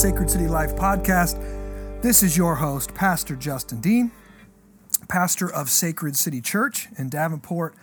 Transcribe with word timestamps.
Sacred 0.00 0.30
City 0.30 0.48
Life 0.48 0.74
podcast. 0.76 1.38
This 2.00 2.22
is 2.22 2.34
your 2.34 2.54
host, 2.54 2.94
Pastor 2.94 3.36
Justin 3.36 3.82
Dean, 3.82 4.10
pastor 5.10 5.52
of 5.52 5.68
Sacred 5.68 6.16
City 6.16 6.40
Church 6.40 6.88
in 6.96 7.10
Davenport, 7.10 7.74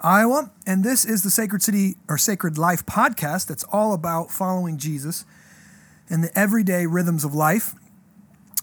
Iowa. 0.00 0.50
And 0.66 0.82
this 0.82 1.04
is 1.04 1.22
the 1.22 1.28
Sacred 1.28 1.62
City 1.62 1.96
or 2.08 2.16
Sacred 2.16 2.56
Life 2.56 2.86
podcast 2.86 3.48
that's 3.48 3.64
all 3.64 3.92
about 3.92 4.30
following 4.30 4.78
Jesus 4.78 5.26
and 6.08 6.24
the 6.24 6.38
everyday 6.38 6.86
rhythms 6.86 7.22
of 7.22 7.34
life. 7.34 7.74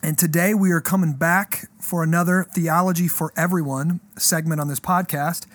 And 0.02 0.18
today 0.18 0.56
we 0.56 0.72
are 0.72 0.82
coming 0.82 1.14
back 1.14 1.70
for 1.80 2.02
another 2.02 2.48
Theology 2.56 3.08
for 3.08 3.32
Everyone 3.38 4.00
segment 4.18 4.60
on 4.60 4.68
this 4.68 4.80
podcast 4.80 5.46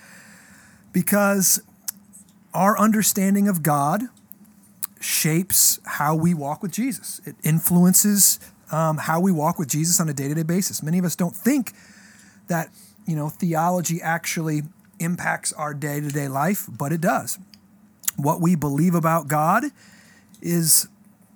because 0.93 1.61
our 2.53 2.79
understanding 2.79 3.49
of 3.49 3.61
God 3.61 4.03
shapes 5.05 5.79
how 5.85 6.15
we 6.15 6.33
walk 6.33 6.63
with 6.63 6.71
Jesus. 6.71 7.21
It 7.25 7.35
influences 7.43 8.39
um, 8.71 8.97
how 8.97 9.19
we 9.19 9.31
walk 9.31 9.59
with 9.59 9.69
Jesus 9.69 9.99
on 9.99 10.09
a 10.09 10.13
day 10.13 10.27
to 10.27 10.33
day 10.33 10.43
basis. 10.43 10.81
Many 10.81 10.97
of 10.97 11.05
us 11.05 11.15
don't 11.15 11.35
think 11.35 11.73
that 12.47 12.69
you 13.05 13.15
know 13.15 13.29
theology 13.29 14.01
actually 14.01 14.63
impacts 14.99 15.53
our 15.53 15.73
day 15.73 15.99
to 15.99 16.09
day 16.09 16.27
life, 16.27 16.67
but 16.69 16.91
it 16.91 17.01
does. 17.01 17.37
What 18.17 18.41
we 18.41 18.55
believe 18.55 18.95
about 18.95 19.27
God 19.27 19.65
is 20.41 20.87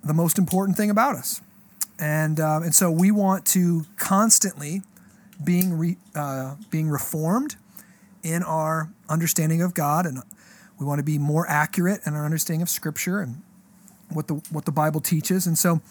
the 0.04 0.14
most 0.14 0.38
important 0.40 0.76
thing 0.76 0.90
about 0.90 1.16
us, 1.16 1.42
and 2.00 2.40
uh, 2.40 2.62
and 2.64 2.74
so 2.74 2.90
we 2.90 3.12
want 3.12 3.46
to 3.48 3.86
constantly 3.98 4.82
being 5.44 5.78
re, 5.78 5.98
uh, 6.16 6.56
being 6.72 6.90
reformed 6.90 7.56
in 8.24 8.42
our 8.42 8.90
understanding 9.08 9.62
of 9.62 9.76
God, 9.76 10.08
and 10.08 10.24
we 10.80 10.86
want 10.86 10.98
to 10.98 11.04
be 11.04 11.20
more 11.20 11.48
accurate 11.48 12.02
in 12.06 12.16
our 12.16 12.26
understanding 12.26 12.64
of 12.64 12.70
Scripture 12.70 13.20
and 13.20 13.44
what 14.10 14.28
the 14.28 14.36
what 14.52 14.66
the 14.66 14.72
Bible 14.72 15.02
teaches. 15.02 15.48
And 15.48 15.58
so, 15.58 15.82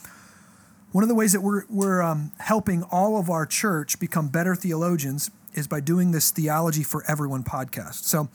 one 0.93 1.03
of 1.03 1.09
the 1.09 1.15
ways 1.15 1.33
that 1.33 1.41
we're 1.41 1.65
we're 1.69 2.03
um, 2.03 2.33
helping 2.39 2.83
all 2.85 3.19
of 3.19 3.31
our 3.31 3.47
church 3.47 3.99
become 3.99 4.29
better 4.29 4.55
theologians 4.55 5.31
is 5.55 5.67
by 5.67 5.81
doing 5.81 6.13
this 6.13 6.31
Theology 6.31 6.83
for 6.83 7.05
Everyone 7.09 7.43
podcast. 7.43 8.05
So, 8.05 8.29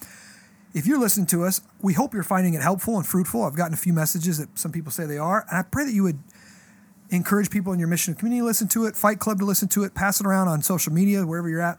if 0.73 0.88
you're 0.88 1.00
listening 1.00 1.28
to 1.28 1.44
us, 1.44 1.62
we 1.81 1.94
hope 1.94 2.14
you're 2.14 2.23
finding 2.23 2.53
it 2.53 2.62
helpful 2.62 2.98
and 2.98 3.06
fruitful. 3.06 3.44
I've 3.44 3.56
gotten 3.56 3.73
a 3.73 3.78
few 3.78 3.94
messages 3.94 4.40
that 4.40 4.58
some 4.58 4.72
people 4.72 4.92
say 4.92 5.06
they 5.06 5.17
are, 5.17 5.45
and 5.50 5.58
I 5.58 5.64
pray 5.64 5.86
that 5.86 5.94
you 5.94 6.03
would 6.03 6.20
encourage 7.09 7.50
people 7.50 7.73
in 7.73 7.80
your 7.80 7.88
mission 7.88 8.16
community 8.16 8.42
to 8.42 8.45
listen 8.45 8.68
to 8.70 8.86
it, 8.86 8.95
Fight 8.95 9.20
Club 9.20 9.40
to 9.40 9.45
listen 9.45 9.68
to 9.70 9.84
it, 9.84 9.94
pass 9.94 10.20
it 10.20 10.25
around 10.25 10.47
on 10.47 10.62
social 10.62 10.92
media, 10.92 11.25
wherever 11.25 11.47
you're 11.47 11.62
at, 11.62 11.78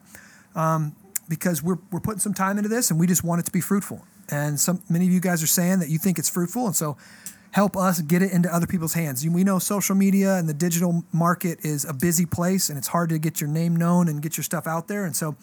um, 0.54 0.94
because 1.28 1.62
we're 1.62 1.78
we're 1.90 2.00
putting 2.00 2.20
some 2.20 2.34
time 2.34 2.56
into 2.56 2.68
this, 2.68 2.90
and 2.90 3.00
we 3.00 3.06
just 3.06 3.24
want 3.24 3.40
it 3.40 3.46
to 3.46 3.52
be 3.52 3.60
fruitful. 3.60 4.04
And 4.30 4.58
some 4.58 4.82
many 4.88 5.06
of 5.06 5.12
you 5.12 5.20
guys 5.20 5.42
are 5.42 5.48
saying 5.48 5.80
that 5.80 5.88
you 5.88 5.98
think 5.98 6.18
it's 6.18 6.28
fruitful, 6.28 6.66
and 6.66 6.76
so 6.76 6.96
help 7.54 7.76
us 7.76 8.00
get 8.00 8.20
it 8.20 8.32
into 8.32 8.52
other 8.52 8.66
people's 8.66 8.94
hands. 8.94 9.24
We 9.24 9.44
know 9.44 9.60
social 9.60 9.94
media 9.94 10.34
and 10.34 10.48
the 10.48 10.54
digital 10.54 11.04
market 11.12 11.64
is 11.64 11.84
a 11.84 11.92
busy 11.92 12.26
place 12.26 12.68
and 12.68 12.76
it's 12.76 12.88
hard 12.88 13.10
to 13.10 13.18
get 13.20 13.40
your 13.40 13.48
name 13.48 13.76
known 13.76 14.08
and 14.08 14.20
get 14.20 14.36
your 14.36 14.42
stuff 14.42 14.66
out 14.66 14.88
there. 14.88 15.04
And 15.04 15.14
so 15.14 15.36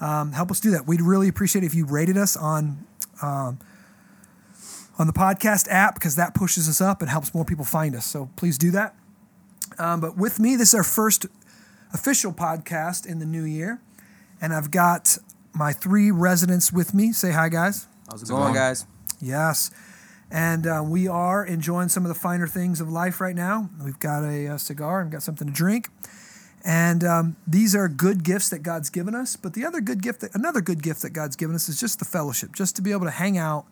um, 0.00 0.32
help 0.32 0.50
us 0.50 0.58
do 0.58 0.72
that. 0.72 0.88
We'd 0.88 1.00
really 1.00 1.28
appreciate 1.28 1.62
if 1.62 1.76
you 1.76 1.86
rated 1.86 2.16
us 2.18 2.36
on 2.36 2.84
um, 3.22 3.60
on 4.98 5.06
the 5.06 5.12
podcast 5.12 5.68
app 5.70 5.94
because 5.94 6.16
that 6.16 6.34
pushes 6.34 6.68
us 6.68 6.80
up 6.80 7.02
and 7.02 7.08
helps 7.08 7.32
more 7.32 7.44
people 7.44 7.64
find 7.64 7.94
us. 7.94 8.04
So 8.04 8.28
please 8.34 8.58
do 8.58 8.72
that. 8.72 8.96
Um, 9.78 10.00
but 10.00 10.16
with 10.16 10.40
me, 10.40 10.56
this 10.56 10.70
is 10.70 10.74
our 10.74 10.82
first 10.82 11.26
official 11.94 12.32
podcast 12.32 13.06
in 13.06 13.20
the 13.20 13.26
new 13.26 13.44
year, 13.44 13.80
and 14.40 14.52
I've 14.52 14.72
got 14.72 15.18
my 15.54 15.72
three 15.72 16.10
residents 16.10 16.72
with 16.72 16.94
me. 16.94 17.12
Say 17.12 17.30
hi, 17.30 17.48
guys. 17.48 17.86
How's 18.10 18.24
it 18.24 18.28
going, 18.28 18.54
guys? 18.54 18.86
Yes. 19.20 19.70
And 20.30 20.66
uh, 20.66 20.82
we 20.84 21.08
are 21.08 21.44
enjoying 21.44 21.88
some 21.88 22.04
of 22.04 22.08
the 22.08 22.14
finer 22.14 22.46
things 22.46 22.80
of 22.80 22.88
life 22.88 23.20
right 23.20 23.34
now. 23.34 23.70
We've 23.82 23.98
got 23.98 24.24
a, 24.24 24.46
a 24.46 24.58
cigar 24.58 25.00
and 25.00 25.10
got 25.10 25.22
something 25.22 25.46
to 25.46 25.52
drink. 25.52 25.88
And 26.64 27.02
um, 27.04 27.36
these 27.46 27.74
are 27.74 27.88
good 27.88 28.24
gifts 28.24 28.50
that 28.50 28.62
God's 28.62 28.90
given 28.90 29.14
us. 29.14 29.36
But 29.36 29.54
the 29.54 29.64
other 29.64 29.80
good 29.80 30.02
gift, 30.02 30.20
that, 30.20 30.34
another 30.34 30.60
good 30.60 30.82
gift 30.82 31.02
that 31.02 31.10
God's 31.10 31.36
given 31.36 31.54
us 31.54 31.68
is 31.68 31.80
just 31.80 31.98
the 31.98 32.04
fellowship, 32.04 32.54
just 32.54 32.76
to 32.76 32.82
be 32.82 32.92
able 32.92 33.06
to 33.06 33.10
hang 33.10 33.38
out 33.38 33.66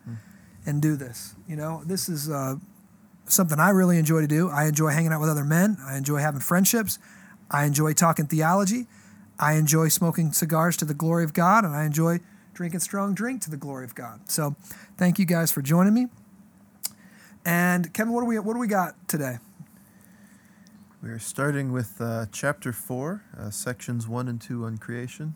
and 0.65 0.81
do 0.81 0.95
this. 0.95 1.35
You 1.47 1.57
know, 1.57 1.83
this 1.85 2.09
is 2.09 2.29
uh, 2.29 2.55
something 3.25 3.59
I 3.59 3.69
really 3.69 3.97
enjoy 3.97 4.21
to 4.21 4.27
do. 4.27 4.49
I 4.49 4.65
enjoy 4.65 4.89
hanging 4.89 5.11
out 5.11 5.21
with 5.21 5.29
other 5.29 5.43
men. 5.43 5.77
I 5.85 5.97
enjoy 5.97 6.17
having 6.17 6.41
friendships. 6.41 6.97
I 7.51 7.65
enjoy 7.65 7.93
talking 7.93 8.25
theology. 8.27 8.87
I 9.39 9.53
enjoy 9.53 9.89
smoking 9.89 10.31
cigars 10.31 10.75
to 10.77 10.85
the 10.85 10.95
glory 10.95 11.23
of 11.23 11.33
God, 11.33 11.63
and 11.63 11.75
I 11.75 11.85
enjoy 11.85 12.19
drinking 12.53 12.79
strong 12.79 13.13
drink 13.13 13.41
to 13.43 13.51
the 13.51 13.57
glory 13.57 13.85
of 13.85 13.93
God. 13.93 14.31
So, 14.31 14.55
thank 14.97 15.19
you 15.19 15.25
guys 15.25 15.51
for 15.51 15.61
joining 15.61 15.93
me. 15.93 16.07
And 17.47 17.93
Kevin, 17.93 18.11
what 18.11 18.19
do 18.19 18.27
we 18.27 18.37
what 18.39 18.53
do 18.55 18.59
we 18.59 18.67
got 18.67 19.07
today? 19.07 19.37
We're 21.01 21.17
starting 21.17 21.71
with 21.71 22.01
uh, 22.01 22.25
chapter 22.29 22.73
4, 22.73 23.23
uh, 23.39 23.49
sections 23.51 24.05
1 24.05 24.27
and 24.27 24.41
2 24.41 24.65
on 24.65 24.77
creation. 24.77 25.33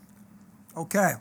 Okay. 0.76 1.14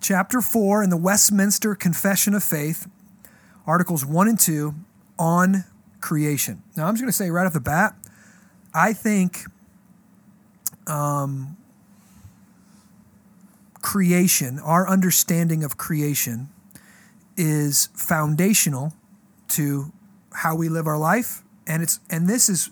Chapter 0.00 0.40
4 0.40 0.84
in 0.84 0.90
the 0.90 0.96
Westminster 0.96 1.74
Confession 1.74 2.32
of 2.34 2.44
Faith, 2.44 2.88
Articles 3.66 4.06
1 4.06 4.28
and 4.28 4.38
2 4.38 4.74
on 5.18 5.64
creation. 6.00 6.62
Now, 6.76 6.86
I'm 6.86 6.94
just 6.94 7.02
going 7.02 7.10
to 7.10 7.16
say 7.16 7.30
right 7.30 7.46
off 7.46 7.54
the 7.54 7.60
bat, 7.60 7.96
I 8.72 8.92
think 8.92 9.46
um, 10.86 11.56
creation, 13.82 14.60
our 14.60 14.88
understanding 14.88 15.64
of 15.64 15.76
creation, 15.76 16.50
is 17.36 17.88
foundational 17.94 18.94
to 19.48 19.92
how 20.32 20.54
we 20.54 20.68
live 20.68 20.86
our 20.86 20.98
life. 20.98 21.42
And 21.66 21.82
it's 21.82 22.00
and 22.10 22.28
this 22.28 22.48
is 22.48 22.70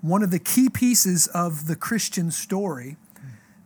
one 0.00 0.22
of 0.22 0.30
the 0.30 0.38
key 0.38 0.68
pieces 0.68 1.26
of 1.28 1.66
the 1.66 1.76
Christian 1.76 2.30
story 2.30 2.96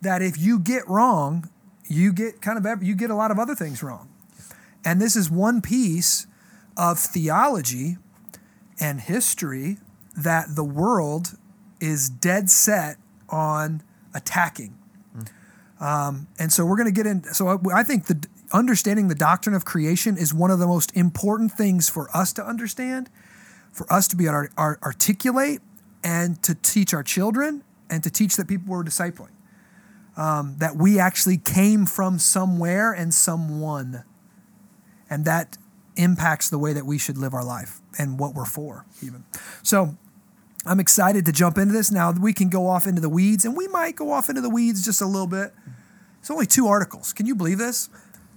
that 0.01 0.23
if 0.23 0.39
you 0.39 0.59
get 0.59 0.89
wrong 0.89 1.49
you 1.93 2.13
get 2.13 2.41
kind 2.41 2.65
of 2.65 2.83
you 2.83 2.95
get 2.95 3.11
a 3.11 3.15
lot 3.15 3.31
of 3.31 3.39
other 3.39 3.55
things 3.55 3.83
wrong. 3.83 4.09
And 4.85 5.01
this 5.01 5.15
is 5.15 5.31
one 5.31 5.61
piece 5.61 6.27
of 6.77 6.99
theology 6.99 7.99
and 8.81 9.01
history 9.01 9.79
that 10.17 10.57
the 10.57 10.65
world 10.65 11.37
is 11.81 12.09
dead 12.09 12.51
set 12.51 12.97
on 13.29 13.83
attacking. 14.15 14.77
Um, 15.81 16.29
and 16.39 16.53
so 16.53 16.65
we're 16.65 16.77
going 16.77 16.93
to 16.93 16.93
get 16.93 17.07
in 17.07 17.25
so 17.25 17.49
I, 17.49 17.81
I 17.81 17.83
think 17.83 18.07
the 18.07 18.27
understanding 18.53 19.09
the 19.09 19.15
doctrine 19.15 19.55
of 19.55 19.65
creation 19.65 20.17
is 20.17 20.33
one 20.33 20.51
of 20.51 20.59
the 20.59 20.67
most 20.67 20.95
important 20.97 21.53
things 21.53 21.89
for 21.89 22.15
us 22.17 22.33
to 22.35 22.45
understand, 22.45 23.11
for 23.73 23.91
us 23.93 24.09
to 24.09 24.17
be 24.17 24.27
able 24.27 24.47
to 24.47 24.51
articulate 24.59 25.61
and 26.05 26.43
to 26.43 26.55
teach 26.55 26.93
our 26.95 27.03
children 27.03 27.65
and 27.89 28.03
to 28.05 28.11
teach 28.11 28.37
that 28.37 28.49
people 28.49 28.67
we're 28.69 28.85
discipling. 28.85 29.31
Um, 30.17 30.57
that 30.59 30.77
we 30.77 30.99
actually 30.99 31.39
came 31.39 31.87
from 31.87 32.19
somewhere 32.19 32.93
and 32.93 33.15
someone. 33.15 34.05
And 35.09 35.25
that 35.25 35.57
impacts 35.97 36.51
the 36.51 36.59
way 36.59 36.73
that 36.73 36.85
we 36.85 36.99
should 36.99 37.17
live 37.17 37.33
our 37.35 37.45
life 37.45 37.81
and 37.99 38.19
what 38.19 38.35
we're 38.35 38.45
for, 38.45 38.85
even. 39.03 39.25
So 39.63 39.97
I'm 40.65 40.81
excited 40.81 41.27
to 41.27 41.33
jump 41.33 41.59
into 41.59 41.73
this. 41.73 41.91
Now 41.91 42.13
we 42.13 42.33
can 42.33 42.49
go 42.49 42.67
off 42.67 42.87
into 42.87 43.01
the 43.01 43.09
weeds, 43.09 43.45
and 43.45 43.57
we 43.57 43.69
might 43.69 43.97
go 43.97 44.11
off 44.11 44.29
into 44.29 44.41
the 44.41 44.51
weeds 44.51 44.85
just 44.85 45.01
a 45.01 45.07
little 45.07 45.27
bit. 45.27 45.53
It's 46.21 46.31
only 46.31 46.47
two 46.47 46.67
articles. 46.67 47.13
Can 47.13 47.27
you 47.27 47.35
believe 47.35 47.59
this? 47.59 47.89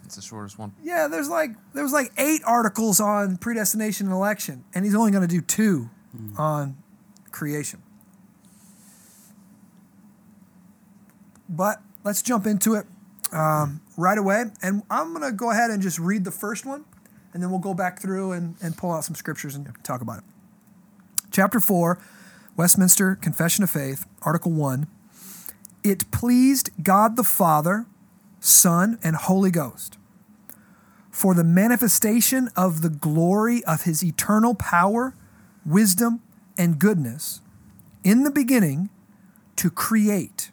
It's 0.06 0.16
the 0.16 0.22
shortest 0.22 0.60
one. 0.60 0.74
Yeah, 0.84 1.08
there's 1.08 1.30
like 1.30 1.52
there 1.74 1.84
was 1.84 1.94
like 1.94 2.12
eight 2.18 2.42
articles 2.46 3.00
on 3.00 3.38
predestination 3.38 4.08
and 4.08 4.14
election, 4.16 4.64
and 4.74 4.86
he's 4.86 4.96
only 4.96 5.12
going 5.12 5.28
to 5.28 5.28
do 5.28 5.42
two 5.42 5.90
on 6.38 6.78
creation. 7.32 7.82
But 11.50 11.82
let's 12.04 12.22
jump 12.22 12.46
into 12.46 12.76
it 12.76 12.86
um, 13.32 13.82
right 13.98 14.18
away, 14.18 14.46
and 14.62 14.84
I'm 14.90 15.14
going 15.14 15.30
to 15.30 15.32
go 15.32 15.52
ahead 15.52 15.72
and 15.72 15.82
just 15.82 16.00
read 16.00 16.24
the 16.24 16.32
first 16.32 16.66
one, 16.66 16.86
and 17.34 17.42
then 17.42 17.50
we'll 17.50 17.60
go 17.60 17.74
back 17.74 18.02
through 18.02 18.32
and, 18.32 18.56
and 18.62 18.78
pull 18.78 18.92
out 18.92 19.04
some 19.04 19.16
scriptures 19.16 19.56
and 19.56 19.72
talk 19.84 20.02
about 20.02 20.20
it. 20.20 20.24
Chapter 21.32 21.60
four, 21.60 22.00
Westminster 22.56 23.16
Confession 23.16 23.64
of 23.64 23.70
Faith, 23.70 24.06
Article 24.22 24.52
one. 24.52 24.88
It 25.84 26.10
pleased 26.12 26.72
God 26.82 27.16
the 27.16 27.24
Father 27.24 27.86
Son, 28.46 29.00
and 29.02 29.16
Holy 29.16 29.50
Ghost, 29.50 29.98
for 31.10 31.34
the 31.34 31.44
manifestation 31.44 32.50
of 32.56 32.84
the 32.84 32.90
glory 32.92 33.64
of 33.64 33.84
his 33.84 34.04
eternal 34.04 34.54
power, 34.54 35.16
wisdom, 35.66 36.22
and 36.56 36.78
goodness 36.78 37.42
in 38.04 38.22
the 38.24 38.30
beginning 38.30 38.92
to 39.56 39.72
create 39.72 40.52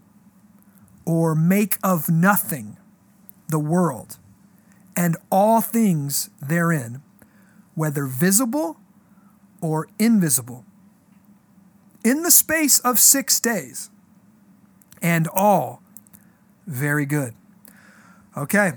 or 1.05 1.35
make 1.35 1.77
of 1.83 2.09
nothing 2.09 2.79
the 3.49 3.59
world 3.59 4.17
and 4.97 5.17
all 5.31 5.61
things 5.61 6.31
therein, 6.41 7.03
whether 7.75 8.07
visible 8.07 8.79
or 9.61 9.89
invisible, 9.99 10.65
in 12.03 12.23
the 12.23 12.31
space 12.31 12.79
of 12.81 12.99
six 12.99 13.39
days, 13.39 13.91
and 15.03 15.29
all 15.29 15.83
very 16.67 17.05
good. 17.05 17.35
Okay. 18.37 18.73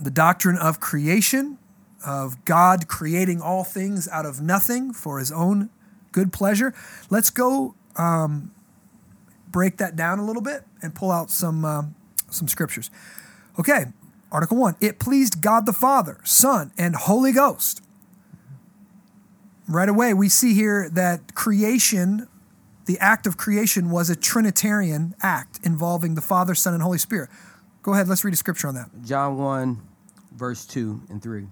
The 0.00 0.10
doctrine 0.10 0.56
of 0.56 0.80
creation 0.80 1.58
of 2.04 2.44
God 2.44 2.88
creating 2.88 3.40
all 3.40 3.64
things 3.64 4.08
out 4.08 4.24
of 4.24 4.40
nothing 4.40 4.92
for 4.92 5.18
his 5.18 5.30
own 5.30 5.70
good 6.12 6.32
pleasure. 6.32 6.74
Let's 7.10 7.30
go 7.30 7.74
um, 7.96 8.52
break 9.48 9.76
that 9.78 9.96
down 9.96 10.18
a 10.18 10.24
little 10.24 10.42
bit 10.42 10.64
and 10.82 10.94
pull 10.94 11.10
out 11.10 11.30
some, 11.30 11.64
um, 11.64 11.94
some 12.30 12.48
scriptures. 12.48 12.90
Okay, 13.58 13.86
Article 14.32 14.56
1 14.56 14.76
It 14.80 14.98
pleased 14.98 15.42
God 15.42 15.66
the 15.66 15.72
Father, 15.72 16.18
Son, 16.24 16.72
and 16.78 16.96
Holy 16.96 17.32
Ghost. 17.32 17.82
Right 19.68 19.88
away, 19.88 20.14
we 20.14 20.28
see 20.28 20.54
here 20.54 20.88
that 20.90 21.34
creation, 21.34 22.26
the 22.86 22.98
act 22.98 23.26
of 23.26 23.36
creation, 23.36 23.90
was 23.90 24.10
a 24.10 24.16
Trinitarian 24.16 25.14
act 25.22 25.60
involving 25.62 26.16
the 26.16 26.20
Father, 26.20 26.54
Son, 26.54 26.74
and 26.74 26.82
Holy 26.82 26.98
Spirit. 26.98 27.30
Go 27.82 27.94
ahead, 27.94 28.08
let's 28.08 28.24
read 28.24 28.34
a 28.34 28.36
scripture 28.36 28.68
on 28.68 28.74
that. 28.74 28.90
John 29.04 29.38
1, 29.38 29.80
verse 30.36 30.66
2 30.66 31.02
and 31.08 31.22
3. 31.22 31.46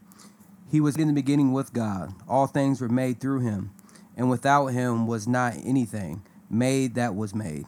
He 0.70 0.80
was 0.80 0.96
in 0.96 1.06
the 1.06 1.14
beginning 1.14 1.52
with 1.52 1.72
God. 1.72 2.12
All 2.28 2.46
things 2.46 2.80
were 2.80 2.88
made 2.88 3.20
through 3.20 3.40
him, 3.40 3.70
and 4.16 4.28
without 4.28 4.66
him 4.66 5.06
was 5.06 5.26
not 5.26 5.54
anything 5.64 6.22
made 6.50 6.94
that 6.96 7.14
was 7.14 7.34
made. 7.34 7.64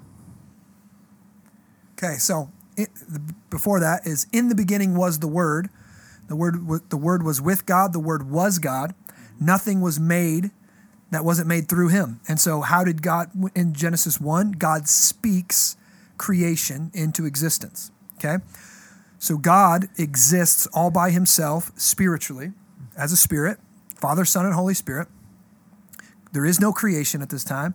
Okay, 1.93 2.15
so 2.17 2.51
it, 2.77 2.91
before 3.51 3.81
that 3.81 4.07
is 4.07 4.27
in 4.33 4.49
the 4.49 4.55
beginning 4.55 4.95
was 4.95 5.19
the 5.19 5.29
Word. 5.29 5.69
The 6.29 6.37
word, 6.37 6.91
the 6.91 6.97
word 6.97 7.25
was 7.25 7.41
with 7.41 7.67
God. 7.67 7.93
The 7.93 8.01
word 8.01 8.31
was 8.31 8.59
God. 8.59 8.95
Nothing 9.41 9.81
was 9.81 9.99
made 9.99 10.51
that 11.11 11.25
wasn't 11.25 11.49
made 11.49 11.69
through 11.69 11.89
Him. 11.89 12.21
And 12.29 12.39
so, 12.39 12.61
how 12.61 12.85
did 12.85 13.03
God 13.03 13.31
in 13.55 13.75
Genesis 13.75 14.21
one? 14.21 14.53
God 14.53 14.87
speaks 14.87 15.77
creation 16.19 16.91
into 16.95 17.27
existence. 17.27 17.91
Okay, 18.22 18.44
so 19.19 19.38
God 19.38 19.88
exists 19.96 20.67
all 20.75 20.90
by 20.90 21.11
Himself 21.11 21.72
spiritually, 21.76 22.52
as 22.96 23.12
a 23.12 23.17
spirit, 23.17 23.58
Father, 23.96 24.25
Son, 24.25 24.44
and 24.44 24.55
Holy 24.55 24.75
Spirit. 24.75 25.08
There 26.32 26.44
is 26.44 26.61
no 26.61 26.72
creation 26.72 27.22
at 27.22 27.31
this 27.31 27.44
time, 27.44 27.75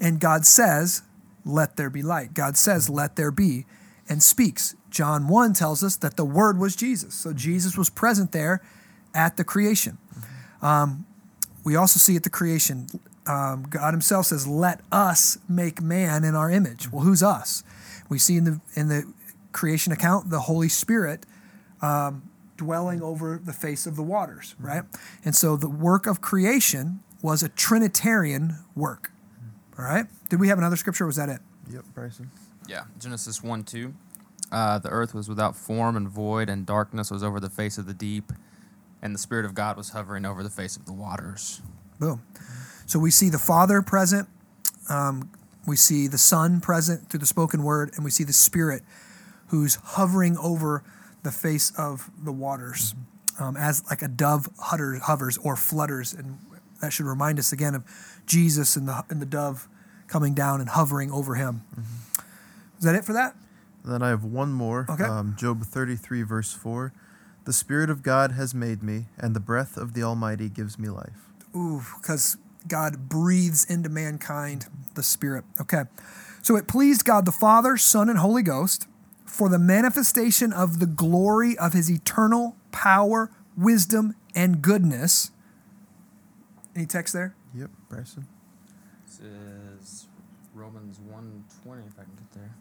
and 0.00 0.20
God 0.20 0.46
says, 0.46 1.02
"Let 1.44 1.76
there 1.76 1.90
be 1.90 2.02
light." 2.02 2.32
God 2.32 2.56
says, 2.56 2.88
"Let 2.88 3.16
there 3.16 3.30
be." 3.30 3.66
and 4.08 4.22
speaks. 4.22 4.74
John 4.90 5.28
1 5.28 5.54
tells 5.54 5.82
us 5.82 5.96
that 5.96 6.16
the 6.16 6.24
Word 6.24 6.58
was 6.58 6.76
Jesus. 6.76 7.14
So 7.14 7.32
Jesus 7.32 7.76
was 7.78 7.88
present 7.88 8.32
there 8.32 8.60
at 9.14 9.36
the 9.36 9.44
creation. 9.44 9.98
Um, 10.60 11.06
we 11.64 11.76
also 11.76 11.98
see 11.98 12.16
at 12.16 12.22
the 12.22 12.30
creation, 12.30 12.88
um, 13.26 13.64
God 13.68 13.94
Himself 13.94 14.26
says, 14.26 14.46
"Let 14.46 14.80
us 14.90 15.38
make 15.48 15.80
man 15.80 16.24
in 16.24 16.34
our 16.34 16.50
image." 16.50 16.90
Well, 16.90 17.04
who's 17.04 17.22
us? 17.22 17.62
We 18.08 18.18
see 18.18 18.36
in 18.36 18.44
the 18.44 18.60
in 18.74 18.88
the 18.88 19.06
creation 19.52 19.92
account 19.92 20.30
the 20.30 20.40
Holy 20.40 20.68
Spirit 20.68 21.26
um, 21.80 22.30
dwelling 22.56 23.02
over 23.02 23.40
the 23.42 23.52
face 23.52 23.86
of 23.86 23.96
the 23.96 24.02
waters, 24.02 24.54
right? 24.58 24.84
And 25.24 25.34
so 25.34 25.56
the 25.56 25.68
work 25.68 26.06
of 26.06 26.20
creation 26.20 27.00
was 27.22 27.42
a 27.42 27.48
Trinitarian 27.48 28.58
work. 28.74 29.12
All 29.78 29.84
right. 29.84 30.06
Did 30.28 30.40
we 30.40 30.48
have 30.48 30.58
another 30.58 30.76
scripture? 30.76 31.06
was 31.06 31.16
that 31.16 31.28
it? 31.28 31.40
Yep, 31.72 31.84
Bryson. 31.94 32.30
Yeah, 32.68 32.84
Genesis 32.98 33.42
1 33.42 33.64
2. 33.64 33.94
Uh, 34.50 34.78
the 34.78 34.90
earth 34.90 35.14
was 35.14 35.28
without 35.28 35.56
form 35.56 35.96
and 35.96 36.08
void, 36.08 36.50
and 36.50 36.66
darkness 36.66 37.10
was 37.10 37.22
over 37.22 37.40
the 37.40 37.48
face 37.48 37.78
of 37.78 37.86
the 37.86 37.94
deep, 37.94 38.32
and 39.00 39.14
the 39.14 39.18
Spirit 39.18 39.46
of 39.46 39.54
God 39.54 39.76
was 39.76 39.90
hovering 39.90 40.26
over 40.26 40.42
the 40.42 40.50
face 40.50 40.76
of 40.76 40.84
the 40.84 40.92
waters. 40.92 41.62
Boom. 41.98 42.22
So 42.84 42.98
we 42.98 43.10
see 43.10 43.30
the 43.30 43.38
Father 43.38 43.80
present, 43.80 44.28
um, 44.90 45.30
we 45.66 45.76
see 45.76 46.06
the 46.06 46.18
Son 46.18 46.60
present 46.60 47.08
through 47.08 47.20
the 47.20 47.26
spoken 47.26 47.62
word, 47.62 47.92
and 47.94 48.04
we 48.04 48.10
see 48.10 48.24
the 48.24 48.32
Spirit 48.34 48.82
who's 49.52 49.74
hovering 49.84 50.34
over 50.38 50.82
the 51.22 51.30
face 51.30 51.72
of 51.76 52.10
the 52.24 52.32
waters 52.32 52.94
um, 53.38 53.54
as 53.54 53.84
like 53.90 54.00
a 54.00 54.08
dove 54.08 54.48
hovers 54.58 55.36
or 55.38 55.56
flutters. 55.56 56.14
And 56.14 56.38
that 56.80 56.90
should 56.90 57.04
remind 57.04 57.38
us 57.38 57.52
again 57.52 57.74
of 57.74 57.84
Jesus 58.26 58.76
and 58.76 58.88
the, 58.88 59.04
and 59.10 59.20
the 59.20 59.26
dove 59.26 59.68
coming 60.08 60.32
down 60.32 60.60
and 60.60 60.70
hovering 60.70 61.12
over 61.12 61.34
him. 61.34 61.64
Mm-hmm. 61.70 62.78
Is 62.78 62.84
that 62.84 62.94
it 62.94 63.04
for 63.04 63.12
that? 63.12 63.36
Then 63.84 64.02
I 64.02 64.08
have 64.08 64.24
one 64.24 64.52
more. 64.52 64.86
Okay. 64.88 65.04
Um, 65.04 65.36
Job 65.38 65.62
33, 65.62 66.22
verse 66.22 66.54
4. 66.54 66.94
The 67.44 67.52
Spirit 67.52 67.90
of 67.90 68.02
God 68.02 68.32
has 68.32 68.54
made 68.54 68.82
me, 68.82 69.06
and 69.18 69.36
the 69.36 69.40
breath 69.40 69.76
of 69.76 69.92
the 69.92 70.02
Almighty 70.02 70.48
gives 70.48 70.78
me 70.78 70.88
life. 70.88 71.28
Ooh, 71.54 71.82
because 72.00 72.38
God 72.66 73.10
breathes 73.10 73.66
into 73.66 73.90
mankind 73.90 74.66
the 74.94 75.02
Spirit. 75.02 75.44
Okay. 75.60 75.82
So 76.40 76.56
it 76.56 76.66
pleased 76.66 77.04
God 77.04 77.26
the 77.26 77.32
Father, 77.32 77.76
Son, 77.76 78.08
and 78.08 78.18
Holy 78.18 78.42
Ghost 78.42 78.86
for 79.32 79.48
the 79.48 79.58
manifestation 79.58 80.52
of 80.52 80.78
the 80.78 80.84
glory 80.84 81.56
of 81.56 81.72
his 81.72 81.90
eternal 81.90 82.54
power, 82.70 83.30
wisdom, 83.56 84.14
and 84.34 84.60
goodness. 84.60 85.30
Any 86.76 86.84
text 86.84 87.14
there? 87.14 87.34
Yep, 87.54 87.70
Bryson. 87.88 88.26
This 89.06 89.20
is 89.20 90.06
Romans 90.54 91.00
120, 91.00 91.82
if 91.86 91.98
I 91.98 92.02
can 92.02 92.12
get 92.14 92.30
there. 92.32 92.54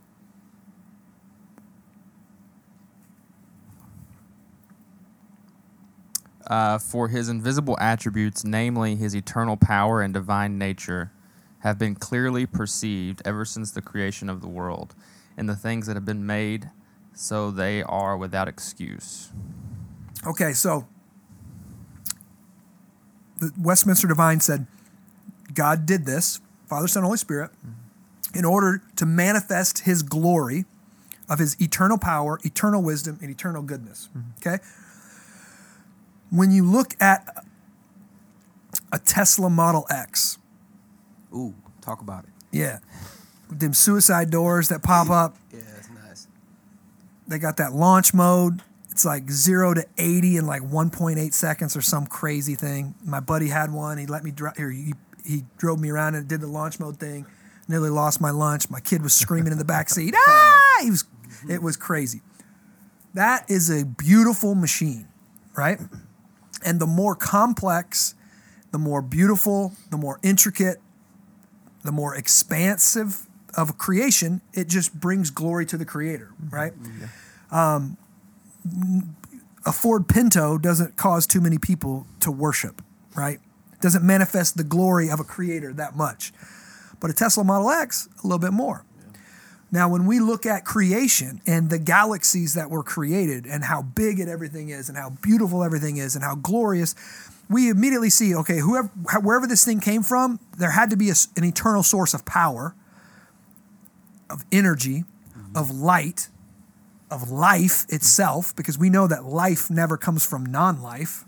Uh, 6.48 6.78
for 6.78 7.10
his 7.10 7.28
invisible 7.28 7.78
attributes, 7.82 8.46
namely 8.46 8.96
his 8.96 9.14
eternal 9.14 9.58
power 9.58 10.02
and 10.02 10.14
divine 10.14 10.58
nature, 10.58 11.12
have 11.60 11.78
been 11.78 11.96
clearly 11.96 12.46
perceived 12.46 13.22
ever 13.26 13.44
since 13.44 13.72
the 13.72 13.82
creation 13.82 14.30
of 14.30 14.40
the 14.40 14.48
world, 14.48 14.96
and 15.42 15.50
the 15.50 15.56
things 15.56 15.88
that 15.88 15.96
have 15.96 16.06
been 16.06 16.24
made, 16.24 16.70
so 17.16 17.50
they 17.50 17.82
are 17.82 18.16
without 18.16 18.48
excuse. 18.48 19.32
Okay, 20.26 20.54
so 20.54 20.88
the 23.40 23.52
Westminster 23.60 24.08
Divine 24.08 24.40
said 24.40 24.68
God 25.52 25.88
did 25.88 26.06
this, 26.06 26.40
Father, 26.68 26.88
Son, 26.88 27.02
Holy 27.02 27.18
Spirit, 27.18 27.50
in 28.36 28.46
order 28.46 28.84
to 28.96 29.06
manifest 29.08 29.80
his 29.80 30.04
glory 30.04 30.66
of 31.28 31.40
his 31.40 31.60
eternal 31.60 31.98
power, 31.98 32.40
eternal 32.44 32.84
wisdom, 32.84 33.18
and 33.20 33.32
eternal 33.32 33.64
goodness. 33.64 34.10
Mm-hmm. 34.16 34.48
Okay? 34.48 34.64
when 36.30 36.52
you 36.52 36.64
look 36.64 36.94
at 37.02 37.46
a 38.92 39.00
Tesla 39.00 39.50
Model 39.50 39.88
X. 39.90 40.38
Ooh, 41.34 41.56
talk 41.82 42.02
about 42.02 42.24
it. 42.24 42.30
Yeah. 42.52 42.80
Them 43.52 43.74
suicide 43.74 44.30
doors 44.30 44.70
that 44.70 44.82
pop 44.82 45.10
up. 45.10 45.36
Yeah, 45.52 45.60
it's 45.78 45.90
nice. 45.90 46.28
They 47.28 47.38
got 47.38 47.58
that 47.58 47.74
launch 47.74 48.14
mode. 48.14 48.62
It's 48.92 49.06
like 49.06 49.30
zero 49.30 49.74
to 49.74 49.86
80 49.98 50.38
in 50.38 50.48
like 50.48 50.62
1.8 50.62 51.34
seconds 51.34 51.76
or 51.76 51.82
some 51.82 52.08
crazy 52.08 52.56
thing. 52.56 52.96
My 53.04 53.20
buddy 53.20 53.48
had 53.48 53.72
one. 53.72 53.98
He 53.98 54.06
let 54.06 54.24
me 54.24 54.32
drive, 54.32 54.58
he, 54.58 54.94
he 55.26 55.44
drove 55.58 55.80
me 55.80 55.90
around 55.90 56.16
and 56.16 56.28
did 56.28 56.42
the 56.42 56.48
launch 56.48 56.80
mode 56.80 56.98
thing. 56.98 57.26
Nearly 57.68 57.90
lost 57.90 58.20
my 58.20 58.32
lunch. 58.32 58.70
My 58.70 58.80
kid 58.80 59.02
was 59.02 59.14
screaming 59.14 59.52
in 59.52 59.58
the 59.58 59.66
back 59.66 59.90
seat. 59.90 60.14
Ah! 60.28 60.80
He 60.84 60.90
was, 60.90 61.06
it 61.50 61.62
was 61.62 61.78
crazy. 61.78 62.22
That 63.14 63.50
is 63.50 63.70
a 63.70 63.86
beautiful 63.86 64.56
machine, 64.56 65.08
right? 65.56 65.80
And 66.64 66.80
the 66.80 66.88
more 66.88 67.16
complex, 67.16 68.16
the 68.72 68.78
more 68.78 69.02
beautiful, 69.02 69.74
the 69.90 69.98
more 69.98 70.20
intricate, 70.24 70.78
the 71.84 71.92
more 71.92 72.16
expansive 72.16 73.28
of 73.56 73.78
creation, 73.78 74.42
it 74.54 74.68
just 74.68 75.00
brings 75.00 75.30
glory 75.30 75.66
to 75.68 75.78
the 75.78 75.86
creator, 75.86 76.32
mm-hmm. 76.42 76.56
right? 76.56 76.74
Yeah. 77.00 77.76
Um, 77.76 77.98
a 79.66 79.72
Ford 79.72 80.08
Pinto 80.08 80.58
doesn't 80.58 80.98
cause 80.98 81.28
too 81.28 81.42
many 81.42 81.58
people 81.58 82.08
to 82.22 82.32
worship, 82.32 82.82
right? 83.16 83.40
Doesn't 83.82 84.04
manifest 84.04 84.58
the 84.58 84.64
glory 84.64 85.10
of 85.10 85.20
a 85.20 85.24
creator 85.24 85.74
that 85.74 85.96
much. 85.96 86.32
But 87.00 87.10
a 87.10 87.14
Tesla 87.14 87.44
Model 87.44 87.70
X, 87.70 88.08
a 88.24 88.28
little 88.28 88.40
bit 88.40 88.54
more. 88.54 88.86
Now, 89.72 89.88
when 89.88 90.06
we 90.06 90.20
look 90.20 90.46
at 90.46 90.66
creation 90.66 91.42
and 91.48 91.70
the 91.70 91.80
galaxies 91.80 92.56
that 92.56 92.70
were 92.70 92.84
created 92.84 93.46
and 93.46 93.64
how 93.64 93.82
big 93.82 94.20
it 94.20 94.28
everything 94.28 94.70
is 94.70 94.90
and 94.90 94.98
how 94.98 95.12
beautiful 95.22 95.64
everything 95.64 95.98
is 95.98 96.14
and 96.14 96.24
how 96.24 96.36
glorious, 96.36 96.94
we 97.50 97.70
immediately 97.70 98.10
see 98.10 98.36
okay, 98.36 98.60
whoever, 98.60 98.90
wherever 99.22 99.48
this 99.48 99.64
thing 99.64 99.80
came 99.80 100.04
from, 100.04 100.40
there 100.58 100.72
had 100.72 100.90
to 100.90 100.98
be 100.98 101.10
a, 101.10 101.16
an 101.38 101.46
eternal 101.46 101.84
source 101.84 102.14
of 102.14 102.26
power, 102.26 102.76
of 104.32 104.46
energy, 104.52 105.04
mm-hmm. 105.38 105.58
of 105.58 105.72
light, 105.72 106.30
of 107.10 107.30
life 107.30 107.86
itself, 107.90 108.56
because 108.56 108.78
we 108.78 108.90
know 108.90 109.08
that 109.08 109.26
life 109.26 109.70
never 109.70 109.98
comes 109.98 110.26
from 110.26 110.46
non 110.46 110.82
life. 110.82 111.26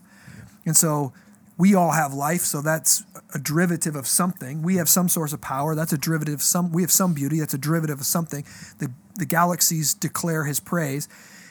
And 0.65 0.75
so 0.77 1.13
we 1.57 1.75
all 1.75 1.91
have 1.91 2.13
life, 2.13 2.41
so 2.41 2.61
that's 2.61 3.03
a 3.33 3.39
derivative 3.39 3.95
of 3.95 4.07
something. 4.07 4.63
We 4.63 4.77
have 4.77 4.89
some 4.89 5.09
source 5.09 5.33
of 5.33 5.41
power, 5.41 5.75
that's 5.75 5.93
a 5.93 5.97
derivative. 5.97 6.41
Some 6.41 6.71
we 6.71 6.81
have 6.81 6.91
some 6.91 7.13
beauty, 7.13 7.39
that's 7.39 7.53
a 7.53 7.57
derivative 7.57 7.99
of 7.99 8.05
something. 8.05 8.45
The 8.79 8.91
the 9.15 9.25
galaxies 9.25 9.93
declare 9.93 10.45
His 10.45 10.59
praise, 10.59 11.07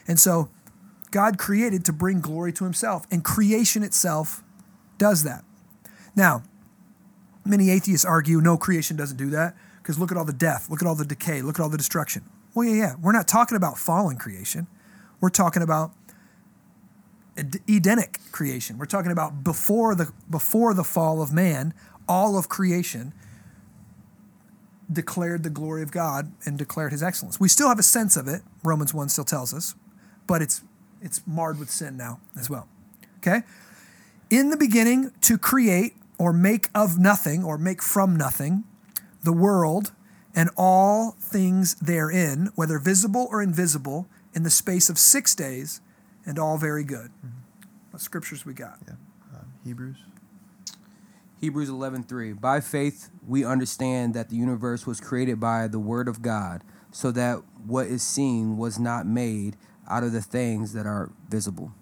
and 0.09 0.19
so 0.19 0.49
God 1.11 1.39
created 1.39 1.85
to 1.85 1.93
bring 1.93 2.21
glory 2.21 2.53
to 2.55 2.65
Himself, 2.65 3.07
and 3.11 3.23
creation 3.25 3.83
itself 3.83 4.43
does 4.99 5.25
that. 5.25 5.45
Now, 6.17 6.43
many 7.45 7.71
atheists 7.71 8.05
argue 8.05 8.41
no, 8.41 8.57
creation 8.57 8.97
doesn't 8.97 9.19
do 9.19 9.31
that 9.31 9.55
because 9.83 9.99
look 9.99 10.13
at 10.13 10.17
all 10.17 10.25
the 10.25 10.33
death, 10.33 10.71
look 10.71 10.81
at 10.81 10.87
all 10.87 10.95
the 10.95 11.05
decay, 11.05 11.43
look 11.43 11.59
at 11.59 11.63
all 11.63 11.69
the 11.69 11.79
destruction. 11.79 12.23
Well, 12.55 12.67
yeah, 12.67 12.75
yeah, 12.75 12.95
we're 13.01 13.13
not 13.13 13.27
talking 13.27 13.57
about 13.57 13.79
fallen 13.79 14.17
creation. 14.17 14.69
We're 15.21 15.31
talking 15.31 15.63
about 15.63 15.93
Edenic 17.37 18.21
creation. 18.31 18.79
We're 18.79 18.87
talking 18.87 19.11
about 19.11 19.43
before 19.43 19.95
the 19.95 20.13
before 20.29 20.75
the 20.75 20.85
fall 20.85 21.23
of 21.23 21.33
man, 21.33 21.75
all 22.07 22.37
of 22.37 22.49
creation 22.49 23.13
declared 24.93 25.43
the 25.43 25.51
glory 25.51 25.83
of 25.83 25.91
God 25.91 26.33
and 26.45 26.59
declared 26.59 26.93
his 26.93 27.03
excellence. 27.03 27.41
We 27.41 27.49
still 27.49 27.69
have 27.69 27.79
a 27.79 27.85
sense 27.85 28.17
of 28.17 28.29
it, 28.29 28.43
Romans 28.63 28.93
1 28.93 29.09
still 29.09 29.25
tells 29.25 29.55
us, 29.55 29.75
but 30.27 30.43
it's 30.43 30.63
it's 31.01 31.27
marred 31.27 31.59
with 31.59 31.71
sin 31.71 31.97
now 31.97 32.21
as 32.39 32.51
well. 32.51 32.69
Okay? 33.19 33.43
In 34.31 34.51
the 34.51 34.57
beginning 34.57 35.13
to 35.23 35.39
create 35.39 35.95
or 36.19 36.33
make 36.33 36.69
of 36.75 36.99
nothing 36.99 37.43
or 37.43 37.59
make 37.59 37.83
from 37.83 38.17
nothing 38.17 38.65
the 39.23 39.33
world 39.33 39.93
and 40.35 40.51
all 40.57 41.13
things 41.21 41.75
therein, 41.75 42.51
whether 42.55 42.79
visible 42.79 43.29
or 43.31 43.43
invisible, 43.43 44.09
in 44.35 44.43
the 44.45 44.51
space 44.51 44.89
of 44.89 44.99
6 44.99 45.35
days 45.35 45.81
and 46.25 46.39
all 46.39 46.57
very 46.57 46.85
good. 46.85 47.11
What 47.91 48.01
scriptures 48.01 48.47
we 48.47 48.55
got? 48.55 48.79
Yeah. 48.87 48.95
Um, 49.35 49.53
Hebrews. 49.65 49.97
Hebrews 51.41 51.69
11:3 51.69 52.41
By 52.41 52.61
faith 52.61 53.11
we 53.27 53.45
understand 53.45 54.15
that 54.15 54.31
the 54.31 54.37
universe 54.37 54.87
was 54.87 55.01
created 55.01 55.41
by 55.41 55.67
the 55.69 55.81
word 55.81 56.09
of 56.09 56.23
God, 56.23 56.63
so 56.93 57.11
that 57.11 57.43
what 57.67 57.87
is 57.89 58.03
seen 58.03 58.57
was 58.57 58.79
not 58.79 59.07
made 59.07 59.57
out 59.89 60.05
of 60.05 60.13
the 60.13 60.23
things 60.23 60.73
that 60.73 60.87
are 60.87 61.11
visible. 61.29 61.73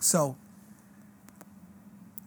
So, 0.00 0.36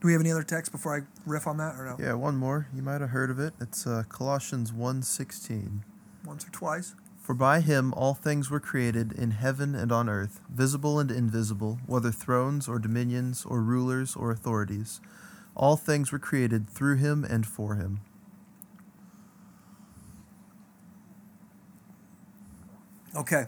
do 0.01 0.07
we 0.07 0.13
have 0.13 0.21
any 0.21 0.31
other 0.31 0.43
text 0.43 0.71
before 0.71 0.97
I 0.97 1.01
riff 1.29 1.45
on 1.45 1.57
that 1.57 1.75
or 1.75 1.85
no? 1.85 2.03
Yeah, 2.03 2.13
one 2.13 2.35
more. 2.35 2.67
You 2.73 2.81
might 2.81 3.01
have 3.01 3.11
heard 3.11 3.29
of 3.29 3.39
it. 3.39 3.53
It's 3.61 3.85
uh, 3.85 4.03
Colossians 4.09 4.71
1.16. 4.71 5.81
Once 6.25 6.45
or 6.45 6.49
twice? 6.49 6.95
For 7.19 7.35
by 7.35 7.61
him 7.61 7.93
all 7.93 8.15
things 8.15 8.49
were 8.49 8.59
created 8.59 9.11
in 9.11 9.29
heaven 9.29 9.75
and 9.75 9.91
on 9.91 10.09
earth, 10.09 10.41
visible 10.49 10.99
and 10.99 11.11
invisible, 11.11 11.79
whether 11.85 12.11
thrones 12.11 12.67
or 12.67 12.79
dominions 12.79 13.45
or 13.45 13.61
rulers 13.61 14.15
or 14.15 14.31
authorities. 14.31 15.01
All 15.55 15.77
things 15.77 16.11
were 16.11 16.19
created 16.19 16.67
through 16.67 16.95
him 16.95 17.23
and 17.23 17.45
for 17.45 17.75
him. 17.75 17.99
Okay. 23.15 23.45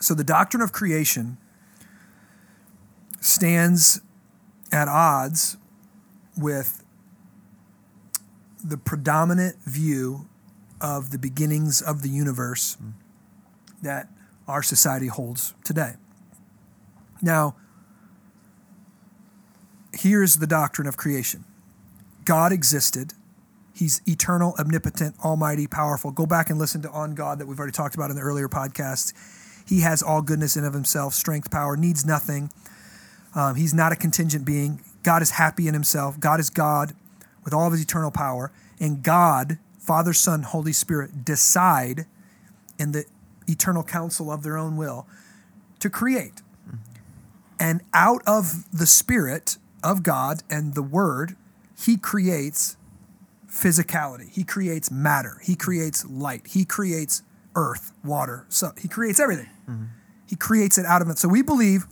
So 0.00 0.14
the 0.14 0.22
doctrine 0.22 0.62
of 0.62 0.70
creation 0.70 1.38
stands 3.20 4.00
at 4.74 4.88
odds 4.88 5.56
with 6.36 6.82
the 8.62 8.76
predominant 8.76 9.56
view 9.64 10.28
of 10.80 11.12
the 11.12 11.18
beginnings 11.18 11.80
of 11.80 12.02
the 12.02 12.08
universe 12.08 12.74
hmm. 12.74 12.90
that 13.82 14.08
our 14.48 14.62
society 14.62 15.06
holds 15.06 15.54
today. 15.64 15.94
Now, 17.22 17.54
here's 19.92 20.36
the 20.36 20.46
doctrine 20.46 20.88
of 20.88 20.96
creation 20.96 21.44
God 22.24 22.52
existed. 22.52 23.14
He's 23.72 24.02
eternal, 24.06 24.54
omnipotent, 24.58 25.16
almighty, 25.24 25.66
powerful. 25.66 26.12
Go 26.12 26.26
back 26.26 26.48
and 26.48 26.58
listen 26.60 26.82
to 26.82 26.90
On 26.90 27.14
God 27.14 27.40
that 27.40 27.46
we've 27.46 27.58
already 27.58 27.72
talked 27.72 27.96
about 27.96 28.10
in 28.10 28.16
the 28.16 28.22
earlier 28.22 28.48
podcasts. 28.48 29.12
He 29.66 29.80
has 29.80 30.00
all 30.02 30.22
goodness 30.22 30.56
in 30.56 30.64
of 30.64 30.74
himself, 30.74 31.12
strength, 31.14 31.50
power, 31.50 31.76
needs 31.76 32.04
nothing. 32.04 32.50
Um, 33.34 33.56
he's 33.56 33.74
not 33.74 33.92
a 33.92 33.96
contingent 33.96 34.44
being. 34.44 34.80
God 35.02 35.22
is 35.22 35.32
happy 35.32 35.68
in 35.68 35.74
himself. 35.74 36.18
God 36.18 36.40
is 36.40 36.50
God 36.50 36.94
with 37.44 37.52
all 37.52 37.66
of 37.66 37.72
his 37.72 37.82
eternal 37.82 38.10
power. 38.10 38.52
And 38.80 39.02
God, 39.02 39.58
Father, 39.78 40.12
Son, 40.12 40.42
Holy 40.42 40.72
Spirit, 40.72 41.24
decide 41.24 42.06
in 42.78 42.92
the 42.92 43.04
eternal 43.46 43.82
counsel 43.82 44.30
of 44.30 44.42
their 44.42 44.56
own 44.56 44.76
will 44.76 45.06
to 45.80 45.90
create. 45.90 46.42
And 47.60 47.82
out 47.92 48.22
of 48.26 48.64
the 48.72 48.86
Spirit 48.86 49.58
of 49.82 50.02
God 50.02 50.42
and 50.50 50.74
the 50.74 50.82
Word, 50.82 51.36
he 51.78 51.96
creates 51.96 52.76
physicality. 53.48 54.30
He 54.30 54.44
creates 54.44 54.90
matter. 54.90 55.38
He 55.42 55.54
creates 55.54 56.04
light. 56.04 56.48
He 56.48 56.64
creates 56.64 57.22
earth, 57.54 57.92
water. 58.02 58.46
So 58.48 58.72
he 58.80 58.88
creates 58.88 59.20
everything. 59.20 59.48
He 60.26 60.36
creates 60.36 60.78
it 60.78 60.86
out 60.86 61.02
of 61.02 61.08
it. 61.08 61.18
So 61.18 61.28
we 61.28 61.42
believe 61.42 61.86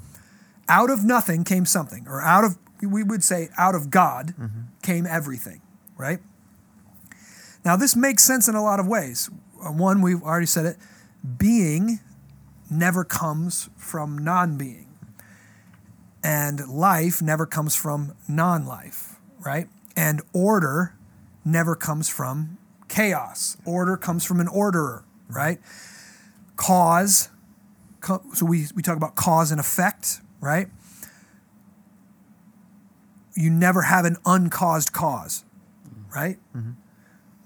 out 0.72 0.88
of 0.88 1.04
nothing 1.04 1.44
came 1.44 1.66
something, 1.66 2.06
or 2.08 2.22
out 2.22 2.44
of 2.44 2.56
we 2.80 3.02
would 3.02 3.22
say 3.22 3.50
out 3.58 3.74
of 3.74 3.90
God 3.90 4.34
came 4.82 5.04
everything, 5.06 5.60
right? 5.98 6.20
Now 7.62 7.76
this 7.76 7.94
makes 7.94 8.24
sense 8.24 8.48
in 8.48 8.54
a 8.54 8.62
lot 8.62 8.80
of 8.80 8.86
ways. 8.86 9.28
Uh, 9.62 9.70
One, 9.70 10.00
we've 10.00 10.22
already 10.22 10.46
said 10.46 10.64
it, 10.64 10.76
being 11.36 12.00
never 12.70 13.04
comes 13.04 13.68
from 13.76 14.16
non-being. 14.16 14.88
And 16.24 16.66
life 16.68 17.20
never 17.20 17.44
comes 17.46 17.76
from 17.76 18.14
non-life, 18.26 19.16
right? 19.44 19.68
And 19.94 20.22
order 20.32 20.94
never 21.44 21.76
comes 21.76 22.08
from 22.08 22.56
chaos. 22.88 23.58
Order 23.66 23.98
comes 23.98 24.24
from 24.24 24.40
an 24.40 24.48
orderer, 24.48 25.04
right? 25.28 25.60
Cause, 26.56 27.28
so 28.32 28.46
we, 28.46 28.66
we 28.74 28.82
talk 28.82 28.96
about 28.96 29.16
cause 29.16 29.50
and 29.50 29.60
effect, 29.60 30.21
right? 30.42 30.68
You 33.34 33.48
never 33.48 33.82
have 33.82 34.04
an 34.04 34.18
uncaused 34.26 34.92
cause, 34.92 35.44
right? 36.14 36.36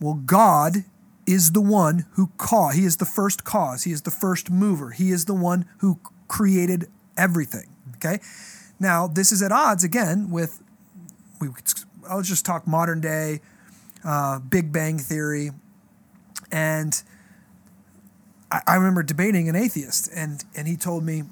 Well, 0.00 0.14
God 0.14 0.84
is 1.26 1.52
the 1.52 1.60
one 1.60 2.06
who 2.12 2.30
caused. 2.38 2.76
He 2.76 2.84
is 2.84 2.96
the 2.96 3.04
first 3.04 3.44
cause. 3.44 3.84
He 3.84 3.92
is 3.92 4.02
the 4.02 4.10
first 4.10 4.50
mover. 4.50 4.90
He 4.90 5.10
is 5.10 5.26
the 5.26 5.34
one 5.34 5.66
who 5.78 6.00
created 6.26 6.88
everything. 7.16 7.68
Okay. 7.96 8.18
Now, 8.80 9.06
this 9.06 9.30
is 9.30 9.42
at 9.42 9.52
odds 9.52 9.84
again 9.84 10.30
with, 10.30 10.62
we, 11.40 11.48
I'll 12.08 12.22
just 12.22 12.44
talk 12.44 12.66
modern 12.66 13.00
day, 13.00 13.40
uh, 14.04 14.38
Big 14.40 14.72
Bang 14.72 14.98
Theory. 14.98 15.50
And 16.52 17.02
I, 18.50 18.60
I 18.66 18.74
remember 18.76 19.02
debating 19.02 19.48
an 19.48 19.56
atheist, 19.56 20.10
and, 20.14 20.44
and 20.54 20.68
he 20.68 20.76
told 20.76 21.04
me, 21.04 21.22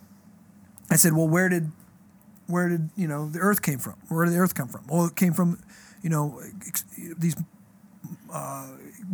I 0.94 0.96
said, 0.96 1.12
well, 1.12 1.26
where 1.28 1.48
did, 1.48 1.72
where 2.46 2.68
did, 2.68 2.90
you 2.96 3.08
know, 3.08 3.28
the 3.28 3.40
earth 3.40 3.62
came 3.62 3.80
from? 3.80 3.94
Where 4.08 4.24
did 4.24 4.32
the 4.32 4.38
earth 4.38 4.54
come 4.54 4.68
from? 4.68 4.86
Well, 4.86 5.06
it 5.06 5.16
came 5.16 5.32
from, 5.32 5.60
you 6.02 6.08
know, 6.08 6.40
ex- 6.66 6.84
these 7.18 7.34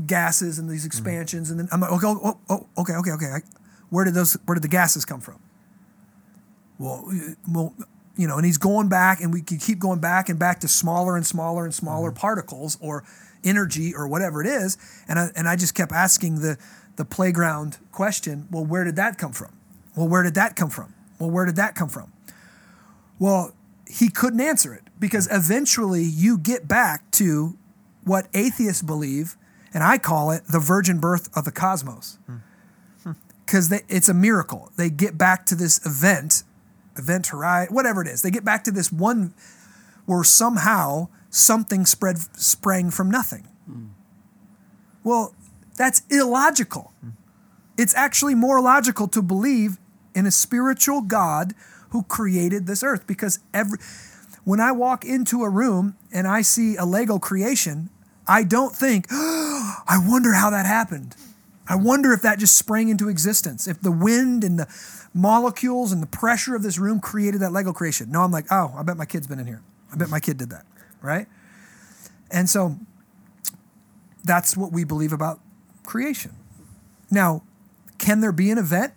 gases 0.06 0.58
and 0.58 0.68
these 0.68 0.84
expansions, 0.84 1.50
and 1.50 1.58
then 1.58 1.68
I'm 1.72 1.80
like, 1.80 1.92
okay, 1.92 2.06
oh, 2.06 2.38
oh, 2.50 2.66
okay, 2.78 2.92
okay, 2.94 3.12
okay. 3.12 3.26
I, 3.26 3.40
where 3.88 4.04
did 4.04 4.12
those? 4.14 4.34
Where 4.44 4.54
did 4.54 4.62
the 4.62 4.68
gases 4.68 5.06
come 5.06 5.20
from? 5.20 5.40
Well, 6.78 7.06
uh, 7.08 7.34
well, 7.48 7.74
you 8.16 8.28
know, 8.28 8.36
and 8.36 8.44
he's 8.44 8.58
going 8.58 8.88
back, 8.88 9.22
and 9.22 9.32
we 9.32 9.40
can 9.40 9.58
keep 9.58 9.78
going 9.78 10.00
back 10.00 10.28
and 10.28 10.38
back 10.38 10.60
to 10.60 10.68
smaller 10.68 11.16
and 11.16 11.26
smaller 11.26 11.64
and 11.64 11.74
smaller 11.74 12.12
particles 12.12 12.76
or 12.80 13.04
energy 13.42 13.94
or 13.94 14.06
whatever 14.06 14.42
it 14.42 14.46
is, 14.46 14.76
and 15.08 15.18
I, 15.18 15.30
and 15.34 15.48
I 15.48 15.56
just 15.56 15.74
kept 15.74 15.92
asking 15.92 16.40
the 16.40 16.58
the 16.96 17.04
playground 17.04 17.78
question. 17.90 18.48
Well, 18.50 18.66
where 18.66 18.84
did 18.84 18.96
that 18.96 19.16
come 19.18 19.32
from? 19.32 19.52
Well, 19.96 20.08
where 20.08 20.22
did 20.22 20.34
that 20.34 20.56
come 20.56 20.70
from? 20.70 20.94
Well, 21.20 21.30
where 21.30 21.44
did 21.44 21.56
that 21.56 21.74
come 21.76 21.90
from? 21.90 22.12
Well, 23.18 23.52
he 23.86 24.08
couldn't 24.08 24.40
answer 24.40 24.72
it 24.74 24.82
because 24.98 25.28
eventually 25.30 26.02
you 26.02 26.38
get 26.38 26.66
back 26.66 27.10
to 27.12 27.56
what 28.04 28.26
atheists 28.32 28.82
believe, 28.82 29.36
and 29.74 29.84
I 29.84 29.98
call 29.98 30.30
it 30.30 30.44
the 30.46 30.58
virgin 30.58 30.98
birth 30.98 31.28
of 31.36 31.44
the 31.44 31.52
cosmos. 31.52 32.18
Hmm. 32.26 32.36
Because 33.44 33.72
it's 33.88 34.08
a 34.08 34.14
miracle. 34.14 34.70
They 34.76 34.90
get 34.90 35.18
back 35.18 35.44
to 35.46 35.56
this 35.56 35.84
event, 35.84 36.44
event 36.96 37.26
horizon, 37.26 37.74
whatever 37.74 38.00
it 38.00 38.06
is. 38.06 38.22
They 38.22 38.30
get 38.30 38.44
back 38.44 38.62
to 38.64 38.70
this 38.70 38.92
one 38.92 39.34
where 40.06 40.22
somehow 40.22 41.08
something 41.30 41.84
spread 41.84 42.18
sprang 42.38 42.90
from 42.90 43.10
nothing. 43.10 43.48
Hmm. 43.66 43.86
Well, 45.02 45.34
that's 45.76 46.02
illogical. 46.10 46.92
Hmm. 47.00 47.10
It's 47.76 47.94
actually 47.94 48.36
more 48.36 48.60
logical 48.60 49.08
to 49.08 49.20
believe 49.20 49.78
in 50.14 50.26
a 50.26 50.30
spiritual 50.30 51.02
God 51.02 51.54
who 51.90 52.02
created 52.04 52.66
this 52.66 52.82
earth 52.82 53.06
because 53.06 53.40
every 53.52 53.78
when 54.44 54.60
I 54.60 54.72
walk 54.72 55.04
into 55.04 55.42
a 55.42 55.48
room 55.48 55.96
and 56.12 56.26
I 56.26 56.42
see 56.42 56.76
a 56.76 56.84
Lego 56.84 57.18
creation, 57.18 57.90
I 58.26 58.42
don't 58.42 58.74
think, 58.74 59.06
I 59.10 60.02
wonder 60.06 60.32
how 60.32 60.50
that 60.50 60.66
happened. 60.66 61.14
I 61.68 61.76
wonder 61.76 62.12
if 62.12 62.22
that 62.22 62.38
just 62.38 62.56
sprang 62.56 62.88
into 62.88 63.08
existence. 63.08 63.68
If 63.68 63.80
the 63.80 63.92
wind 63.92 64.42
and 64.42 64.58
the 64.58 64.66
molecules 65.14 65.92
and 65.92 66.02
the 66.02 66.06
pressure 66.06 66.54
of 66.54 66.62
this 66.62 66.78
room 66.78 67.00
created 67.00 67.40
that 67.40 67.52
Lego 67.52 67.72
creation. 67.72 68.10
No, 68.10 68.22
I'm 68.22 68.32
like, 68.32 68.46
oh, 68.50 68.74
I 68.76 68.82
bet 68.82 68.96
my 68.96 69.04
kid's 69.04 69.26
been 69.26 69.38
in 69.38 69.46
here. 69.46 69.62
I 69.92 69.96
bet 69.96 70.08
my 70.08 70.20
kid 70.20 70.36
did 70.36 70.50
that. 70.50 70.66
Right? 71.02 71.26
And 72.30 72.48
so 72.48 72.76
that's 74.24 74.56
what 74.56 74.72
we 74.72 74.84
believe 74.84 75.12
about 75.12 75.40
creation. 75.84 76.32
Now, 77.10 77.42
can 77.98 78.20
there 78.20 78.32
be 78.32 78.50
an 78.50 78.58
event 78.58 78.94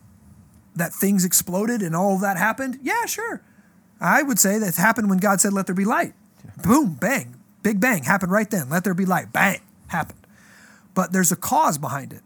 that 0.76 0.94
things 0.94 1.26
exploded 1.26 1.82
and 1.82 1.96
all 1.96 2.16
of 2.16 2.22
that 2.22 2.38
happened? 2.38 2.80
Yeah, 2.82 3.06
sure. 3.06 3.42
I 4.00 4.24
would 4.24 4.40
say 4.40 4.60
that 4.60 4.76
happened 4.76 5.10
when 5.10 5.20
God 5.20 5.40
said, 5.40 5.54
let 5.54 5.66
there 5.66 5.76
be 5.76 5.86
light. 5.86 6.14
Boom, 6.64 6.94
bang, 6.94 7.36
big 7.62 7.80
bang, 7.80 8.04
happened 8.04 8.32
right 8.32 8.50
then. 8.50 8.70
Let 8.70 8.84
there 8.84 8.94
be 8.94 9.06
light, 9.06 9.32
bang, 9.32 9.62
happened. 9.88 10.20
But 10.94 11.12
there's 11.12 11.32
a 11.32 11.36
cause 11.36 11.78
behind 11.78 12.14
it. 12.14 12.22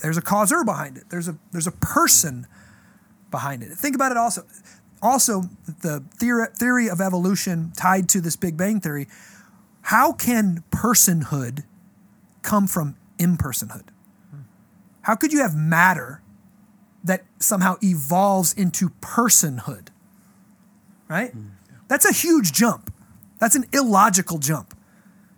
There's 0.00 0.16
a 0.16 0.22
causer 0.22 0.64
behind 0.64 0.96
it. 0.96 1.04
There's 1.10 1.28
a 1.28 1.36
there's 1.50 1.66
a 1.66 1.72
person 1.72 2.46
behind 3.30 3.62
it. 3.62 3.70
Think 3.70 3.94
about 3.94 4.12
it 4.12 4.16
also. 4.16 4.46
Also, 5.00 5.42
the 5.82 6.04
theory, 6.16 6.46
theory 6.54 6.88
of 6.88 7.00
evolution 7.00 7.72
tied 7.76 8.08
to 8.10 8.20
this 8.20 8.36
Big 8.36 8.56
Bang 8.56 8.80
theory. 8.80 9.06
How 9.82 10.12
can 10.12 10.64
personhood 10.70 11.64
come 12.42 12.66
from 12.66 12.96
impersonhood? 13.18 13.90
Hmm. 14.30 14.40
How 15.02 15.14
could 15.14 15.32
you 15.32 15.40
have 15.40 15.54
matter 15.54 16.20
somehow 17.38 17.76
evolves 17.82 18.52
into 18.52 18.90
personhood? 19.00 19.88
Right? 21.08 21.32
That's 21.88 22.04
a 22.04 22.12
huge 22.12 22.52
jump. 22.52 22.92
That's 23.38 23.54
an 23.54 23.64
illogical 23.72 24.38
jump. 24.38 24.76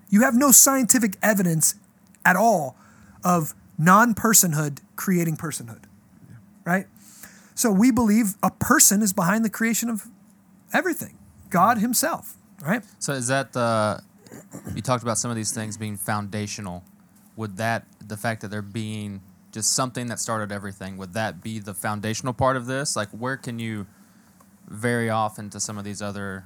You 0.09 0.23
have 0.23 0.35
no 0.35 0.51
scientific 0.51 1.17
evidence 1.23 1.75
at 2.25 2.37
all 2.37 2.77
of 3.25 3.55
non 3.79 4.15
personhood 4.15 4.79
creating 4.97 5.37
personhood. 5.37 5.85
Right? 6.65 6.87
So 7.55 7.71
we 7.71 7.91
believe 7.91 8.35
a 8.43 8.51
person 8.51 9.03
is 9.03 9.13
behind 9.13 9.45
the 9.45 9.51
creation 9.51 9.89
of 9.89 10.09
everything, 10.73 11.19
God 11.51 11.79
Himself. 11.79 12.37
Right? 12.63 12.83
So 12.99 13.13
is 13.13 13.29
that 13.29 13.53
the 13.53 14.03
you 14.75 14.83
talked 14.83 15.03
about 15.03 15.19
some 15.19 15.31
of 15.31 15.37
these 15.37 15.53
things 15.53 15.77
being 15.77 15.97
foundational? 15.97 16.85
Would 17.37 17.57
that 17.59 17.87
the 18.07 18.17
fact 18.17 18.43
that 18.43 18.49
they're 18.49 18.63
being 18.63 19.21
just 19.53 19.73
something 19.73 20.07
that 20.07 20.21
started 20.21 20.53
everything, 20.53 20.97
would 20.97 21.15
that 21.15 21.43
be 21.43 21.59
the 21.59 21.75
foundational 21.75 22.33
part 22.33 22.57
of 22.57 22.67
this? 22.67 22.97
Like 22.97 23.09
where 23.11 23.37
can 23.37 23.59
you 23.59 23.87
vary 24.69 25.11
off 25.11 25.39
into 25.39 25.59
some 25.59 25.79
of 25.79 25.85
these 25.85 26.01
other 26.01 26.45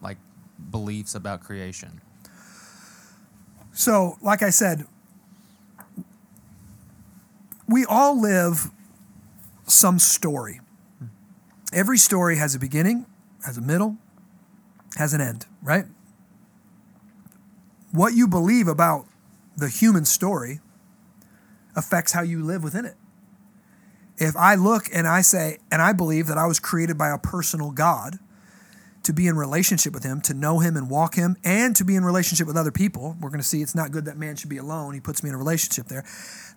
like 0.00 0.18
beliefs 0.70 1.14
about 1.14 1.42
creation? 1.42 2.00
So, 3.72 4.16
like 4.22 4.42
I 4.42 4.50
said, 4.50 4.86
we 7.68 7.84
all 7.84 8.18
live 8.18 8.70
some 9.66 9.98
story. 9.98 10.60
Every 11.72 11.98
story 11.98 12.36
has 12.36 12.54
a 12.54 12.58
beginning, 12.58 13.06
has 13.44 13.58
a 13.58 13.60
middle, 13.60 13.98
has 14.96 15.12
an 15.12 15.20
end, 15.20 15.46
right? 15.62 15.84
What 17.92 18.14
you 18.14 18.28
believe 18.28 18.68
about 18.68 19.06
the 19.56 19.68
human 19.68 20.04
story 20.04 20.60
affects 21.76 22.12
how 22.12 22.22
you 22.22 22.42
live 22.42 22.64
within 22.64 22.84
it. 22.84 22.94
If 24.18 24.34
I 24.34 24.54
look 24.54 24.86
and 24.92 25.06
I 25.06 25.20
say, 25.20 25.58
and 25.70 25.82
I 25.82 25.92
believe 25.92 26.26
that 26.26 26.38
I 26.38 26.46
was 26.46 26.58
created 26.58 26.96
by 26.96 27.10
a 27.10 27.18
personal 27.18 27.70
God 27.70 28.18
to 29.02 29.12
be 29.12 29.28
in 29.28 29.36
relationship 29.36 29.92
with 29.92 30.02
Him, 30.02 30.20
to 30.22 30.34
know 30.34 30.58
Him 30.58 30.76
and 30.76 30.90
walk 30.90 31.14
Him, 31.14 31.36
and 31.44 31.76
to 31.76 31.84
be 31.84 31.94
in 31.94 32.04
relationship 32.04 32.46
with 32.46 32.56
other 32.56 32.72
people, 32.72 33.16
we're 33.20 33.28
going 33.28 33.40
to 33.40 33.46
see 33.46 33.62
it's 33.62 33.74
not 33.74 33.92
good 33.92 34.06
that 34.06 34.16
man 34.16 34.34
should 34.34 34.48
be 34.48 34.56
alone. 34.56 34.94
He 34.94 35.00
puts 35.00 35.22
me 35.22 35.28
in 35.28 35.34
a 35.34 35.38
relationship 35.38 35.86
there. 35.86 36.04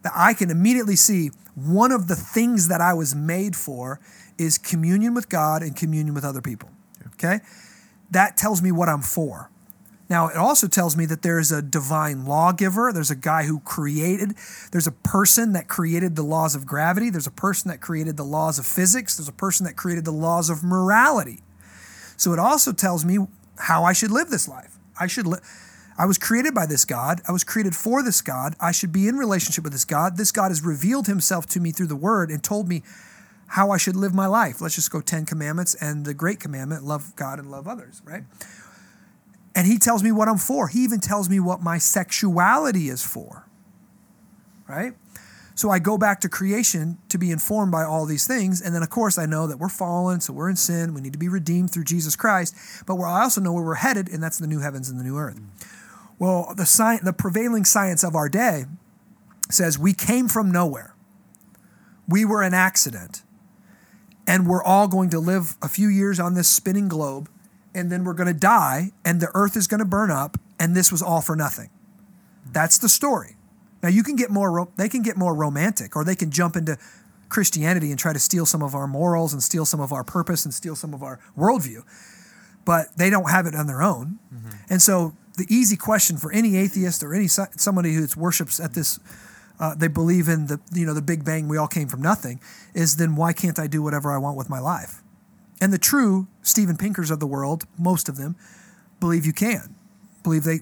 That 0.02 0.14
I 0.16 0.34
can 0.34 0.50
immediately 0.50 0.96
see 0.96 1.30
one 1.54 1.92
of 1.92 2.08
the 2.08 2.16
things 2.16 2.70
that 2.70 2.82
I 2.82 2.94
was 2.94 3.14
made 3.14 3.56
for 3.56 4.00
is 4.40 4.58
communion 4.58 5.14
with 5.14 5.30
God 5.30 5.62
and 5.62 5.76
communion 5.76 6.16
with 6.16 6.26
other 6.26 6.42
people. 6.42 6.72
Okay? 7.14 7.40
That 8.10 8.38
tells 8.38 8.62
me 8.62 8.72
what 8.72 8.90
I'm 8.90 9.02
for. 9.02 9.52
Now, 10.10 10.28
it 10.28 10.38
also 10.38 10.68
tells 10.68 10.98
me 10.98 11.06
that 11.06 11.22
there 11.22 11.38
is 11.38 11.52
a 11.52 11.62
divine 11.62 12.26
lawgiver. 12.26 12.92
There's 12.92 13.12
a 13.12 13.16
guy 13.16 13.44
who 13.44 13.60
created, 13.60 14.34
there's 14.72 14.88
a 14.88 14.92
person 14.92 15.54
that 15.54 15.68
created 15.68 16.16
the 16.16 16.24
laws 16.24 16.56
of 16.56 16.66
gravity. 16.66 17.12
There's 17.12 17.28
a 17.28 17.32
person 17.32 17.70
that 17.70 17.80
created 17.80 18.18
the 18.18 18.24
laws 18.24 18.58
of 18.58 18.66
physics. 18.66 19.18
There's 19.18 19.30
a 19.30 19.34
person 19.34 19.66
that 19.66 19.76
created 19.76 20.06
the 20.06 20.12
laws 20.12 20.50
of 20.50 20.64
morality. 20.64 21.42
So 22.18 22.34
it 22.34 22.40
also 22.40 22.74
tells 22.74 23.06
me 23.06 23.20
how 23.60 23.84
I 23.84 23.94
should 23.94 24.12
live 24.12 24.30
this 24.30 24.48
life. 24.48 24.78
I 25.00 25.06
should 25.08 25.28
live. 25.28 25.42
I 25.98 26.06
was 26.06 26.18
created 26.18 26.56
by 26.56 26.66
this 26.66 26.86
God. 26.86 27.22
I 27.28 27.32
was 27.32 27.44
created 27.44 27.76
for 27.76 28.02
this 28.02 28.22
God. 28.22 28.56
I 28.60 28.72
should 28.72 28.92
be 28.92 29.08
in 29.08 29.18
relationship 29.18 29.64
with 29.64 29.74
this 29.74 29.86
God. 29.86 30.18
This 30.18 30.32
God 30.32 30.50
has 30.50 30.64
revealed 30.64 31.08
himself 31.08 31.46
to 31.48 31.60
me 31.60 31.72
through 31.72 31.88
the 31.88 31.96
word 31.96 32.32
and 32.32 32.42
told 32.42 32.68
me 32.70 32.84
how 33.48 33.72
I 33.72 33.78
should 33.78 33.96
live 33.96 34.14
my 34.14 34.26
life. 34.26 34.62
Let's 34.62 34.76
just 34.76 34.92
go 34.92 35.02
10 35.02 35.26
commandments 35.26 35.76
and 35.76 36.06
the 36.06 36.14
great 36.14 36.40
commandment 36.40 36.84
love 36.84 37.16
God 37.16 37.38
and 37.38 37.52
love 37.52 37.68
others, 37.68 38.02
right? 38.06 38.24
And 39.60 39.68
he 39.68 39.78
tells 39.78 40.04
me 40.04 40.14
what 40.14 40.30
I'm 40.30 40.38
for. 40.38 40.70
He 40.70 40.86
even 40.86 41.02
tells 41.02 41.28
me 41.28 41.38
what 41.42 41.62
my 41.62 41.80
sexuality 41.80 42.88
is 42.88 43.06
for. 43.06 43.46
Right? 44.70 44.94
So 45.54 45.70
I 45.70 45.80
go 45.80 45.98
back 45.98 46.22
to 46.22 46.30
creation 46.30 46.98
to 47.10 47.18
be 47.18 47.30
informed 47.30 47.70
by 47.70 47.84
all 47.84 48.06
these 48.06 48.26
things. 48.26 48.62
And 48.62 48.74
then, 48.74 48.84
of 48.84 48.90
course, 48.90 49.18
I 49.18 49.26
know 49.26 49.48
that 49.48 49.58
we're 49.58 49.68
fallen, 49.68 50.22
so 50.22 50.32
we're 50.32 50.50
in 50.50 50.56
sin. 50.56 50.94
We 50.94 51.02
need 51.02 51.12
to 51.12 51.20
be 51.20 51.28
redeemed 51.28 51.72
through 51.72 51.84
Jesus 51.84 52.16
Christ. 52.16 52.56
But 52.86 52.96
I 53.02 53.24
also 53.24 53.42
know 53.42 53.52
where 53.52 53.66
we're 53.66 53.76
headed, 53.76 54.08
and 54.08 54.24
that's 54.24 54.38
the 54.38 54.48
new 54.48 54.62
heavens 54.62 54.90
and 54.90 54.98
the 54.98 55.04
new 55.04 55.18
earth. 55.18 55.42
Well, 56.20 56.54
the, 56.56 56.64
sci- 56.64 57.04
the 57.04 57.12
prevailing 57.12 57.66
science 57.66 58.02
of 58.02 58.16
our 58.16 58.30
day 58.30 58.64
says 59.52 59.78
we 59.78 59.92
came 59.92 60.30
from 60.30 60.54
nowhere. 60.54 60.96
We 62.08 62.24
were 62.24 62.44
an 62.44 62.54
accident. 62.54 63.24
And 64.26 64.48
we're 64.48 64.64
all 64.64 64.88
going 64.88 65.10
to 65.10 65.20
live 65.20 65.58
a 65.62 65.68
few 65.68 65.90
years 65.90 66.18
on 66.18 66.36
this 66.36 66.48
spinning 66.48 66.88
globe 66.88 67.30
and 67.74 67.92
then 67.92 68.04
we're 68.04 68.14
going 68.14 68.34
to 68.34 68.40
die 68.40 68.92
and 69.06 69.22
the 69.22 69.30
earth 69.34 69.56
is 69.56 69.68
going 69.68 69.80
to 69.80 69.86
burn 69.86 70.12
up 70.12 70.38
and 70.60 70.76
this 70.76 70.92
was 70.92 71.02
all 71.02 71.22
for 71.22 71.36
nothing. 71.36 71.70
That's 72.52 72.78
the 72.78 72.90
story. 72.90 73.36
Now 73.82 73.90
you 73.90 74.04
can 74.04 74.16
get 74.16 74.30
more 74.30 74.68
they 74.78 74.90
can 74.90 75.02
get 75.02 75.18
more 75.18 75.36
romantic 75.36 75.96
or 75.96 76.04
they 76.04 76.16
can 76.16 76.32
jump 76.32 76.56
into 76.56 76.78
Christianity 77.30 77.92
and 77.92 78.00
try 78.00 78.12
to 78.12 78.20
steal 78.20 78.46
some 78.46 78.64
of 78.64 78.76
our 78.76 78.88
morals 78.88 79.34
and 79.34 79.42
steal 79.42 79.66
some 79.66 79.80
of 79.80 79.94
our 79.94 80.04
purpose 80.04 80.46
and 80.46 80.54
steal 80.54 80.76
some 80.76 80.94
of 80.94 81.04
our 81.04 81.20
worldview. 81.38 81.84
But 82.66 82.98
they 82.98 83.10
don't 83.10 83.30
have 83.30 83.46
it 83.46 83.56
on 83.56 83.68
their 83.68 83.82
own. 83.82 84.20
Mm-hmm. 84.34 84.50
And 84.70 84.82
so 84.82 85.16
the 85.38 85.46
easy 85.50 85.78
question 85.78 86.18
for 86.18 86.32
any 86.32 86.58
atheist 86.58 87.02
or 87.04 87.14
any 87.14 87.28
somebody 87.28 87.94
who 87.94 88.08
worships 88.18 88.60
at 88.60 88.74
this 88.74 89.00
uh, 89.60 89.76
they 89.76 89.88
believe 89.88 90.28
in 90.28 90.48
the 90.48 90.60
you 90.74 90.86
know 90.86 90.94
the 90.94 91.02
big 91.02 91.26
bang 91.26 91.48
we 91.48 91.58
all 91.58 91.68
came 91.68 91.88
from 91.88 92.02
nothing 92.02 92.40
is 92.74 92.98
then 92.98 93.16
why 93.16 93.34
can't 93.34 93.60
I 93.60 93.68
do 93.68 93.82
whatever 93.82 94.12
I 94.12 94.18
want 94.18 94.38
with 94.38 94.50
my 94.50 94.60
life? 94.60 95.02
And 95.62 95.74
the 95.74 95.78
true 95.78 96.28
Steven 96.42 96.78
Pinkers 96.78 97.12
of 97.12 97.20
the 97.20 97.28
world, 97.28 97.66
most 97.78 98.08
of 98.10 98.18
them, 98.18 98.36
believe 99.00 99.26
you 99.26 99.34
can. 99.34 99.76
Believe 100.24 100.44
they, 100.44 100.60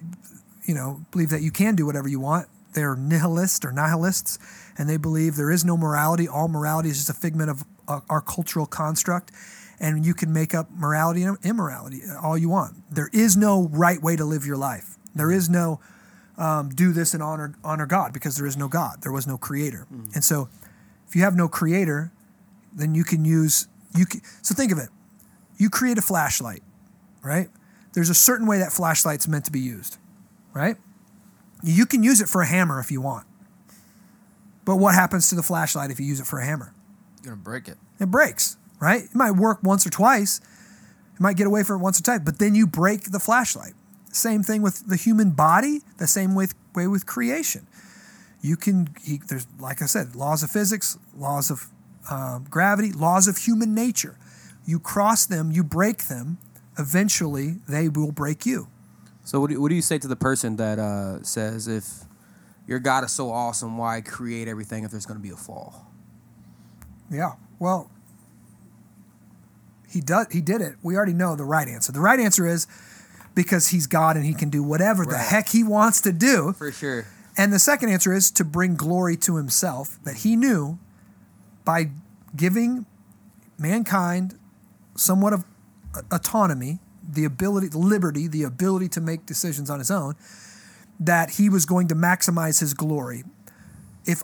you 0.65 0.73
know, 0.73 1.05
believe 1.11 1.29
that 1.29 1.41
you 1.41 1.51
can 1.51 1.75
do 1.75 1.85
whatever 1.85 2.07
you 2.07 2.19
want. 2.19 2.47
They're 2.73 2.95
nihilists 2.95 3.65
or 3.65 3.71
nihilists, 3.71 4.37
and 4.77 4.87
they 4.87 4.97
believe 4.97 5.35
there 5.35 5.51
is 5.51 5.65
no 5.65 5.77
morality. 5.77 6.27
All 6.27 6.47
morality 6.47 6.89
is 6.89 6.97
just 6.97 7.09
a 7.09 7.13
figment 7.13 7.49
of 7.49 7.63
uh, 7.87 8.01
our 8.09 8.21
cultural 8.21 8.65
construct, 8.65 9.31
and 9.79 10.05
you 10.05 10.13
can 10.13 10.31
make 10.31 10.53
up 10.53 10.69
morality 10.71 11.23
and 11.23 11.37
immorality 11.43 12.01
all 12.21 12.37
you 12.37 12.49
want. 12.49 12.75
There 12.93 13.09
is 13.13 13.35
no 13.35 13.67
right 13.71 14.01
way 14.01 14.15
to 14.15 14.25
live 14.25 14.45
your 14.45 14.57
life. 14.57 14.97
There 15.15 15.31
is 15.31 15.49
no 15.49 15.79
um, 16.37 16.69
do 16.69 16.91
this 16.91 17.15
and 17.15 17.23
honor 17.23 17.55
honor 17.63 17.87
God 17.87 18.13
because 18.13 18.37
there 18.37 18.45
is 18.45 18.57
no 18.57 18.67
God. 18.67 19.01
There 19.01 19.11
was 19.11 19.25
no 19.25 19.37
creator, 19.37 19.87
mm. 19.91 20.13
and 20.13 20.23
so 20.23 20.49
if 21.07 21.15
you 21.15 21.23
have 21.23 21.35
no 21.35 21.47
creator, 21.47 22.11
then 22.71 22.93
you 22.93 23.03
can 23.03 23.25
use 23.25 23.67
you 23.97 24.05
can, 24.05 24.21
so 24.41 24.55
think 24.55 24.71
of 24.71 24.77
it. 24.77 24.89
You 25.57 25.69
create 25.69 25.97
a 25.97 26.01
flashlight, 26.01 26.63
right? 27.23 27.49
There's 27.93 28.09
a 28.09 28.15
certain 28.15 28.47
way 28.47 28.59
that 28.59 28.71
flashlight's 28.71 29.27
meant 29.27 29.45
to 29.45 29.51
be 29.51 29.59
used, 29.59 29.97
right? 30.53 30.77
You 31.63 31.85
can 31.85 32.03
use 32.03 32.21
it 32.21 32.29
for 32.29 32.41
a 32.41 32.45
hammer 32.45 32.79
if 32.79 32.91
you 32.91 33.01
want. 33.01 33.25
But 34.65 34.75
what 34.75 34.95
happens 34.95 35.29
to 35.29 35.35
the 35.35 35.43
flashlight 35.43 35.91
if 35.91 35.99
you 35.99 36.05
use 36.05 36.19
it 36.19 36.27
for 36.27 36.39
a 36.39 36.45
hammer? 36.45 36.73
You're 37.23 37.33
gonna 37.33 37.43
break 37.43 37.67
it. 37.67 37.77
It 37.99 38.11
breaks, 38.11 38.57
right? 38.79 39.03
It 39.03 39.15
might 39.15 39.31
work 39.31 39.59
once 39.63 39.87
or 39.87 39.89
twice. 39.89 40.39
It 41.15 41.21
might 41.21 41.37
get 41.37 41.47
away 41.47 41.63
from 41.63 41.79
it 41.79 41.83
once 41.83 41.99
or 41.99 42.03
twice, 42.03 42.19
but 42.23 42.37
then 42.37 42.53
you 42.53 42.67
break 42.67 43.11
the 43.11 43.19
flashlight. 43.19 43.73
Same 44.11 44.43
thing 44.43 44.61
with 44.61 44.87
the 44.87 44.95
human 44.95 45.31
body. 45.31 45.81
The 45.97 46.07
same 46.07 46.35
way, 46.35 46.47
way 46.75 46.87
with 46.87 47.05
creation. 47.05 47.65
You 48.41 48.55
can. 48.55 48.89
He, 49.01 49.19
there's 49.27 49.47
like 49.59 49.81
I 49.81 49.85
said, 49.85 50.15
laws 50.15 50.43
of 50.43 50.51
physics, 50.51 50.97
laws 51.15 51.49
of 51.49 51.69
um, 52.09 52.45
gravity, 52.49 52.91
laws 52.91 53.27
of 53.27 53.37
human 53.37 53.73
nature. 53.73 54.17
You 54.65 54.79
cross 54.79 55.25
them, 55.25 55.51
you 55.51 55.63
break 55.63 56.05
them, 56.05 56.37
eventually 56.77 57.55
they 57.67 57.89
will 57.89 58.11
break 58.11 58.45
you. 58.45 58.67
So, 59.23 59.39
what 59.39 59.49
do, 59.49 59.61
what 59.61 59.69
do 59.69 59.75
you 59.75 59.81
say 59.81 59.97
to 59.97 60.07
the 60.07 60.15
person 60.15 60.55
that 60.57 60.79
uh, 60.79 61.23
says, 61.23 61.67
if 61.67 62.05
your 62.65 62.79
God 62.79 63.03
is 63.03 63.11
so 63.11 63.31
awesome, 63.31 63.77
why 63.77 64.01
create 64.01 64.47
everything 64.47 64.83
if 64.83 64.91
there's 64.91 65.05
going 65.05 65.19
to 65.19 65.23
be 65.23 65.31
a 65.31 65.37
fall? 65.37 65.87
Yeah, 67.11 67.33
well, 67.59 67.89
he 69.89 70.01
does. 70.01 70.27
He 70.31 70.41
did 70.41 70.61
it. 70.61 70.75
We 70.81 70.95
already 70.95 71.13
know 71.13 71.35
the 71.35 71.45
right 71.45 71.67
answer. 71.67 71.91
The 71.91 71.99
right 71.99 72.19
answer 72.19 72.45
is 72.45 72.67
because 73.35 73.69
he's 73.69 73.87
God 73.87 74.15
and 74.17 74.25
he 74.25 74.33
can 74.33 74.49
do 74.49 74.63
whatever 74.63 75.03
right. 75.03 75.11
the 75.11 75.17
heck 75.17 75.49
he 75.49 75.63
wants 75.63 76.01
to 76.01 76.11
do. 76.11 76.53
For 76.53 76.71
sure. 76.71 77.05
And 77.37 77.53
the 77.53 77.59
second 77.59 77.89
answer 77.89 78.13
is 78.13 78.31
to 78.31 78.43
bring 78.43 78.75
glory 78.75 79.15
to 79.17 79.37
himself 79.37 79.99
that 80.03 80.17
he 80.17 80.35
knew 80.35 80.79
by 81.67 81.89
giving 82.33 82.85
mankind 83.57 84.39
somewhat 84.95 85.33
of 85.33 85.43
autonomy, 86.09 86.79
the 87.05 87.25
ability, 87.25 87.67
the 87.67 87.77
liberty, 87.77 88.25
the 88.25 88.43
ability 88.43 88.87
to 88.87 89.01
make 89.01 89.25
decisions 89.25 89.69
on 89.69 89.79
his 89.79 89.91
own, 89.91 90.15
that 90.97 91.31
he 91.31 91.49
was 91.49 91.65
going 91.65 91.89
to 91.89 91.93
maximize 91.93 92.61
his 92.61 92.73
glory. 92.73 93.25
If 94.05 94.23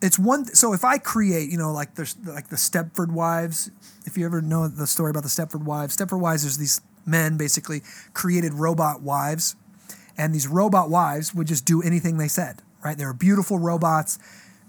it's 0.00 0.18
one, 0.18 0.46
so 0.46 0.72
if 0.72 0.82
I 0.82 0.96
create, 0.96 1.50
you 1.50 1.58
know, 1.58 1.72
like 1.72 1.94
there's 1.94 2.16
like 2.24 2.48
the 2.48 2.56
Stepford 2.56 3.10
Wives. 3.10 3.70
If 4.06 4.16
you 4.16 4.24
ever 4.24 4.40
know 4.40 4.66
the 4.66 4.86
story 4.86 5.10
about 5.10 5.24
the 5.24 5.28
Stepford 5.28 5.64
Wives, 5.64 5.94
Stepford 5.94 6.20
Wives, 6.20 6.42
there's 6.42 6.56
these 6.56 6.80
men 7.04 7.36
basically 7.36 7.82
created 8.14 8.54
robot 8.54 9.02
wives, 9.02 9.56
and 10.16 10.34
these 10.34 10.48
robot 10.48 10.88
wives 10.88 11.34
would 11.34 11.48
just 11.48 11.66
do 11.66 11.82
anything 11.82 12.16
they 12.16 12.28
said. 12.28 12.62
Right? 12.82 12.96
They 12.96 13.04
were 13.04 13.12
beautiful 13.12 13.58
robots, 13.58 14.18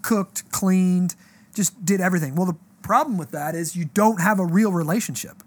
cooked, 0.02 0.52
cleaned, 0.52 1.14
just 1.54 1.84
did 1.84 2.00
everything. 2.00 2.34
Well, 2.34 2.46
the 2.46 2.56
problem 2.82 3.18
with 3.18 3.30
that 3.32 3.54
is 3.54 3.76
you 3.76 3.86
don't 3.86 4.20
have 4.20 4.38
a 4.38 4.46
real 4.46 4.72
relationship. 4.72 5.42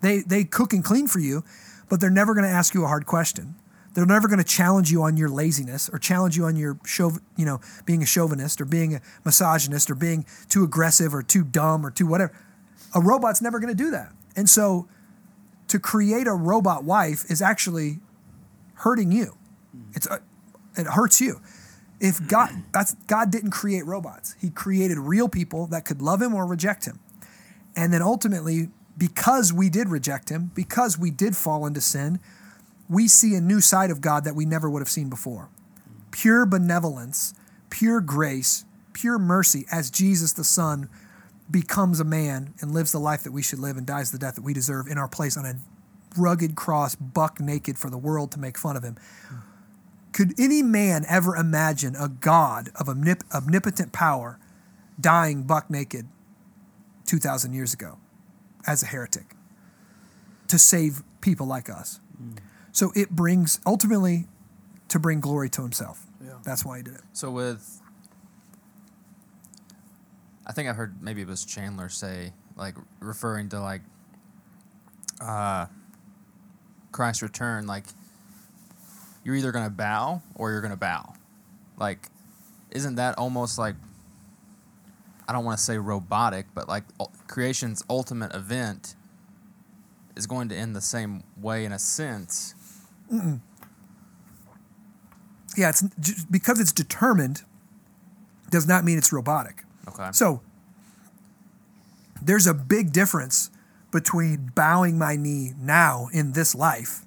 They 0.00 0.20
they 0.20 0.44
cook 0.44 0.72
and 0.72 0.84
clean 0.84 1.06
for 1.06 1.20
you, 1.20 1.44
but 1.88 2.00
they're 2.00 2.10
never 2.10 2.34
going 2.34 2.44
to 2.44 2.50
ask 2.50 2.74
you 2.74 2.84
a 2.84 2.88
hard 2.88 3.06
question. 3.06 3.54
They're 3.94 4.06
never 4.06 4.26
going 4.26 4.38
to 4.38 4.44
challenge 4.44 4.90
you 4.90 5.02
on 5.02 5.16
your 5.16 5.28
laziness 5.28 5.90
or 5.92 5.98
challenge 5.98 6.36
you 6.36 6.44
on 6.44 6.56
your 6.56 6.76
chauv- 6.76 7.20
you 7.36 7.44
know, 7.44 7.60
being 7.84 8.02
a 8.02 8.06
chauvinist 8.06 8.60
or 8.60 8.64
being 8.64 8.94
a 8.94 9.00
misogynist 9.24 9.90
or 9.90 9.94
being 9.94 10.24
too 10.48 10.64
aggressive 10.64 11.14
or 11.14 11.22
too 11.22 11.44
dumb 11.44 11.84
or 11.84 11.90
too 11.90 12.06
whatever. 12.06 12.32
A 12.94 13.00
robot's 13.00 13.42
never 13.42 13.60
going 13.60 13.74
to 13.74 13.84
do 13.84 13.90
that. 13.90 14.12
And 14.34 14.48
so 14.48 14.88
to 15.68 15.78
create 15.78 16.26
a 16.26 16.32
robot 16.32 16.84
wife 16.84 17.30
is 17.30 17.42
actually 17.42 18.00
hurting 18.76 19.12
you. 19.12 19.36
It's 19.94 20.06
uh, 20.06 20.18
it 20.76 20.86
hurts 20.86 21.20
you. 21.20 21.40
If 22.02 22.28
God 22.28 22.50
that's 22.72 22.94
God 23.06 23.30
didn't 23.30 23.52
create 23.52 23.86
robots. 23.86 24.34
He 24.38 24.50
created 24.50 24.98
real 24.98 25.28
people 25.28 25.66
that 25.68 25.86
could 25.86 26.02
love 26.02 26.20
him 26.20 26.34
or 26.34 26.44
reject 26.44 26.84
him. 26.84 27.00
And 27.74 27.92
then 27.92 28.02
ultimately 28.02 28.68
because 28.98 29.52
we 29.52 29.70
did 29.70 29.88
reject 29.88 30.28
him, 30.28 30.50
because 30.54 30.98
we 30.98 31.10
did 31.10 31.36
fall 31.36 31.66
into 31.66 31.80
sin, 31.80 32.20
we 32.88 33.08
see 33.08 33.34
a 33.34 33.40
new 33.40 33.60
side 33.60 33.90
of 33.90 34.00
God 34.00 34.24
that 34.24 34.34
we 34.34 34.44
never 34.44 34.68
would 34.68 34.80
have 34.80 34.90
seen 34.90 35.08
before. 35.08 35.48
Pure 36.10 36.46
benevolence, 36.46 37.32
pure 37.70 38.00
grace, 38.00 38.64
pure 38.92 39.18
mercy 39.18 39.64
as 39.72 39.90
Jesus 39.90 40.32
the 40.32 40.44
Son 40.44 40.88
becomes 41.50 42.00
a 42.00 42.04
man 42.04 42.54
and 42.60 42.72
lives 42.72 42.92
the 42.92 42.98
life 42.98 43.22
that 43.22 43.32
we 43.32 43.42
should 43.42 43.58
live 43.58 43.76
and 43.76 43.86
dies 43.86 44.12
the 44.12 44.18
death 44.18 44.34
that 44.34 44.44
we 44.44 44.52
deserve 44.52 44.86
in 44.86 44.98
our 44.98 45.08
place 45.08 45.36
on 45.36 45.46
a 45.46 45.54
rugged 46.18 46.54
cross, 46.54 46.94
buck 46.94 47.40
naked 47.40 47.78
for 47.78 47.88
the 47.88 47.98
world 47.98 48.30
to 48.32 48.38
make 48.38 48.58
fun 48.58 48.76
of 48.76 48.82
him. 48.82 48.96
Could 50.12 50.38
any 50.38 50.62
man 50.62 51.04
ever 51.08 51.36
imagine 51.36 51.96
a 51.96 52.08
God 52.08 52.70
of 52.74 52.86
omnip- 52.86 53.30
omnipotent 53.34 53.92
power 53.92 54.38
dying 55.00 55.42
buck 55.44 55.70
naked 55.70 56.06
2,000 57.06 57.52
years 57.52 57.72
ago 57.72 57.98
as 58.66 58.82
a 58.82 58.86
heretic 58.86 59.34
to 60.48 60.58
save 60.58 61.02
people 61.20 61.46
like 61.46 61.70
us? 61.70 62.00
So 62.72 62.92
it 62.94 63.10
brings 63.10 63.60
ultimately 63.66 64.26
to 64.88 64.98
bring 64.98 65.20
glory 65.20 65.48
to 65.50 65.62
himself. 65.62 66.06
Yeah. 66.24 66.34
That's 66.44 66.64
why 66.64 66.78
he 66.78 66.82
did 66.82 66.94
it. 66.94 67.02
So 67.12 67.30
with, 67.30 67.80
I 70.46 70.52
think 70.52 70.68
I 70.68 70.72
heard 70.72 71.02
maybe 71.02 71.22
it 71.22 71.28
was 71.28 71.44
Chandler 71.44 71.88
say 71.88 72.32
like 72.56 72.76
referring 73.00 73.48
to 73.50 73.60
like, 73.60 73.82
uh, 75.20 75.66
Christ's 76.92 77.22
return. 77.22 77.66
Like, 77.66 77.86
you're 79.24 79.34
either 79.34 79.52
gonna 79.52 79.70
bow 79.70 80.22
or 80.34 80.50
you're 80.50 80.60
gonna 80.60 80.76
bow. 80.76 81.14
Like, 81.78 82.08
isn't 82.70 82.96
that 82.96 83.18
almost 83.18 83.58
like? 83.58 83.76
I 85.28 85.32
don't 85.32 85.44
want 85.44 85.58
to 85.58 85.64
say 85.64 85.78
robotic, 85.78 86.46
but 86.54 86.68
like 86.68 86.84
creation's 87.28 87.82
ultimate 87.88 88.34
event 88.34 88.96
is 90.16 90.26
going 90.26 90.48
to 90.50 90.56
end 90.56 90.76
the 90.76 90.80
same 90.80 91.22
way 91.40 91.64
in 91.64 91.72
a 91.72 91.78
sense. 91.78 92.54
Yeah, 95.56 95.68
it's 95.68 95.82
because 96.24 96.60
it's 96.60 96.72
determined 96.72 97.42
does 98.50 98.66
not 98.66 98.84
mean 98.84 98.98
it's 98.98 99.12
robotic. 99.12 99.64
Okay. 99.88 100.08
So 100.12 100.42
there's 102.20 102.46
a 102.46 102.54
big 102.54 102.92
difference 102.92 103.50
between 103.90 104.52
bowing 104.54 104.98
my 104.98 105.16
knee 105.16 105.52
now 105.58 106.08
in 106.12 106.32
this 106.32 106.54
life 106.54 107.04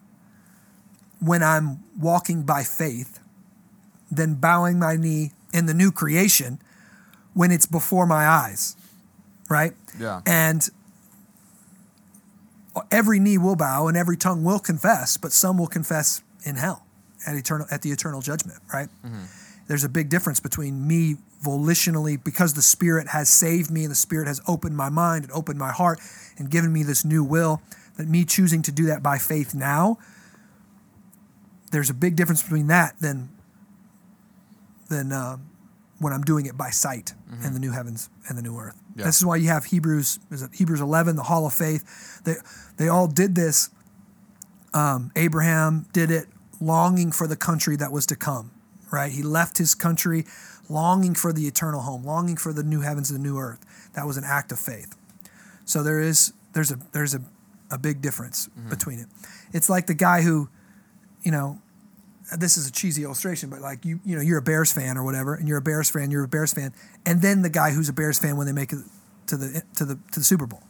when 1.20 1.44
I'm 1.44 1.84
walking 2.00 2.44
by 2.44 2.64
faith 2.64 3.20
than 4.12 4.36
bowing 4.36 4.80
my 4.80 4.96
knee 4.96 5.32
in 5.54 5.66
the 5.66 5.74
new 5.74 5.92
creation 5.92 6.60
when 7.34 7.52
it's 7.52 7.66
before 7.66 8.06
my 8.06 8.28
eyes. 8.28 8.76
Right? 9.50 9.74
Yeah. 10.00 10.22
And 10.26 10.68
every 12.92 13.20
knee 13.20 13.38
will 13.38 13.56
bow 13.56 13.88
and 13.88 13.96
every 13.96 14.18
tongue 14.18 14.44
will 14.44 14.60
confess, 14.60 15.18
but 15.18 15.32
some 15.32 15.58
will 15.58 15.68
confess 15.68 16.22
in 16.44 16.56
hell 16.56 16.86
at 17.26 17.36
eternal 17.36 17.68
at 17.72 17.82
the 17.82 17.92
eternal 17.92 18.22
judgment, 18.22 18.60
right? 18.74 18.90
Mm-hmm. 19.06 19.24
There's 19.68 19.84
a 19.84 19.90
big 19.90 20.10
difference 20.10 20.40
between 20.40 20.88
me 20.88 21.18
volitionally 21.44 22.22
because 22.24 22.54
the 22.54 22.62
spirit 22.62 23.10
has 23.10 23.30
saved 23.30 23.72
me 23.72 23.84
and 23.84 23.92
the 23.92 23.96
spirit 23.96 24.28
has 24.28 24.42
opened 24.48 24.76
my 24.76 24.90
mind 24.90 25.24
and 25.24 25.34
opened 25.34 25.60
my 25.60 25.72
heart 25.72 26.00
and 26.38 26.50
given 26.50 26.74
me 26.74 26.84
this 26.84 27.06
new 27.06 27.24
will 27.24 27.62
that 27.98 28.08
me 28.08 28.26
choosing 28.26 28.62
to 28.64 28.72
do 28.72 28.86
that 28.86 29.04
by 29.04 29.18
faith 29.18 29.54
now 29.54 29.98
there's 31.76 31.90
a 31.90 31.94
big 31.94 32.16
difference 32.16 32.42
between 32.42 32.68
that 32.68 32.98
than 33.02 33.28
than 34.88 35.12
uh, 35.12 35.36
when 36.00 36.14
I'm 36.14 36.22
doing 36.22 36.46
it 36.46 36.56
by 36.56 36.70
sight 36.70 37.14
in 37.44 37.54
the 37.54 37.60
new 37.60 37.72
heavens 37.72 38.10
and 38.30 38.38
the 38.38 38.42
new 38.42 38.58
earth. 38.58 38.78
Yeah. 38.96 39.04
This 39.04 39.18
is 39.18 39.26
why 39.26 39.36
you 39.36 39.50
have 39.50 39.66
Hebrews 39.66 40.20
is 40.32 40.42
it 40.42 40.52
Hebrews 40.54 40.80
11, 40.80 41.18
the 41.18 41.24
Hall 41.24 41.46
of 41.46 41.54
Faith. 41.54 42.24
They 42.24 42.36
they 42.78 42.88
all 42.88 43.08
did 43.08 43.36
this. 43.36 43.72
Um, 44.74 45.12
Abraham 45.18 45.86
did 45.92 46.12
it, 46.12 46.28
longing 46.62 47.12
for 47.12 47.28
the 47.28 47.36
country 47.36 47.76
that 47.76 47.92
was 47.92 48.06
to 48.06 48.16
come. 48.16 48.52
Right, 48.90 49.12
he 49.12 49.22
left 49.22 49.58
his 49.58 49.76
country, 49.76 50.26
longing 50.70 51.14
for 51.14 51.34
the 51.34 51.46
eternal 51.46 51.82
home, 51.82 52.06
longing 52.06 52.38
for 52.38 52.54
the 52.54 52.64
new 52.64 52.80
heavens 52.82 53.12
and 53.12 53.20
the 53.20 53.24
new 53.24 53.38
earth. 53.38 53.60
That 53.94 54.08
was 54.08 54.16
an 54.16 54.24
act 54.24 54.54
of 54.54 54.60
faith. 54.60 54.96
So 55.66 55.84
there 55.84 56.00
is 56.00 56.32
there's 56.54 56.72
a 56.72 56.80
there's 56.94 57.14
a, 57.14 57.22
a 57.70 57.78
big 57.78 58.02
difference 58.02 58.48
between 58.70 59.00
it. 59.00 59.08
It's 59.52 59.70
like 59.70 59.88
the 59.88 59.94
guy 59.94 60.22
who, 60.22 60.48
you 61.24 61.32
know, 61.32 61.62
this 62.40 62.58
is 62.58 62.68
a 62.68 62.72
cheesy 62.72 63.04
illustration, 63.04 63.50
but 63.50 63.62
like 63.62 63.84
you, 63.86 64.00
you 64.06 64.16
know, 64.16 64.22
you're 64.22 64.38
a 64.40 64.42
Bears 64.42 64.72
fan 64.72 64.98
or 64.98 65.04
whatever, 65.04 65.36
and 65.36 65.48
you're 65.48 65.58
a 65.58 65.62
Bears 65.62 65.90
fan, 65.90 66.12
you're 66.12 66.24
a 66.24 66.28
Bears 66.28 66.54
fan, 66.54 66.74
and 67.06 67.22
then 67.22 67.42
the 67.42 67.50
guy 67.50 67.72
who's 67.72 67.90
a 67.90 67.94
Bears 67.94 68.18
fan 68.20 68.38
when 68.38 68.46
they 68.48 68.54
make 68.54 68.72
it 68.74 68.80
to 69.28 69.38
the 69.38 69.62
to 69.78 69.86
the 69.86 69.96
to 70.12 70.20
the 70.20 70.24
Super 70.26 70.46
Bowl, 70.46 70.64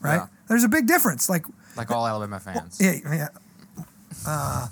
right? 0.00 0.16
Yeah. 0.16 0.26
There's 0.48 0.64
a 0.64 0.68
big 0.68 0.86
difference. 0.86 1.28
Like, 1.28 1.44
Like 1.76 1.90
all 1.90 2.06
Alabama 2.06 2.40
fans. 2.40 2.78
yeah, 2.80 2.96
yeah. 3.04 3.28
Uh, 4.26 4.68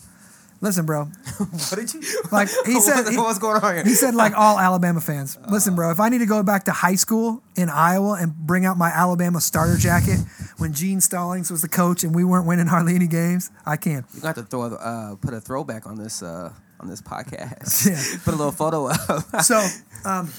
listen, 0.61 0.87
bro. 0.87 1.05
What 1.39 1.75
did 1.77 1.95
you? 1.95 2.01
Like 2.31 2.49
he 2.67 2.81
said, 2.81 3.05
what, 3.17 3.17
what's 3.27 3.39
going 3.39 3.61
on 3.63 3.75
here? 3.75 3.85
he 3.85 3.95
said 3.95 4.15
like 4.15 4.35
all 4.37 4.59
Alabama 4.59 5.01
fans. 5.01 5.37
Listen, 5.49 5.75
bro. 5.75 5.91
If 5.91 5.99
I 6.01 6.09
need 6.11 6.19
to 6.19 6.27
go 6.27 6.43
back 6.43 6.65
to 6.65 6.73
high 6.73 6.95
school 6.95 7.43
in 7.57 7.69
Iowa 7.71 8.19
and 8.21 8.35
bring 8.35 8.65
out 8.67 8.77
my 8.77 8.89
Alabama 8.91 9.41
starter 9.41 9.77
jacket 9.77 10.21
when 10.61 10.73
Gene 10.75 11.01
Stallings 11.01 11.51
was 11.51 11.63
the 11.63 11.69
coach 11.69 12.05
and 12.05 12.15
we 12.15 12.23
weren't 12.23 12.47
winning 12.47 12.67
hardly 12.67 12.95
any 12.95 13.07
games, 13.07 13.51
I 13.65 13.77
can. 13.77 14.05
You 14.15 14.21
got 14.21 14.35
to 14.37 14.43
throw 14.43 14.63
uh, 14.65 15.17
put 15.17 15.33
a 15.33 15.41
throwback 15.41 15.87
on 15.87 15.97
this 15.97 16.23
uh, 16.23 16.53
on 16.79 16.89
this 16.89 17.01
podcast. 17.01 17.87
Yeah. 17.91 18.19
put 18.25 18.35
a 18.35 18.37
little 18.37 18.53
photo 18.53 18.87
up. 18.87 19.25
So, 19.43 19.67
um, 20.05 20.33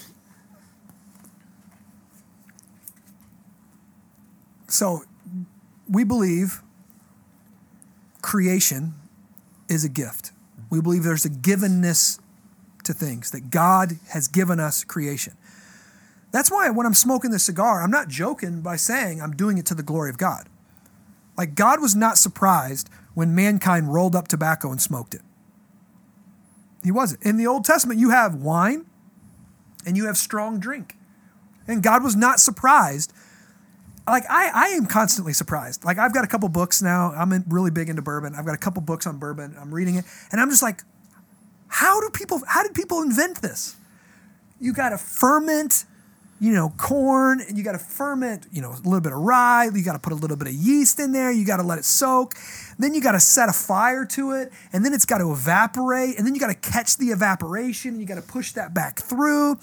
so 4.67 5.03
we 5.89 6.03
believe 6.03 6.61
creation 8.21 8.93
is 9.67 9.83
a 9.83 9.89
gift. 9.89 10.31
We 10.69 10.81
believe 10.81 11.03
there's 11.03 11.25
a 11.25 11.29
givenness 11.29 12.19
to 12.83 12.93
things 12.93 13.31
that 13.31 13.49
God 13.49 13.99
has 14.09 14.27
given 14.27 14.59
us 14.59 14.83
creation. 14.83 15.33
That's 16.31 16.49
why 16.49 16.69
when 16.69 16.85
I'm 16.85 16.93
smoking 16.93 17.31
this 17.31 17.43
cigar, 17.43 17.81
I'm 17.81 17.91
not 17.91 18.07
joking 18.07 18.61
by 18.61 18.77
saying 18.77 19.21
I'm 19.21 19.35
doing 19.35 19.57
it 19.57 19.65
to 19.67 19.75
the 19.75 19.83
glory 19.83 20.09
of 20.09 20.17
God. 20.17 20.47
Like 21.37 21.55
God 21.55 21.81
was 21.81 21.95
not 21.95 22.17
surprised 22.17 22.89
when 23.13 23.35
mankind 23.35 23.93
rolled 23.93 24.15
up 24.15 24.27
tobacco 24.27 24.71
and 24.71 24.81
smoked 24.81 25.13
it. 25.13 25.21
He 26.83 26.91
wasn't. 26.91 27.23
In 27.23 27.37
the 27.37 27.47
Old 27.47 27.65
Testament, 27.65 27.99
you 27.99 28.09
have 28.09 28.35
wine 28.35 28.85
and 29.85 29.97
you 29.97 30.07
have 30.07 30.17
strong 30.17 30.59
drink. 30.59 30.95
And 31.67 31.83
God 31.83 32.03
was 32.03 32.15
not 32.15 32.39
surprised. 32.39 33.13
Like 34.07 34.23
I, 34.29 34.49
I 34.53 34.65
am 34.69 34.87
constantly 34.87 35.33
surprised. 35.33 35.83
Like 35.83 35.97
I've 35.97 36.13
got 36.13 36.23
a 36.23 36.27
couple 36.27 36.49
books 36.49 36.81
now. 36.81 37.11
I'm 37.11 37.43
really 37.47 37.71
big 37.71 37.87
into 37.89 38.01
bourbon. 38.01 38.33
I've 38.35 38.45
got 38.45 38.55
a 38.55 38.57
couple 38.59 38.81
books 38.81 39.05
on 39.05 39.17
bourbon. 39.19 39.55
I'm 39.59 39.73
reading 39.73 39.95
it, 39.95 40.05
and 40.31 40.41
I'm 40.41 40.49
just 40.49 40.63
like, 40.63 40.81
how 41.67 42.01
do 42.01 42.09
people? 42.09 42.41
How 42.47 42.63
did 42.63 42.73
people 42.73 43.01
invent 43.01 43.41
this? 43.41 43.75
You 44.59 44.73
got 44.73 44.89
to 44.89 44.97
ferment, 44.97 45.85
you 46.41 46.51
know, 46.51 46.73
corn, 46.75 47.39
and 47.39 47.55
you 47.55 47.63
got 47.63 47.73
to 47.73 47.77
ferment, 47.77 48.47
you 48.51 48.63
know, 48.63 48.71
a 48.71 48.81
little 48.81 48.99
bit 48.99 49.11
of 49.11 49.19
rye. 49.19 49.69
You 49.71 49.83
got 49.83 49.93
to 49.93 49.99
put 49.99 50.11
a 50.11 50.15
little 50.15 50.35
bit 50.35 50.47
of 50.47 50.55
yeast 50.55 50.99
in 50.99 51.11
there. 51.11 51.31
You 51.31 51.45
got 51.45 51.57
to 51.57 51.63
let 51.63 51.77
it 51.77 51.85
soak. 51.85 52.33
Then 52.79 52.95
you 52.95 53.01
got 53.01 53.11
to 53.11 53.19
set 53.19 53.47
a 53.47 53.53
fire 53.53 54.05
to 54.05 54.31
it, 54.31 54.51
and 54.73 54.83
then 54.83 54.91
it's 54.91 55.05
got 55.05 55.19
to 55.19 55.31
evaporate, 55.31 56.17
and 56.17 56.25
then 56.25 56.33
you 56.33 56.41
got 56.41 56.47
to 56.47 56.71
catch 56.71 56.97
the 56.97 57.09
evaporation, 57.09 57.91
and 57.91 58.01
you 58.01 58.07
got 58.07 58.15
to 58.15 58.23
push 58.23 58.53
that 58.53 58.73
back 58.73 58.99
through. 58.99 59.59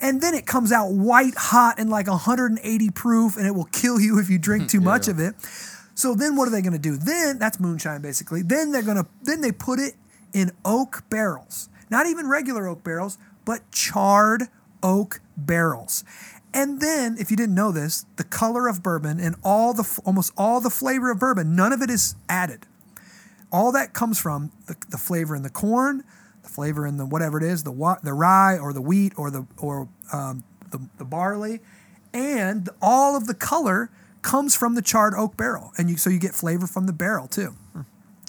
And 0.00 0.22
then 0.22 0.32
it 0.32 0.46
comes 0.46 0.72
out 0.72 0.92
white 0.92 1.34
hot 1.36 1.78
and 1.78 1.90
like 1.90 2.06
180 2.06 2.90
proof, 2.90 3.36
and 3.36 3.46
it 3.46 3.54
will 3.54 3.66
kill 3.66 4.00
you 4.00 4.18
if 4.18 4.30
you 4.30 4.38
drink 4.38 4.68
too 4.70 4.80
much 4.80 5.08
of 5.08 5.20
it. 5.20 5.34
So 5.94 6.14
then 6.14 6.36
what 6.36 6.48
are 6.48 6.50
they 6.50 6.62
going 6.62 6.72
to 6.72 6.78
do? 6.78 6.96
Then 6.96 7.38
that's 7.38 7.60
moonshine 7.60 8.00
basically. 8.00 8.40
Then 8.40 8.72
they're 8.72 8.82
going 8.82 8.96
to 8.96 9.06
then 9.22 9.42
they 9.42 9.52
put 9.52 9.78
it 9.78 9.94
in 10.32 10.52
oak 10.64 11.04
barrels. 11.10 11.68
Not 11.90 12.06
even 12.06 12.28
regular 12.28 12.66
oak 12.66 12.82
barrels, 12.82 13.18
but 13.44 13.70
charred 13.70 14.48
oak 14.82 15.20
barrels. 15.36 16.04
And 16.52 16.80
then 16.80 17.16
if 17.18 17.30
you 17.30 17.36
didn't 17.36 17.54
know 17.54 17.72
this, 17.72 18.06
the 18.16 18.24
color 18.24 18.68
of 18.68 18.82
bourbon 18.82 19.18
and 19.18 19.34
all 19.42 19.74
the 19.74 20.00
almost 20.04 20.32
all 20.36 20.60
the 20.60 20.70
flavor 20.70 21.10
of 21.10 21.18
bourbon, 21.18 21.56
none 21.56 21.72
of 21.72 21.82
it 21.82 21.90
is 21.90 22.14
added. 22.28 22.66
All 23.50 23.72
that 23.72 23.92
comes 23.92 24.20
from 24.20 24.52
the, 24.66 24.76
the 24.88 24.98
flavor 24.98 25.34
in 25.34 25.42
the 25.42 25.50
corn, 25.50 26.04
the 26.42 26.48
flavor 26.48 26.86
in 26.86 26.96
the 26.96 27.06
whatever 27.06 27.38
it 27.38 27.44
is, 27.44 27.64
the 27.64 27.98
the 28.02 28.12
rye 28.12 28.56
or 28.56 28.72
the 28.72 28.80
wheat 28.80 29.12
or 29.16 29.30
the 29.30 29.46
or 29.58 29.88
um, 30.12 30.44
the, 30.70 30.80
the 30.98 31.04
barley, 31.04 31.60
and 32.12 32.68
all 32.80 33.16
of 33.16 33.26
the 33.26 33.34
color 33.34 33.90
comes 34.22 34.56
from 34.56 34.74
the 34.74 34.82
charred 34.82 35.14
oak 35.14 35.36
barrel, 35.36 35.72
and 35.76 35.90
you 35.90 35.96
so 35.96 36.08
you 36.10 36.18
get 36.18 36.34
flavor 36.34 36.66
from 36.66 36.86
the 36.86 36.92
barrel 36.92 37.26
too. 37.26 37.54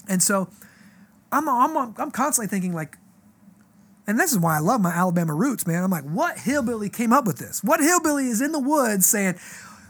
And 0.08 0.22
so, 0.22 0.50
I'm 1.32 1.48
I'm 1.48 1.96
I'm 1.98 2.12
constantly 2.12 2.48
thinking 2.48 2.74
like, 2.74 2.98
and 4.08 4.20
this 4.20 4.32
is 4.32 4.40
why 4.40 4.56
I 4.56 4.60
love 4.60 4.82
my 4.82 4.92
Alabama 4.92 5.34
roots, 5.34 5.66
man. 5.68 5.84
I'm 5.84 5.92
like, 5.92 6.04
what 6.04 6.38
hillbilly 6.40 6.90
came 6.90 7.12
up 7.14 7.26
with 7.26 7.38
this? 7.38 7.64
What 7.64 7.80
hillbilly 7.80 8.28
is 8.28 8.42
in 8.42 8.52
the 8.52 8.60
woods 8.60 9.06
saying, 9.06 9.36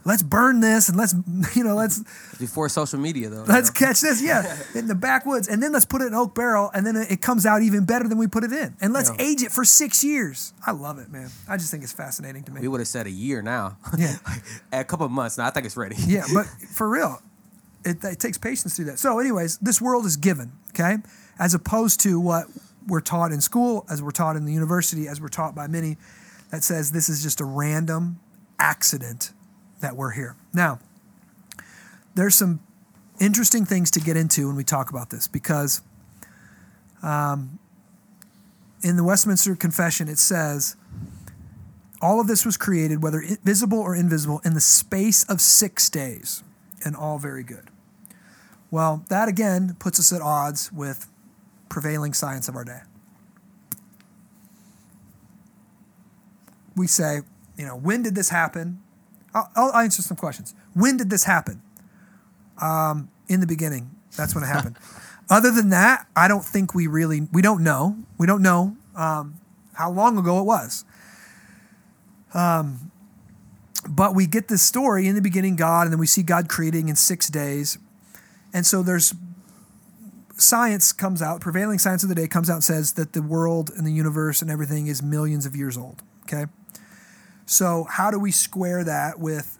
let's 0.06 0.21
burn 0.21 0.60
this 0.60 0.88
and 0.88 0.97
let's 0.97 1.15
you 1.56 1.63
know 1.63 1.73
let's 1.75 2.04
Before 2.38 2.69
social 2.69 2.99
media, 2.99 3.28
though. 3.30 3.43
let's 3.47 3.69
know? 3.69 3.88
catch 3.88 4.01
this 4.01 4.21
yeah 4.21 4.56
in 4.75 4.88
the 4.88 4.93
backwoods 4.93 5.47
and 5.47 5.63
then 5.63 5.71
let's 5.71 5.84
put 5.86 6.01
it 6.04 6.06
in 6.06 6.13
oak 6.13 6.36
barrel 6.36 6.69
and 6.75 6.86
then 6.86 6.95
it 6.95 7.21
comes 7.23 7.43
out 7.43 7.63
even 7.63 7.86
better 7.86 8.08
than 8.08 8.19
we 8.19 8.28
put 8.28 8.43
it 8.43 8.51
in 8.54 8.75
and 8.82 8.93
let's 8.93 9.10
Yeah. 9.10 9.25
age 9.25 9.41
it 9.41 9.51
for 9.51 9.65
six 9.65 10.04
years 10.04 10.54
i 10.63 10.69
love 10.71 10.99
it 10.99 11.12
man 11.12 11.30
i 11.49 11.58
just 11.58 11.71
think 11.71 11.82
it's 11.82 11.91
fascinating 11.91 12.43
to 12.43 12.51
me. 12.51 12.62
We 12.62 12.67
would 12.67 12.82
have 12.82 12.88
said 12.88 13.08
a 13.08 13.12
year 13.12 13.41
now. 13.41 13.78
Yeah. 13.97 14.17
a 14.71 14.84
couple 14.84 15.08
of 15.08 15.12
months 15.12 15.39
now. 15.39 15.47
I 15.47 15.49
think 15.49 15.65
it's 15.65 15.75
ready. 15.75 15.95
yeah 16.06 16.25
but 16.32 16.45
for 16.45 16.88
real 16.88 17.19
it, 17.84 18.04
it 18.04 18.19
takes 18.19 18.38
patience 18.38 18.75
to 18.75 18.84
do 18.84 18.91
that 18.91 18.99
so 18.99 19.17
anyways 19.17 19.58
this 19.58 19.82
world 19.82 20.06
is 20.06 20.17
given 20.17 20.51
okay 20.69 20.97
as 21.39 21.56
opposed 21.56 21.99
to 22.01 22.19
what 22.19 22.45
we're 22.88 23.02
taught 23.02 23.32
in 23.32 23.41
school 23.41 23.86
as 23.89 24.02
we're 24.02 24.12
taught 24.12 24.36
in 24.36 24.45
the 24.45 24.54
university 24.54 25.08
as 25.08 25.19
we're 25.19 25.28
taught 25.28 25.56
by 25.56 25.67
many 25.67 25.98
that 26.52 26.63
says 26.63 26.91
this 26.91 27.10
is 27.10 27.24
just 27.24 27.41
a 27.41 27.45
random 27.45 28.19
accident 28.60 29.32
that 29.82 29.95
we're 29.95 30.12
here 30.12 30.36
now 30.54 30.80
there's 32.15 32.36
some 32.36 32.60
interesting 33.19 33.65
things 33.65 33.91
to 33.91 34.00
get 34.00 34.17
into 34.17 34.48
when 34.48 34.56
we 34.56 34.63
talk 34.63 34.89
about 34.89 35.10
this 35.10 35.28
because 35.28 35.82
um, 37.04 37.60
in 38.82 38.98
the 38.98 39.04
Westminster 39.04 39.56
Confession 39.56 40.08
it 40.08 40.17
says 40.17 40.76
all 42.02 42.19
of 42.19 42.28
this 42.28 42.45
was 42.45 42.58
created, 42.58 43.02
whether 43.02 43.24
visible 43.43 43.80
or 43.80 43.95
invisible, 43.95 44.41
in 44.43 44.54
the 44.54 44.62
space 44.62 45.24
of 45.24 45.41
six 45.41 45.89
days, 45.89 46.43
and 46.84 46.95
all 46.95 47.17
very 47.17 47.43
good. 47.43 47.69
Well, 48.69 49.06
that 49.10 49.28
again 49.28 49.76
puts 49.80 50.00
us 50.00 50.12
at 50.12 50.21
odds 50.21 50.71
with 50.71 51.08
prevailing 51.69 52.13
science 52.13 52.47
of 52.47 52.56
our 52.56 52.63
day. 52.63 52.80
We 56.75 56.88
say, 56.88 57.21
you 57.58 57.65
know, 57.65 57.75
when 57.75 58.04
did 58.04 58.15
this 58.15 58.30
happen? 58.30 58.82
I'll, 59.34 59.51
I'll 59.56 59.75
answer 59.75 60.01
some 60.01 60.17
questions. 60.17 60.54
When 60.73 60.97
did 60.97 61.10
this 61.10 61.23
happen? 61.23 61.62
Um, 62.62 63.10
in 63.28 63.39
the 63.39 63.47
beginning. 63.47 63.91
That's 64.15 64.34
when 64.36 64.43
it 64.43 64.47
happened. 64.47 64.78
Other 65.30 65.51
than 65.51 65.69
that, 65.69 66.08
I 66.15 66.28
don't 66.28 66.45
think 66.45 66.75
we 66.75 66.88
really 66.88 67.28
we 67.32 67.41
don't 67.41 67.63
know. 67.63 67.97
We 68.17 68.28
don't 68.28 68.41
know 68.41 68.78
um, 68.95 69.36
how 69.73 69.91
long 69.91 70.17
ago 70.17 70.39
it 70.39 70.43
was. 70.43 70.86
Um, 72.34 72.91
but 73.88 74.13
we 74.13 74.28
get 74.28 74.47
this 74.47 74.62
story 74.62 75.08
in 75.08 75.15
the 75.15 75.21
beginning, 75.21 75.56
God, 75.56 75.84
and 75.84 75.93
then 75.93 75.99
we 75.99 76.08
see 76.08 76.21
God 76.21 76.47
creating 76.47 76.89
in 76.89 76.95
six 76.95 77.28
days, 77.28 77.78
and 78.54 78.65
so 78.65 78.84
there's 78.84 79.13
science 80.36 80.93
comes 80.93 81.21
out. 81.21 81.41
Prevailing 81.41 81.80
science 81.80 82.04
of 82.04 82.10
the 82.10 82.15
day 82.15 82.28
comes 82.28 82.50
out 82.50 82.56
and 82.56 82.63
says 82.63 82.93
that 82.93 83.13
the 83.13 83.21
world 83.21 83.71
and 83.76 83.86
the 83.86 83.91
universe 83.91 84.41
and 84.41 84.52
everything 84.52 84.88
is 84.88 85.02
millions 85.02 85.45
of 85.45 85.56
years 85.56 85.78
old. 85.78 86.04
Okay, 86.24 86.45
so 87.45 87.86
how 87.89 88.12
do 88.12 88.19
we 88.19 88.32
square 88.32 88.84
that 88.84 89.19
with 89.19 89.60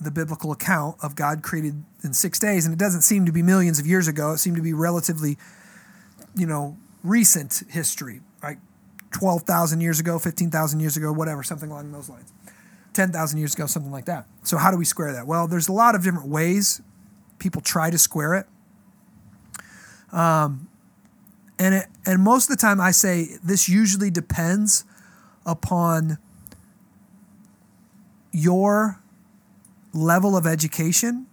the 0.00 0.10
biblical 0.10 0.52
account 0.52 0.96
of 1.02 1.16
God 1.16 1.42
created 1.42 1.82
in 2.04 2.12
six 2.12 2.38
days, 2.38 2.66
and 2.66 2.72
it 2.72 2.78
doesn't 2.78 3.02
seem 3.02 3.24
to 3.26 3.32
be 3.32 3.42
millions 3.42 3.78
of 3.78 3.86
years 3.86 4.08
ago. 4.08 4.32
It 4.32 4.38
seemed 4.38 4.56
to 4.56 4.62
be 4.62 4.72
relatively, 4.72 5.38
you 6.34 6.46
know, 6.46 6.76
recent 7.02 7.62
history, 7.70 8.20
like 8.42 8.58
twelve 9.10 9.42
thousand 9.42 9.80
years 9.80 9.98
ago, 9.98 10.18
fifteen 10.18 10.50
thousand 10.50 10.80
years 10.80 10.96
ago, 10.96 11.12
whatever, 11.12 11.42
something 11.42 11.70
along 11.70 11.92
those 11.92 12.08
lines. 12.08 12.32
Ten 12.92 13.10
thousand 13.12 13.38
years 13.38 13.54
ago, 13.54 13.66
something 13.66 13.92
like 13.92 14.04
that. 14.06 14.26
So 14.42 14.58
how 14.58 14.70
do 14.70 14.76
we 14.76 14.84
square 14.84 15.12
that? 15.12 15.26
Well, 15.26 15.48
there's 15.48 15.68
a 15.68 15.72
lot 15.72 15.94
of 15.94 16.02
different 16.02 16.28
ways 16.28 16.82
people 17.38 17.62
try 17.62 17.90
to 17.90 17.98
square 17.98 18.34
it. 18.34 18.46
Um, 20.16 20.68
and 21.58 21.74
it, 21.74 21.86
and 22.04 22.22
most 22.22 22.50
of 22.50 22.56
the 22.56 22.60
time, 22.60 22.80
I 22.80 22.90
say 22.90 23.36
this 23.44 23.68
usually 23.68 24.10
depends 24.10 24.84
upon 25.44 26.18
your 28.32 29.00
level 29.92 30.36
of 30.36 30.46
education 30.46 31.26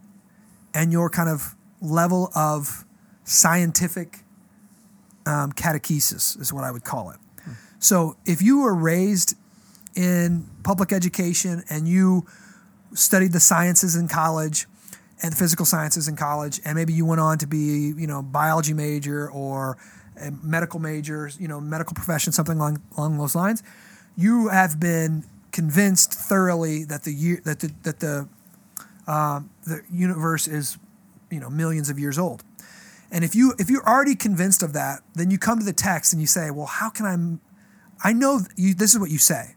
and 0.73 0.91
your 0.91 1.09
kind 1.09 1.29
of 1.29 1.55
level 1.81 2.31
of 2.35 2.85
scientific 3.23 4.19
um, 5.25 5.51
catechesis 5.53 6.39
is 6.39 6.53
what 6.53 6.63
I 6.63 6.71
would 6.71 6.83
call 6.83 7.11
it. 7.11 7.17
So 7.79 8.15
if 8.25 8.41
you 8.41 8.61
were 8.61 8.73
raised 8.73 9.35
in 9.95 10.49
public 10.63 10.93
education 10.93 11.63
and 11.69 11.87
you 11.87 12.25
studied 12.93 13.33
the 13.33 13.41
sciences 13.41 13.95
in 13.95 14.07
college 14.07 14.67
and 15.23 15.35
physical 15.35 15.65
sciences 15.65 16.07
in 16.07 16.15
college, 16.17 16.59
and 16.65 16.75
maybe 16.75 16.93
you 16.93 17.05
went 17.05 17.21
on 17.21 17.37
to 17.39 17.47
be, 17.47 17.93
you 17.97 18.05
know, 18.05 18.21
biology 18.21 18.73
major 18.73 19.29
or 19.31 19.77
a 20.21 20.31
medical 20.43 20.79
major, 20.79 21.31
you 21.39 21.47
know, 21.47 21.59
medical 21.59 21.95
profession, 21.95 22.33
something 22.33 22.57
along 22.57 22.81
along 22.97 23.17
those 23.17 23.33
lines, 23.33 23.63
you 24.15 24.49
have 24.49 24.79
been 24.79 25.23
convinced 25.51 26.13
thoroughly 26.13 26.83
that 26.83 27.03
the 27.03 27.13
year 27.13 27.39
that 27.45 27.61
the 27.61 27.71
that 27.83 27.99
the 27.99 28.27
um, 29.07 29.49
the 29.65 29.81
universe 29.91 30.47
is, 30.47 30.77
you 31.31 31.39
know, 31.39 31.49
millions 31.49 31.89
of 31.89 31.97
years 31.97 32.19
old. 32.19 32.43
And 33.11 33.23
if 33.23 33.33
you 33.33 33.53
if 33.57 33.69
you're 33.69 33.87
already 33.87 34.15
convinced 34.15 34.61
of 34.61 34.73
that, 34.73 35.01
then 35.15 35.31
you 35.31 35.37
come 35.37 35.59
to 35.59 35.65
the 35.65 35.73
text 35.73 36.13
and 36.13 36.21
you 36.21 36.27
say, 36.27 36.51
well, 36.51 36.65
how 36.65 36.89
can 36.89 37.05
I? 37.05 38.09
I 38.09 38.13
know 38.13 38.41
you. 38.55 38.73
This 38.73 38.93
is 38.93 38.99
what 38.99 39.09
you 39.09 39.17
say. 39.17 39.55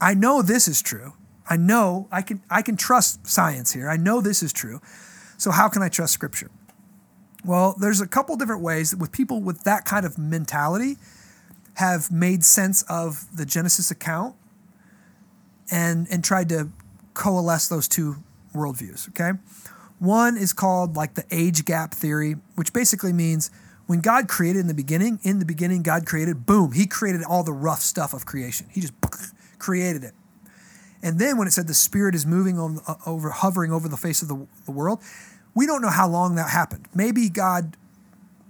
I 0.00 0.14
know 0.14 0.42
this 0.42 0.68
is 0.68 0.82
true. 0.82 1.14
I 1.48 1.56
know 1.56 2.08
I 2.12 2.22
can 2.22 2.42
I 2.50 2.62
can 2.62 2.76
trust 2.76 3.26
science 3.26 3.72
here. 3.72 3.88
I 3.88 3.96
know 3.96 4.20
this 4.20 4.42
is 4.42 4.52
true. 4.52 4.80
So 5.36 5.50
how 5.50 5.68
can 5.68 5.82
I 5.82 5.88
trust 5.88 6.12
Scripture? 6.12 6.50
Well, 7.44 7.74
there's 7.78 8.00
a 8.00 8.06
couple 8.06 8.36
different 8.36 8.62
ways 8.62 8.90
that 8.90 8.98
with 8.98 9.12
people 9.12 9.40
with 9.40 9.64
that 9.64 9.84
kind 9.84 10.04
of 10.04 10.18
mentality 10.18 10.96
have 11.74 12.10
made 12.10 12.44
sense 12.44 12.82
of 12.82 13.24
the 13.34 13.46
Genesis 13.46 13.90
account 13.90 14.34
and 15.70 16.06
and 16.10 16.22
tried 16.22 16.48
to 16.50 16.70
coalesce 17.14 17.68
those 17.68 17.88
two 17.88 18.16
worldviews. 18.54 19.08
Okay, 19.10 19.38
one 19.98 20.36
is 20.36 20.52
called 20.52 20.96
like 20.96 21.14
the 21.14 21.24
age 21.30 21.64
gap 21.64 21.94
theory, 21.94 22.36
which 22.56 22.72
basically 22.72 23.12
means 23.12 23.50
when 23.86 24.00
God 24.00 24.28
created 24.28 24.60
in 24.60 24.66
the 24.66 24.74
beginning, 24.74 25.18
in 25.22 25.38
the 25.38 25.46
beginning 25.46 25.82
God 25.82 26.04
created, 26.04 26.44
boom, 26.44 26.72
He 26.72 26.86
created 26.86 27.22
all 27.24 27.42
the 27.42 27.52
rough 27.52 27.80
stuff 27.80 28.12
of 28.12 28.26
creation. 28.26 28.66
He 28.70 28.82
just 28.82 28.92
created 29.58 30.04
it. 30.04 30.12
And 31.02 31.18
then 31.18 31.38
when 31.38 31.46
it 31.46 31.52
said 31.52 31.66
the 31.66 31.74
Spirit 31.74 32.14
is 32.14 32.26
moving 32.26 32.58
on, 32.58 32.80
uh, 32.86 32.94
over, 33.06 33.30
hovering 33.30 33.72
over 33.72 33.88
the 33.88 33.96
face 33.96 34.22
of 34.22 34.28
the, 34.28 34.46
the 34.64 34.72
world, 34.72 35.00
we 35.54 35.66
don't 35.66 35.82
know 35.82 35.90
how 35.90 36.08
long 36.08 36.34
that 36.36 36.50
happened. 36.50 36.86
Maybe 36.94 37.28
God, 37.28 37.76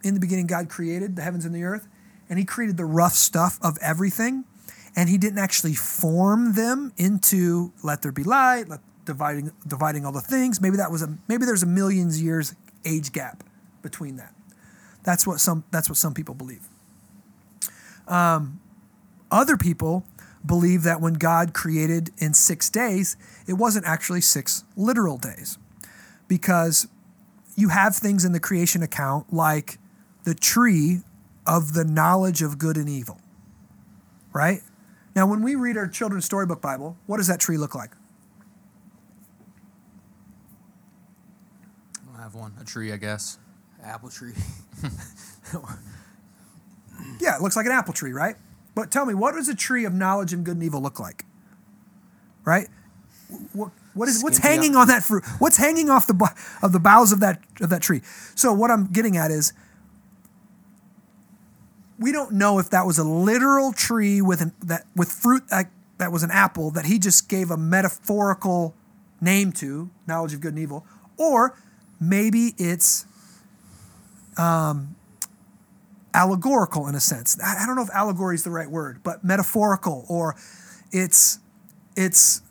in 0.03 0.15
the 0.15 0.21
beginning, 0.21 0.47
God 0.47 0.69
created 0.69 1.17
the 1.17 1.23
heavens 1.23 1.45
and 1.45 1.55
the 1.55 1.65
earth, 1.65 1.87
and 2.29 2.39
He 2.39 2.45
created 2.45 2.77
the 2.77 2.85
rough 2.85 3.15
stuff 3.15 3.59
of 3.63 3.79
everything, 3.83 4.45
and 4.97 5.09
He 5.09 5.19
didn't 5.19 5.39
actually 5.39 5.75
form 5.75 6.55
them 6.55 6.93
into 6.97 7.73
let 7.83 8.03
there 8.03 8.13
be 8.13 8.25
light, 8.25 8.69
let, 8.69 8.81
dividing 9.09 9.51
dividing 9.67 10.05
all 10.05 10.13
the 10.13 10.21
things. 10.21 10.61
Maybe 10.61 10.77
that 10.77 10.91
was 10.91 11.03
a 11.03 11.19
maybe 11.29 11.47
there's 11.47 11.63
a 11.63 11.67
millions 11.67 12.23
years 12.23 12.55
age 12.85 13.11
gap 13.13 13.43
between 13.83 14.17
that. 14.17 14.35
That's 15.03 15.27
what 15.27 15.41
some 15.41 15.65
that's 15.71 15.89
what 15.89 15.97
some 15.97 16.15
people 16.15 16.35
believe. 16.35 16.69
Um, 18.07 18.61
other 19.31 19.57
people 19.57 20.05
believe 20.49 20.83
that 20.83 21.01
when 21.01 21.15
God 21.15 21.55
created 21.55 22.11
in 22.19 22.35
six 22.35 22.69
days, 22.69 23.17
it 23.47 23.53
wasn't 23.53 23.87
actually 23.87 24.21
six 24.21 24.65
literal 24.77 25.17
days, 25.17 25.59
because 26.27 26.89
you 27.55 27.69
have 27.69 27.95
things 27.95 28.25
in 28.25 28.33
the 28.33 28.41
creation 28.41 28.83
account 28.83 29.33
like 29.33 29.79
the 30.25 30.35
tree 30.35 31.03
of 31.47 31.75
the 31.75 31.85
knowledge 31.85 32.43
of 32.43 32.59
good 32.59 32.77
and 32.77 32.89
evil. 32.89 33.21
Right? 34.33 34.63
Now, 35.15 35.27
when 35.27 35.43
we 35.43 35.55
read 35.55 35.77
our 35.77 35.87
children's 35.87 36.25
storybook 36.25 36.61
Bible, 36.61 36.97
what 37.07 37.19
does 37.19 37.29
that 37.29 37.39
tree 37.39 37.57
look 37.57 37.77
like? 37.77 37.93
I 42.03 42.13
don't 42.13 42.21
have 42.21 42.35
one, 42.35 42.53
a 42.61 42.65
tree, 42.65 42.93
I 42.93 42.97
guess. 42.97 43.39
Apple 43.85 44.09
tree. 44.09 44.33
Yeah, 47.21 47.37
it 47.37 47.43
looks 47.43 47.57
like 47.57 47.67
an 47.67 47.73
apple 47.73 47.95
tree, 47.95 48.13
right? 48.13 48.37
But 48.79 48.93
tell 48.93 49.05
me, 49.05 49.13
what 49.13 49.35
does 49.35 49.49
a 49.49 49.57
tree 49.57 49.85
of 49.85 49.93
knowledge 49.93 50.33
and 50.33 50.45
good 50.45 50.55
and 50.55 50.63
evil 50.63 50.81
look 50.81 51.01
like? 51.01 51.25
Right? 52.45 52.69
What, 53.53 53.73
what 53.93 54.09
is 54.09 54.23
what's 54.23 54.39
hanging 54.39 54.77
on 54.77 54.87
that 54.87 55.03
fruit? 55.03 55.25
What's 55.41 55.57
hanging 55.57 55.91
off 55.91 56.07
the 56.07 56.15
of 56.63 56.71
the 56.71 56.79
boughs 56.79 57.11
of 57.11 57.19
that 57.19 57.43
of 57.61 57.71
that 57.71 57.83
tree? 57.83 58.03
So 58.37 58.53
what 58.53 58.71
I'm 58.71 58.87
getting 58.87 59.17
at 59.17 59.33
is 59.33 59.53
we 61.99 62.13
don't 62.13 62.35
know 62.35 62.61
if 62.61 62.71
that 62.71 62.87
was 62.87 62.99
a 62.99 63.03
literal 63.03 63.73
tree 63.73 64.23
with 64.23 64.41
an, 64.41 64.53
that 64.63 64.87
with 64.95 65.11
fruit 65.11 65.49
that, 65.49 65.73
that 65.99 66.13
was 66.13 66.23
an 66.23 66.31
apple 66.31 66.71
that 66.71 66.85
he 66.85 67.01
just 67.01 67.29
gave 67.29 67.51
a 67.51 67.57
metaphorical 67.57 68.77
name 69.21 69.51
to, 69.55 69.91
knowledge 70.07 70.35
of 70.35 70.41
good 70.41 70.53
and 70.53 70.63
evil, 70.63 70.87
or 71.17 71.59
maybe 72.01 72.55
it's 72.59 73.07
um, 74.37 74.95
allegorical 76.15 76.87
in 76.87 76.95
a 76.95 77.01
sense. 77.01 77.39
I 77.43 77.65
don't 77.67 77.77
know 77.77 77.83
if 77.83 77.91
allegory 77.91 78.35
is 78.35 78.45
the 78.45 78.51
right 78.51 78.71
word, 78.71 79.01
but 79.03 79.25
metaphorical, 79.25 80.05
or 80.09 80.37
it's 80.91 81.39
it's 81.97 82.43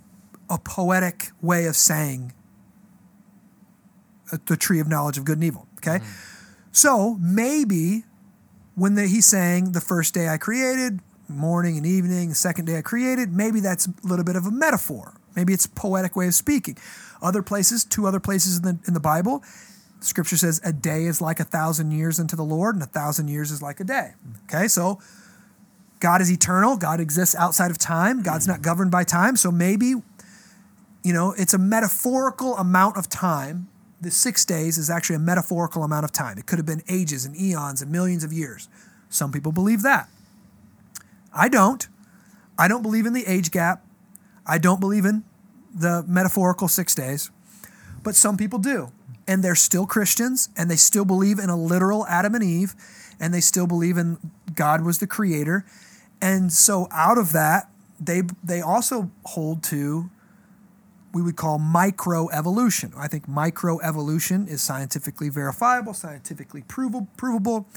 a 0.50 0.58
poetic 0.58 1.30
way 1.42 1.66
of 1.66 1.76
saying 1.76 2.34
uh, 4.32 4.38
the 4.46 4.58
tree 4.58 4.80
of 4.80 4.88
knowledge 4.88 5.18
of 5.18 5.26
good 5.26 5.38
and 5.38 5.44
evil. 5.44 5.68
Okay, 5.78 6.00
so 6.72 7.18
maybe 7.20 8.04
when 8.76 8.96
the, 8.96 9.08
he's 9.08 9.26
saying 9.26 9.72
the 9.72 9.82
first 9.82 10.14
day 10.14 10.28
I 10.30 10.38
created, 10.38 11.00
morning 11.28 11.78
and 11.78 11.86
evening, 11.86 12.30
the 12.30 12.36
second 12.36 12.66
day 12.66 12.78
I 12.78 12.82
created, 12.82 13.34
maybe 13.34 13.60
that's 13.60 13.88
a 13.88 13.94
little 14.04 14.26
bit 14.26 14.36
of 14.36 14.46
a 14.46 14.52
metaphor. 14.52 15.20
Maybe 15.36 15.54
it's 15.54 15.66
a 15.66 15.70
poetic 15.70 16.16
way 16.16 16.28
of 16.28 16.34
speaking. 16.34 16.78
Other 17.22 17.42
places, 17.42 17.84
two 17.84 18.08
other 18.08 18.20
places 18.20 18.58
in 18.58 18.64
the 18.64 18.80
in 18.88 18.94
the 18.94 19.00
Bible, 19.00 19.44
Scripture 20.00 20.38
says 20.38 20.62
a 20.64 20.72
day 20.72 21.06
is 21.06 21.22
like 21.22 21.40
a 21.40 21.44
thousand 21.44 21.92
years 21.92 22.20
unto 22.20 22.36
the 22.36 22.44
Lord, 22.44 22.76
and 22.76 22.84
a 22.84 22.88
thousand 22.88 23.30
years 23.30 23.52
is 23.52 23.62
like 23.62 23.80
a 23.80 23.84
day. 23.84 24.12
Okay, 24.46 24.68
so 24.68 25.00
God 26.00 26.22
is 26.22 26.32
eternal. 26.32 26.78
God 26.78 27.00
exists 27.00 27.36
outside 27.36 27.72
of 27.72 27.78
time. 27.78 28.22
God's 28.22 28.48
not 28.48 28.62
governed 28.62 28.92
by 28.92 29.04
time. 29.04 29.36
So 29.36 29.52
maybe, 29.52 29.96
you 31.04 31.14
know, 31.14 31.34
it's 31.38 31.54
a 31.54 31.58
metaphorical 31.58 32.56
amount 32.58 32.98
of 32.98 33.10
time. 33.10 33.70
The 34.00 34.12
six 34.12 34.46
days 34.46 34.78
is 34.78 34.92
actually 34.92 35.16
a 35.16 35.20
metaphorical 35.20 35.84
amount 35.84 36.06
of 36.06 36.12
time. 36.12 36.38
It 36.38 36.46
could 36.46 36.60
have 36.60 36.68
been 36.68 36.84
ages 36.88 37.26
and 37.26 37.36
eons 37.36 37.82
and 37.82 37.92
millions 37.92 38.24
of 38.24 38.32
years. 38.32 38.70
Some 39.10 39.32
people 39.32 39.52
believe 39.52 39.82
that. 39.82 40.10
I 41.34 41.50
don't. 41.50 41.88
I 42.60 42.68
don't 42.68 42.84
believe 42.84 43.08
in 43.08 43.14
the 43.14 43.26
age 43.26 43.50
gap. 43.50 43.84
I 44.46 44.60
don't 44.60 44.80
believe 44.80 45.06
in 45.06 45.24
the 45.74 46.04
metaphorical 46.08 46.68
six 46.68 46.94
days, 46.94 47.32
but 48.04 48.16
some 48.16 48.38
people 48.38 48.60
do. 48.60 48.92
And 49.28 49.44
they're 49.44 49.56
still 49.56 49.86
Christians 49.86 50.50
and 50.56 50.72
they 50.72 50.76
still 50.76 51.06
believe 51.06 51.38
in 51.38 51.50
a 51.50 51.58
literal 51.58 52.06
Adam 52.08 52.36
and 52.36 52.44
Eve 52.44 52.76
and 53.20 53.34
they 53.34 53.42
still 53.42 53.68
believe 53.68 53.98
in 53.98 54.18
God 54.54 54.86
was 54.86 55.00
the 55.00 55.08
creator. 55.08 55.66
And 56.22 56.52
so 56.52 56.88
out 56.92 57.18
of 57.18 57.34
that, 57.34 57.70
they 58.00 58.24
they 58.44 58.62
also 58.62 59.12
hold 59.26 59.64
to 59.64 60.10
we 61.14 61.22
would 61.22 61.36
call 61.36 61.58
microevolution. 61.58 62.94
I 62.96 63.08
think 63.08 63.28
microevolution 63.28 64.48
is 64.48 64.62
scientifically 64.62 65.30
verifiable, 65.30 65.94
scientifically 65.94 66.64
provable, 66.68 67.08
provable. 67.18 67.68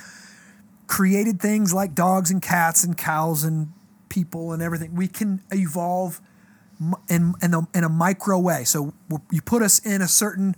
Created 0.87 1.41
things 1.41 1.73
like 1.73 1.95
dogs 1.95 2.31
and 2.31 2.43
cats 2.43 2.83
and 2.83 2.99
cows 2.99 3.45
and 3.45 3.73
people 4.09 4.53
and 4.53 4.61
everything. 4.61 4.95
We 4.95 5.07
can 5.07 5.41
evolve 5.51 6.21
in 7.09 7.35
in 7.41 7.55
a, 7.55 7.61
in 7.75 7.85
a 7.85 7.89
micro 7.89 8.39
way. 8.39 8.65
So 8.65 8.93
you 9.31 9.41
put 9.41 9.63
us 9.63 9.79
in 9.79 10.03
a 10.03 10.09
certain 10.09 10.57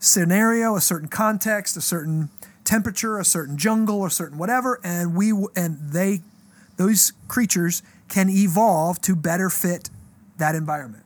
scenario, 0.00 0.74
a 0.74 0.80
certain 0.80 1.08
context, 1.08 1.76
a 1.76 1.80
certain 1.80 2.30
temperature, 2.64 3.18
a 3.18 3.24
certain 3.24 3.56
jungle, 3.56 4.04
a 4.04 4.10
certain 4.10 4.38
whatever, 4.38 4.80
and 4.82 5.14
we 5.14 5.30
and 5.54 5.78
they 5.92 6.22
those 6.76 7.12
creatures 7.28 7.82
can 8.08 8.28
evolve 8.28 9.00
to 9.02 9.14
better 9.14 9.50
fit 9.50 9.90
that 10.38 10.54
environment. 10.54 11.04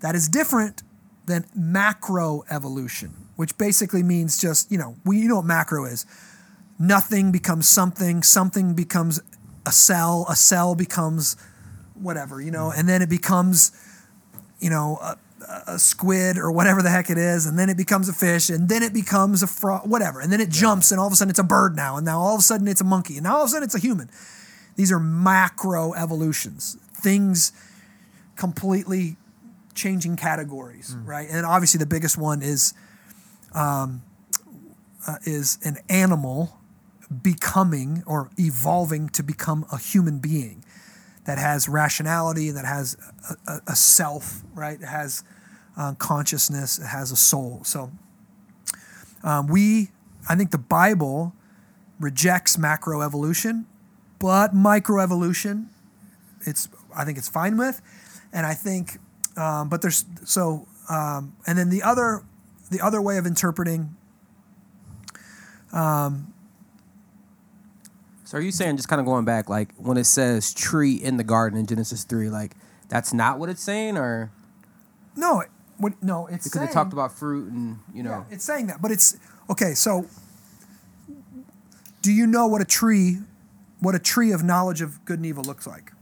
That 0.00 0.14
is 0.16 0.28
different 0.28 0.82
than 1.26 1.44
macro 1.54 2.42
evolution, 2.50 3.10
which 3.36 3.56
basically 3.58 4.02
means 4.02 4.40
just, 4.40 4.72
you 4.72 4.78
know, 4.78 4.96
we 5.04 5.18
you 5.18 5.28
know 5.28 5.36
what 5.36 5.44
macro 5.44 5.84
is. 5.84 6.06
Nothing 6.78 7.30
becomes 7.30 7.68
something, 7.68 8.22
something 8.22 8.74
becomes 8.74 9.20
a 9.66 9.72
cell, 9.72 10.24
a 10.28 10.34
cell 10.34 10.74
becomes 10.74 11.36
whatever, 11.94 12.40
you 12.40 12.50
know, 12.50 12.72
and 12.74 12.88
then 12.88 13.02
it 13.02 13.10
becomes, 13.10 13.72
you 14.58 14.70
know, 14.70 14.98
a, 15.02 15.18
a 15.66 15.78
squid 15.78 16.38
or 16.38 16.52
whatever 16.52 16.82
the 16.82 16.90
heck 16.90 17.10
it 17.10 17.18
is, 17.18 17.46
and 17.46 17.58
then 17.58 17.68
it 17.68 17.76
becomes 17.76 18.08
a 18.08 18.12
fish, 18.12 18.50
and 18.50 18.68
then 18.68 18.82
it 18.82 18.92
becomes 18.92 19.42
a 19.42 19.46
frog, 19.46 19.82
whatever, 19.86 20.20
and 20.20 20.32
then 20.32 20.40
it 20.40 20.48
jumps, 20.48 20.90
and 20.90 21.00
all 21.00 21.06
of 21.06 21.12
a 21.12 21.16
sudden 21.16 21.30
it's 21.30 21.38
a 21.38 21.44
bird 21.44 21.74
now, 21.74 21.96
and 21.96 22.04
now 22.04 22.20
all 22.20 22.34
of 22.34 22.40
a 22.40 22.42
sudden 22.42 22.68
it's 22.68 22.80
a 22.80 22.84
monkey, 22.84 23.16
and 23.16 23.24
now 23.24 23.36
all 23.36 23.42
of 23.42 23.46
a 23.46 23.50
sudden 23.50 23.64
it's 23.64 23.74
a 23.74 23.80
human. 23.80 24.10
These 24.76 24.92
are 24.92 25.00
macro 25.00 25.92
evolutions, 25.94 26.76
things 26.94 27.52
completely 28.36 29.16
changing 29.74 30.16
categories, 30.16 30.96
right? 31.04 31.28
And 31.30 31.44
obviously 31.44 31.78
the 31.78 31.86
biggest 31.86 32.16
one 32.16 32.42
is 32.42 32.72
um, 33.52 34.02
uh, 35.06 35.16
is 35.24 35.58
an 35.64 35.78
animal 35.88 36.58
becoming 37.22 38.02
or 38.06 38.30
evolving 38.38 39.08
to 39.10 39.22
become 39.22 39.66
a 39.72 39.78
human 39.78 40.18
being 40.18 40.64
that 41.24 41.38
has 41.38 41.68
rationality, 41.68 42.48
and 42.48 42.56
that 42.56 42.64
has 42.64 42.96
a, 43.28 43.52
a, 43.52 43.60
a 43.68 43.76
self, 43.76 44.42
right? 44.54 44.80
It 44.80 44.86
has 44.86 45.22
uh, 45.76 45.94
consciousness, 45.94 46.78
it 46.78 46.86
has 46.86 47.12
a 47.12 47.16
soul. 47.16 47.60
So 47.64 47.90
um, 49.22 49.46
we, 49.46 49.90
I 50.28 50.34
think 50.34 50.50
the 50.50 50.58
Bible 50.58 51.32
rejects 51.98 52.56
macroevolution, 52.56 53.64
but 54.18 54.54
microevolution, 54.54 55.66
it's 56.42 56.68
I 56.96 57.04
think 57.04 57.18
it's 57.18 57.28
fine 57.28 57.56
with, 57.56 57.80
and 58.32 58.46
I 58.46 58.54
think, 58.54 58.98
um, 59.36 59.68
but 59.68 59.82
there's 59.82 60.04
so, 60.24 60.66
um, 60.88 61.36
and 61.46 61.58
then 61.58 61.70
the 61.70 61.82
other, 61.82 62.22
the 62.70 62.80
other 62.80 63.00
way 63.00 63.18
of 63.18 63.26
interpreting 63.26 63.96
So 68.24 68.38
are 68.38 68.40
you 68.40 68.52
saying 68.52 68.76
just 68.76 68.88
kind 68.88 69.00
of 69.00 69.06
going 69.06 69.24
back, 69.24 69.48
like 69.48 69.74
when 69.76 69.96
it 69.96 70.04
says 70.04 70.54
tree 70.54 70.94
in 70.94 71.16
the 71.16 71.24
garden 71.24 71.58
in 71.58 71.66
Genesis 71.66 72.04
three, 72.04 72.28
like 72.28 72.54
that's 72.88 73.12
not 73.12 73.38
what 73.38 73.48
it's 73.48 73.62
saying, 73.62 73.96
or 73.96 74.30
no, 75.16 75.42
what, 75.80 76.02
no, 76.02 76.26
it's 76.26 76.44
because 76.44 76.52
saying, 76.60 76.68
it 76.68 76.72
talked 76.72 76.92
about 76.92 77.12
fruit 77.12 77.50
and 77.50 77.78
you 77.94 78.02
know, 78.02 78.10
Yeah, 78.10 78.24
it's 78.34 78.44
saying 78.44 78.66
that, 78.68 78.82
but 78.82 78.90
it's 78.90 79.16
okay. 79.48 79.74
So, 79.74 80.06
do 82.02 82.12
you 82.12 82.26
know 82.26 82.46
what 82.46 82.60
a 82.60 82.64
tree, 82.64 83.18
what 83.80 83.94
a 83.94 83.98
tree 83.98 84.32
of 84.32 84.42
knowledge 84.42 84.82
of 84.82 85.04
good 85.04 85.18
and 85.18 85.26
evil 85.26 85.42
looks 85.44 85.66
like, 85.66 85.92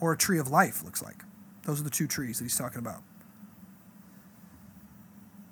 or 0.00 0.12
a 0.12 0.16
tree 0.16 0.38
of 0.38 0.48
life 0.48 0.82
looks 0.82 1.02
like? 1.02 1.22
Those 1.64 1.80
are 1.80 1.84
the 1.84 1.90
two 1.90 2.06
trees 2.06 2.38
that 2.38 2.44
he's 2.44 2.56
talking 2.56 2.78
about. 2.78 3.02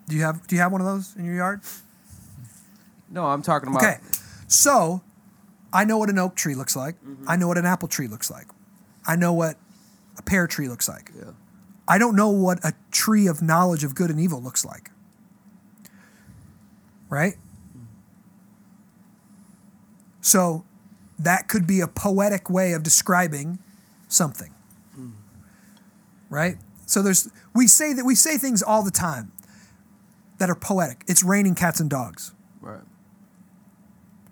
Do 0.08 0.16
you 0.16 0.22
have 0.22 0.46
Do 0.46 0.56
you 0.56 0.62
have 0.62 0.72
one 0.72 0.80
of 0.80 0.86
those 0.86 1.14
in 1.16 1.24
your 1.24 1.34
yard? 1.34 1.60
no, 3.10 3.26
I'm 3.26 3.42
talking 3.42 3.68
about. 3.68 3.82
Okay, 3.82 3.98
so 4.46 5.02
I 5.72 5.84
know 5.84 5.98
what 5.98 6.08
an 6.08 6.18
oak 6.18 6.34
tree 6.34 6.54
looks 6.54 6.74
like. 6.74 6.94
Mm-hmm. 7.02 7.28
I 7.28 7.36
know 7.36 7.48
what 7.48 7.58
an 7.58 7.66
apple 7.66 7.88
tree 7.88 8.08
looks 8.08 8.30
like. 8.30 8.46
I 9.06 9.16
know 9.16 9.32
what 9.32 9.56
a 10.16 10.22
pear 10.22 10.46
tree 10.46 10.68
looks 10.68 10.88
like. 10.88 11.10
Yeah. 11.16 11.32
I 11.88 11.96
don't 11.98 12.14
know 12.14 12.28
what 12.28 12.62
a 12.62 12.74
tree 12.90 13.26
of 13.26 13.40
knowledge 13.40 13.82
of 13.82 13.94
good 13.94 14.10
and 14.10 14.20
evil 14.20 14.40
looks 14.40 14.64
like. 14.64 14.90
Right? 17.08 17.34
So 20.20 20.64
that 21.18 21.48
could 21.48 21.66
be 21.66 21.80
a 21.80 21.88
poetic 21.88 22.50
way 22.50 22.72
of 22.74 22.82
describing 22.82 23.58
something. 24.06 24.52
Right? 26.28 26.58
So 26.84 27.02
there's 27.02 27.30
we 27.54 27.66
say 27.66 27.94
that 27.94 28.04
we 28.04 28.14
say 28.14 28.36
things 28.36 28.62
all 28.62 28.82
the 28.82 28.90
time 28.90 29.32
that 30.38 30.50
are 30.50 30.54
poetic. 30.54 31.04
It's 31.06 31.22
raining 31.22 31.54
cats 31.54 31.80
and 31.80 31.88
dogs. 31.88 32.32
Right. 32.60 32.80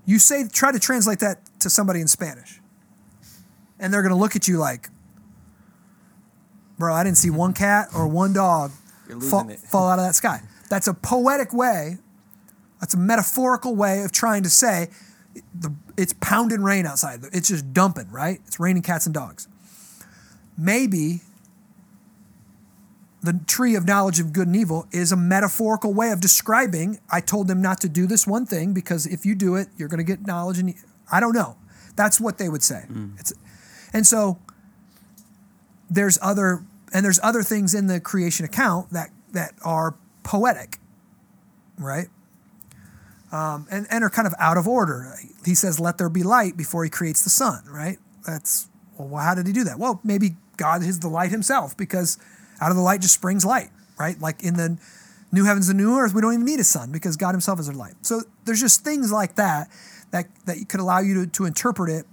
You 0.04 0.18
say 0.18 0.46
try 0.46 0.72
to 0.72 0.78
translate 0.78 1.18
that 1.20 1.40
to 1.60 1.70
somebody 1.70 2.00
in 2.00 2.08
Spanish. 2.08 2.60
And 3.78 3.92
they're 3.92 4.02
going 4.02 4.14
to 4.14 4.18
look 4.18 4.36
at 4.36 4.48
you 4.48 4.58
like, 4.58 4.88
"Bro, 6.78 6.94
I 6.94 7.04
didn't 7.04 7.18
see 7.18 7.30
one 7.30 7.52
cat 7.52 7.88
or 7.94 8.06
one 8.06 8.32
dog 8.32 8.72
fall, 9.28 9.48
fall 9.70 9.88
out 9.88 9.98
of 9.98 10.04
that 10.04 10.14
sky." 10.14 10.40
That's 10.68 10.88
a 10.88 10.94
poetic 10.94 11.52
way. 11.52 11.98
That's 12.80 12.94
a 12.94 12.98
metaphorical 12.98 13.74
way 13.74 14.02
of 14.02 14.12
trying 14.12 14.42
to 14.42 14.50
say 14.50 14.88
the, 15.54 15.74
it's 15.96 16.14
pounding 16.20 16.62
rain 16.62 16.86
outside. 16.86 17.20
It's 17.32 17.48
just 17.48 17.72
dumping, 17.72 18.10
right? 18.10 18.40
It's 18.46 18.60
raining 18.60 18.82
cats 18.82 19.06
and 19.06 19.14
dogs. 19.14 19.48
Maybe 20.58 21.20
the 23.22 23.40
tree 23.46 23.74
of 23.74 23.86
knowledge 23.86 24.20
of 24.20 24.32
good 24.32 24.46
and 24.46 24.56
evil 24.56 24.86
is 24.92 25.10
a 25.12 25.16
metaphorical 25.16 25.92
way 25.92 26.10
of 26.12 26.20
describing 26.20 26.98
I 27.10 27.20
told 27.20 27.48
them 27.48 27.60
not 27.60 27.80
to 27.80 27.88
do 27.88 28.06
this 28.06 28.26
one 28.26 28.46
thing 28.46 28.72
because 28.72 29.06
if 29.06 29.26
you 29.26 29.34
do 29.34 29.56
it, 29.56 29.68
you're 29.76 29.88
going 29.88 29.98
to 29.98 30.04
get 30.04 30.26
knowledge 30.26 30.58
and 30.58 30.74
I 31.10 31.20
don't 31.20 31.34
know. 31.34 31.56
That's 31.96 32.20
what 32.20 32.38
they 32.38 32.48
would 32.48 32.62
say. 32.62 32.84
It's, 33.18 33.32
and 33.92 34.06
so 34.06 34.38
there's 35.90 36.18
other 36.22 36.62
and 36.92 37.04
there's 37.04 37.20
other 37.22 37.42
things 37.42 37.74
in 37.74 37.86
the 37.86 38.00
creation 38.00 38.44
account 38.44 38.90
that 38.92 39.10
that 39.32 39.52
are 39.64 39.94
poetic, 40.22 40.78
right? 41.78 42.08
Um, 43.32 43.66
and 43.70 43.86
and 43.90 44.04
are 44.04 44.10
kind 44.10 44.26
of 44.26 44.34
out 44.38 44.56
of 44.56 44.68
order. 44.68 45.14
He 45.44 45.54
says, 45.54 45.80
"Let 45.80 45.98
there 45.98 46.08
be 46.08 46.22
light" 46.22 46.56
before 46.56 46.84
he 46.84 46.90
creates 46.90 47.22
the 47.22 47.30
sun, 47.30 47.64
right? 47.68 47.98
That's 48.26 48.68
well, 48.98 49.22
how 49.22 49.34
did 49.34 49.46
he 49.46 49.52
do 49.52 49.64
that? 49.64 49.78
Well, 49.78 50.00
maybe 50.04 50.36
God 50.56 50.82
is 50.82 51.00
the 51.00 51.08
light 51.08 51.30
himself 51.30 51.76
because 51.76 52.18
out 52.60 52.70
of 52.70 52.76
the 52.76 52.82
light 52.82 53.00
just 53.00 53.14
springs 53.14 53.44
light, 53.44 53.70
right? 53.98 54.20
Like 54.20 54.42
in 54.42 54.54
the 54.54 54.78
new 55.32 55.44
heavens 55.44 55.68
and 55.68 55.78
new 55.78 55.96
earth, 55.98 56.14
we 56.14 56.20
don't 56.20 56.32
even 56.32 56.46
need 56.46 56.60
a 56.60 56.64
sun 56.64 56.92
because 56.92 57.16
God 57.16 57.32
himself 57.32 57.60
is 57.60 57.68
our 57.68 57.74
light. 57.74 57.94
So 58.02 58.22
there's 58.44 58.60
just 58.60 58.84
things 58.84 59.12
like 59.12 59.34
that 59.36 59.68
that 60.12 60.26
that 60.46 60.68
could 60.68 60.80
allow 60.80 61.00
you 61.00 61.26
to, 61.26 61.30
to 61.32 61.44
interpret 61.44 61.90
it 61.90 62.06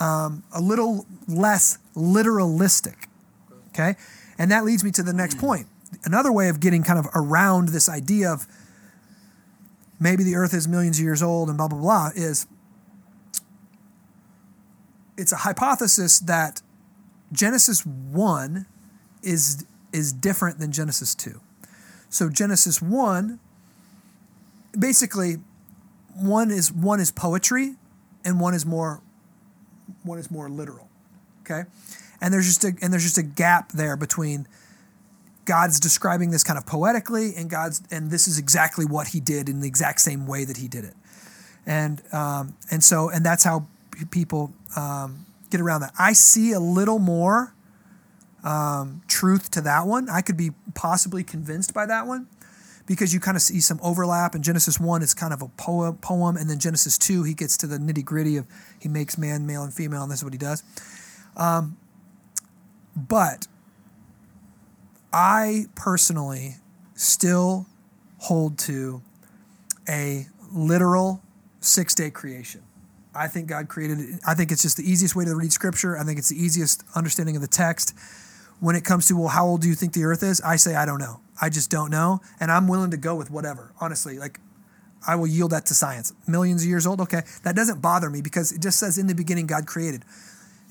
um, 0.00 0.42
a 0.52 0.60
little 0.60 1.06
less 1.28 1.78
literalistic. 1.94 3.06
Okay, 3.68 3.94
and 4.38 4.50
that 4.50 4.64
leads 4.64 4.84
me 4.84 4.90
to 4.92 5.02
the 5.02 5.12
next 5.12 5.38
point. 5.38 5.66
Another 6.04 6.32
way 6.32 6.48
of 6.48 6.60
getting 6.60 6.82
kind 6.82 6.98
of 6.98 7.06
around 7.14 7.68
this 7.68 7.88
idea 7.88 8.30
of 8.30 8.46
maybe 9.98 10.24
the 10.24 10.34
earth 10.34 10.54
is 10.54 10.66
millions 10.68 10.98
of 10.98 11.04
years 11.04 11.22
old 11.22 11.48
and 11.48 11.56
blah 11.56 11.68
blah 11.68 11.78
blah 11.78 12.10
is 12.14 12.46
it's 15.16 15.32
a 15.32 15.36
hypothesis 15.36 16.18
that 16.20 16.60
Genesis 17.32 17.84
1 17.86 18.66
is 19.22 19.64
is 19.92 20.12
different 20.12 20.58
than 20.58 20.72
Genesis 20.72 21.14
2. 21.14 21.40
So 22.08 22.28
Genesis 22.28 22.82
1 22.82 23.40
basically 24.78 25.36
one 26.14 26.50
is 26.50 26.72
one 26.72 27.00
is 27.00 27.10
poetry 27.10 27.76
and 28.24 28.40
one 28.40 28.54
is 28.54 28.66
more 28.66 29.02
one 30.02 30.18
is 30.18 30.30
more 30.30 30.48
literal. 30.48 30.88
Okay? 31.42 31.64
And 32.20 32.32
there's 32.32 32.46
just 32.46 32.64
a 32.64 32.72
and 32.82 32.92
there's 32.92 33.04
just 33.04 33.18
a 33.18 33.22
gap 33.22 33.72
there 33.72 33.96
between 33.96 34.46
God's 35.44 35.78
describing 35.78 36.30
this 36.30 36.42
kind 36.42 36.58
of 36.58 36.66
poetically 36.66 37.34
and 37.36 37.48
God's 37.48 37.82
and 37.90 38.10
this 38.10 38.26
is 38.26 38.38
exactly 38.38 38.84
what 38.84 39.08
he 39.08 39.20
did 39.20 39.48
in 39.48 39.60
the 39.60 39.68
exact 39.68 40.00
same 40.00 40.26
way 40.26 40.44
that 40.44 40.56
he 40.56 40.68
did 40.68 40.84
it. 40.84 40.94
And 41.66 42.02
um, 42.12 42.56
and 42.70 42.82
so 42.82 43.10
and 43.10 43.24
that's 43.24 43.44
how 43.44 43.66
people 44.10 44.52
um, 44.76 45.26
get 45.50 45.60
around 45.60 45.82
that. 45.82 45.92
I 45.98 46.12
see 46.12 46.52
a 46.52 46.60
little 46.60 46.98
more 46.98 47.54
um, 48.44 49.02
truth 49.08 49.50
to 49.52 49.60
that 49.62 49.86
one. 49.86 50.08
I 50.08 50.20
could 50.20 50.36
be 50.36 50.52
possibly 50.74 51.22
convinced 51.22 51.74
by 51.74 51.86
that 51.86 52.06
one 52.06 52.28
because 52.86 53.12
you 53.12 53.20
kind 53.20 53.36
of 53.36 53.42
see 53.42 53.60
some 53.60 53.80
overlap. 53.82 54.34
In 54.34 54.42
Genesis 54.42 54.78
1, 54.78 55.02
it's 55.02 55.14
kind 55.14 55.32
of 55.32 55.42
a 55.42 55.48
poem, 55.48 55.96
poem 55.96 56.36
and 56.36 56.48
then 56.48 56.58
Genesis 56.58 56.96
2, 56.98 57.24
he 57.24 57.34
gets 57.34 57.56
to 57.58 57.66
the 57.66 57.78
nitty 57.78 58.04
gritty 58.04 58.36
of 58.36 58.46
he 58.78 58.88
makes 58.88 59.18
man, 59.18 59.46
male, 59.46 59.62
and 59.62 59.74
female, 59.74 60.02
and 60.02 60.10
this 60.10 60.20
is 60.20 60.24
what 60.24 60.32
he 60.32 60.38
does. 60.38 60.62
Um, 61.36 61.76
but 62.96 63.46
I 65.12 65.66
personally 65.74 66.56
still 66.94 67.66
hold 68.18 68.58
to 68.58 69.02
a 69.88 70.26
literal 70.52 71.22
six 71.60 71.94
day 71.94 72.10
creation. 72.10 72.62
I 73.14 73.28
think 73.28 73.48
God 73.48 73.68
created 73.68 74.00
it. 74.00 74.20
I 74.26 74.34
think 74.34 74.52
it's 74.52 74.62
just 74.62 74.76
the 74.76 74.88
easiest 74.88 75.16
way 75.16 75.24
to 75.24 75.34
read 75.34 75.52
scripture. 75.52 75.96
I 75.96 76.04
think 76.04 76.18
it's 76.18 76.28
the 76.28 76.42
easiest 76.42 76.84
understanding 76.94 77.34
of 77.36 77.42
the 77.42 77.48
text. 77.48 77.94
When 78.60 78.76
it 78.76 78.84
comes 78.84 79.06
to, 79.06 79.16
well, 79.16 79.28
how 79.28 79.46
old 79.46 79.62
do 79.62 79.68
you 79.68 79.74
think 79.74 79.92
the 79.92 80.04
earth 80.04 80.22
is? 80.22 80.40
I 80.40 80.56
say, 80.56 80.74
I 80.74 80.86
don't 80.86 80.98
know. 80.98 81.20
I 81.40 81.48
just 81.50 81.70
don't 81.70 81.90
know. 81.90 82.20
And 82.40 82.50
I'm 82.50 82.68
willing 82.68 82.90
to 82.90 82.96
go 82.96 83.14
with 83.14 83.30
whatever, 83.30 83.72
honestly. 83.80 84.18
Like, 84.18 84.40
I 85.06 85.14
will 85.14 85.26
yield 85.26 85.52
that 85.52 85.66
to 85.66 85.74
science. 85.74 86.12
Millions 86.26 86.62
of 86.62 86.68
years 86.68 86.86
old? 86.86 87.00
Okay. 87.00 87.22
That 87.44 87.54
doesn't 87.54 87.80
bother 87.80 88.10
me 88.10 88.22
because 88.22 88.52
it 88.52 88.60
just 88.60 88.78
says 88.78 88.98
in 88.98 89.06
the 89.06 89.14
beginning 89.14 89.46
God 89.46 89.66
created. 89.66 90.04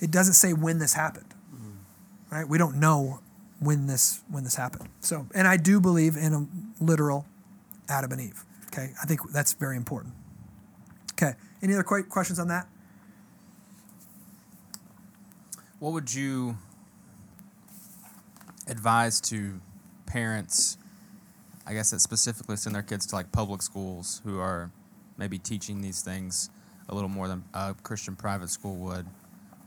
It 0.02 0.12
doesn't 0.12 0.34
say 0.34 0.54
when 0.54 0.80
this 0.80 0.94
happened. 0.94 1.34
Right? 2.32 2.48
We 2.48 2.58
don't 2.58 2.80
know 2.80 3.20
when 3.60 3.88
this 3.88 4.22
when 4.30 4.44
this 4.44 4.56
happened. 4.56 4.90
So, 5.00 5.28
and 5.34 5.48
I 5.48 5.58
do 5.58 5.80
believe 5.80 6.18
in 6.18 6.34
a 6.34 6.84
literal 6.84 7.26
Adam 7.88 8.12
and 8.12 8.22
Eve. 8.22 8.44
Okay? 8.68 8.92
I 9.02 9.06
think 9.06 9.22
that's 9.32 9.54
very 9.54 9.78
important. 9.78 10.14
Okay. 11.14 11.34
Any 11.62 11.74
other 11.74 11.84
que- 11.84 12.04
questions 12.04 12.40
on 12.40 12.50
that? 12.50 12.68
What 15.80 15.94
would 15.94 16.14
you 16.14 16.58
advise 18.68 19.22
to 19.22 19.62
parents, 20.06 20.78
I 21.66 21.74
guess 21.74 21.92
that 21.92 22.00
specifically 22.00 22.58
send 22.58 22.76
their 22.76 22.84
kids 22.84 23.06
to 23.08 23.16
like 23.16 23.32
public 23.32 23.62
schools 23.62 24.22
who 24.24 24.40
are 24.40 24.72
maybe 25.18 25.38
teaching 25.38 25.82
these 25.82 26.02
things 26.02 26.50
a 26.90 26.96
little 26.96 27.10
more 27.10 27.28
than 27.28 27.44
a 27.54 27.76
Christian 27.84 28.16
private 28.16 28.50
school 28.50 28.76
would? 28.76 29.06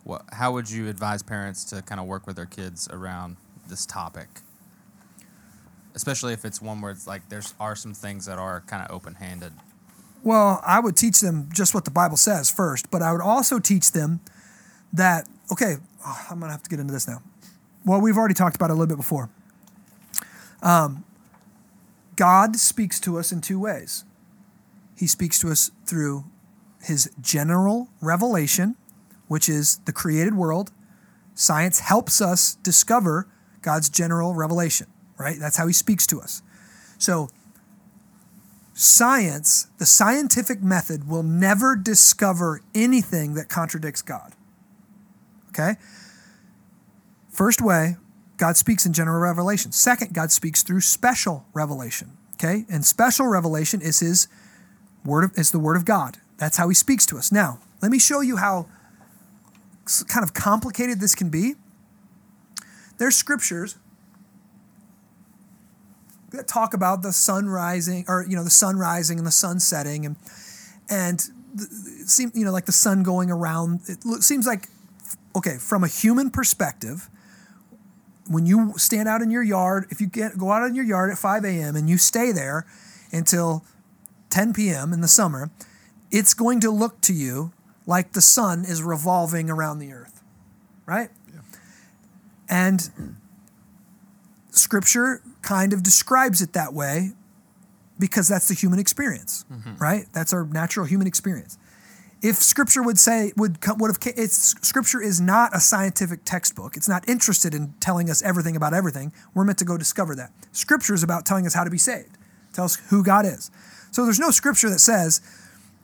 What, 0.04 0.22
how 0.32 0.52
would 0.52 0.70
you 0.70 0.88
advise 0.88 1.22
parents 1.22 1.64
to 1.64 1.82
kind 1.82 2.00
of 2.00 2.06
work 2.06 2.26
with 2.26 2.36
their 2.36 2.46
kids 2.46 2.88
around 2.90 3.36
this 3.68 3.84
topic? 3.84 4.28
Especially 5.94 6.32
if 6.32 6.44
it's 6.44 6.62
one 6.62 6.80
where 6.80 6.92
it's 6.92 7.06
like 7.06 7.28
there's 7.28 7.54
are 7.58 7.74
some 7.74 7.94
things 7.94 8.26
that 8.26 8.38
are 8.38 8.62
kind 8.62 8.84
of 8.84 8.94
open 8.94 9.14
handed. 9.14 9.52
Well, 10.22 10.60
I 10.64 10.80
would 10.80 10.96
teach 10.96 11.20
them 11.20 11.48
just 11.52 11.74
what 11.74 11.84
the 11.84 11.90
Bible 11.90 12.16
says 12.16 12.50
first, 12.50 12.90
but 12.90 13.02
I 13.02 13.12
would 13.12 13.20
also 13.20 13.58
teach 13.58 13.92
them 13.92 14.20
that, 14.92 15.28
okay, 15.52 15.76
oh, 16.04 16.26
I'm 16.30 16.38
going 16.38 16.48
to 16.48 16.52
have 16.52 16.62
to 16.62 16.70
get 16.70 16.80
into 16.80 16.92
this 16.92 17.06
now. 17.06 17.22
Well, 17.84 18.00
we've 18.00 18.16
already 18.16 18.34
talked 18.34 18.56
about 18.56 18.70
it 18.70 18.72
a 18.72 18.74
little 18.74 18.88
bit 18.88 18.96
before. 18.96 19.30
Um, 20.62 21.04
God 22.16 22.56
speaks 22.56 22.98
to 23.00 23.18
us 23.18 23.30
in 23.32 23.40
two 23.40 23.60
ways. 23.60 24.04
He 24.96 25.06
speaks 25.06 25.38
to 25.40 25.50
us 25.50 25.70
through 25.86 26.24
his 26.82 27.10
general 27.20 27.88
revelation, 28.00 28.76
which 29.28 29.48
is 29.48 29.78
the 29.84 29.92
created 29.92 30.34
world. 30.34 30.72
Science 31.34 31.78
helps 31.80 32.20
us 32.20 32.56
discover 32.56 33.28
God's 33.62 33.88
general 33.88 34.34
revelation, 34.34 34.88
right? 35.16 35.36
That's 35.38 35.56
how 35.56 35.66
he 35.66 35.72
speaks 35.72 36.06
to 36.08 36.20
us. 36.20 36.42
So, 36.98 37.28
science, 38.74 39.68
the 39.78 39.86
scientific 39.86 40.62
method, 40.62 41.08
will 41.08 41.22
never 41.22 41.76
discover 41.76 42.62
anything 42.74 43.34
that 43.34 43.48
contradicts 43.48 44.02
God. 44.02 44.34
Okay? 45.50 45.76
First 47.30 47.60
way, 47.60 47.96
God 48.38 48.56
speaks 48.56 48.86
in 48.86 48.92
general 48.92 49.20
revelation. 49.20 49.72
Second, 49.72 50.14
God 50.14 50.30
speaks 50.30 50.62
through 50.62 50.80
special 50.80 51.44
revelation. 51.52 52.16
Okay? 52.34 52.64
And 52.70 52.84
special 52.84 53.26
revelation 53.26 53.82
is 53.82 53.98
his 53.98 54.28
word 55.04 55.24
of, 55.24 55.38
is 55.38 55.50
the 55.50 55.58
word 55.58 55.76
of 55.76 55.84
God. 55.84 56.18
That's 56.38 56.56
how 56.56 56.68
he 56.68 56.74
speaks 56.74 57.04
to 57.06 57.18
us. 57.18 57.32
Now, 57.32 57.58
let 57.82 57.90
me 57.90 57.98
show 57.98 58.20
you 58.20 58.36
how 58.36 58.68
kind 60.08 60.22
of 60.22 60.34
complicated 60.34 61.00
this 61.00 61.14
can 61.14 61.30
be. 61.30 61.54
There's 62.98 63.16
scriptures 63.16 63.76
that 66.30 66.46
talk 66.46 66.74
about 66.74 67.02
the 67.02 67.12
sun 67.12 67.48
rising 67.48 68.04
or 68.06 68.24
you 68.28 68.36
know 68.36 68.44
the 68.44 68.50
sun 68.50 68.76
rising 68.76 69.18
and 69.18 69.26
the 69.26 69.32
sun 69.32 69.58
setting 69.60 70.04
and 70.04 70.16
and 70.90 71.30
seem 72.06 72.30
you 72.34 72.44
know 72.44 72.52
like 72.52 72.66
the 72.66 72.72
sun 72.72 73.02
going 73.02 73.30
around 73.30 73.80
it 73.88 74.22
seems 74.22 74.46
like 74.46 74.68
okay 75.34 75.56
from 75.56 75.82
a 75.82 75.88
human 75.88 76.30
perspective 76.30 77.08
when 78.28 78.46
you 78.46 78.74
stand 78.76 79.08
out 79.08 79.22
in 79.22 79.30
your 79.30 79.42
yard 79.42 79.86
if 79.90 80.00
you 80.00 80.06
get 80.06 80.36
go 80.38 80.50
out 80.50 80.66
in 80.66 80.74
your 80.74 80.84
yard 80.84 81.10
at 81.10 81.18
5 81.18 81.44
a.m 81.44 81.76
and 81.76 81.88
you 81.88 81.98
stay 81.98 82.32
there 82.32 82.66
until 83.12 83.64
10 84.30 84.52
p.m 84.52 84.92
in 84.92 85.00
the 85.00 85.08
summer 85.08 85.50
it's 86.10 86.34
going 86.34 86.60
to 86.60 86.70
look 86.70 87.00
to 87.02 87.12
you 87.12 87.52
like 87.86 88.12
the 88.12 88.20
sun 88.20 88.64
is 88.64 88.82
revolving 88.82 89.50
around 89.50 89.78
the 89.78 89.92
earth 89.92 90.22
right 90.86 91.10
yeah. 91.32 91.40
and 92.48 92.90
scripture 94.50 95.22
kind 95.42 95.72
of 95.72 95.82
describes 95.82 96.42
it 96.42 96.52
that 96.52 96.74
way 96.74 97.12
because 97.98 98.28
that's 98.28 98.48
the 98.48 98.54
human 98.54 98.78
experience, 98.78 99.44
mm-hmm. 99.52 99.76
right? 99.76 100.06
That's 100.12 100.32
our 100.32 100.46
natural 100.46 100.86
human 100.86 101.06
experience. 101.06 101.58
If 102.20 102.36
scripture 102.36 102.82
would 102.82 102.98
say 102.98 103.32
would 103.36 103.58
would 103.78 103.88
have 103.88 104.14
it's 104.16 104.54
scripture 104.66 105.00
is 105.00 105.20
not 105.20 105.54
a 105.54 105.60
scientific 105.60 106.24
textbook. 106.24 106.76
It's 106.76 106.88
not 106.88 107.08
interested 107.08 107.54
in 107.54 107.74
telling 107.80 108.10
us 108.10 108.22
everything 108.22 108.56
about 108.56 108.74
everything. 108.74 109.12
We're 109.34 109.44
meant 109.44 109.58
to 109.58 109.64
go 109.64 109.78
discover 109.78 110.16
that. 110.16 110.32
Scripture 110.50 110.94
is 110.94 111.02
about 111.02 111.24
telling 111.26 111.46
us 111.46 111.54
how 111.54 111.64
to 111.64 111.70
be 111.70 111.78
saved. 111.78 112.18
Tell 112.52 112.64
us 112.64 112.76
who 112.90 113.04
God 113.04 113.24
is. 113.24 113.50
So 113.92 114.04
there's 114.04 114.18
no 114.18 114.30
scripture 114.30 114.68
that 114.68 114.80
says 114.80 115.20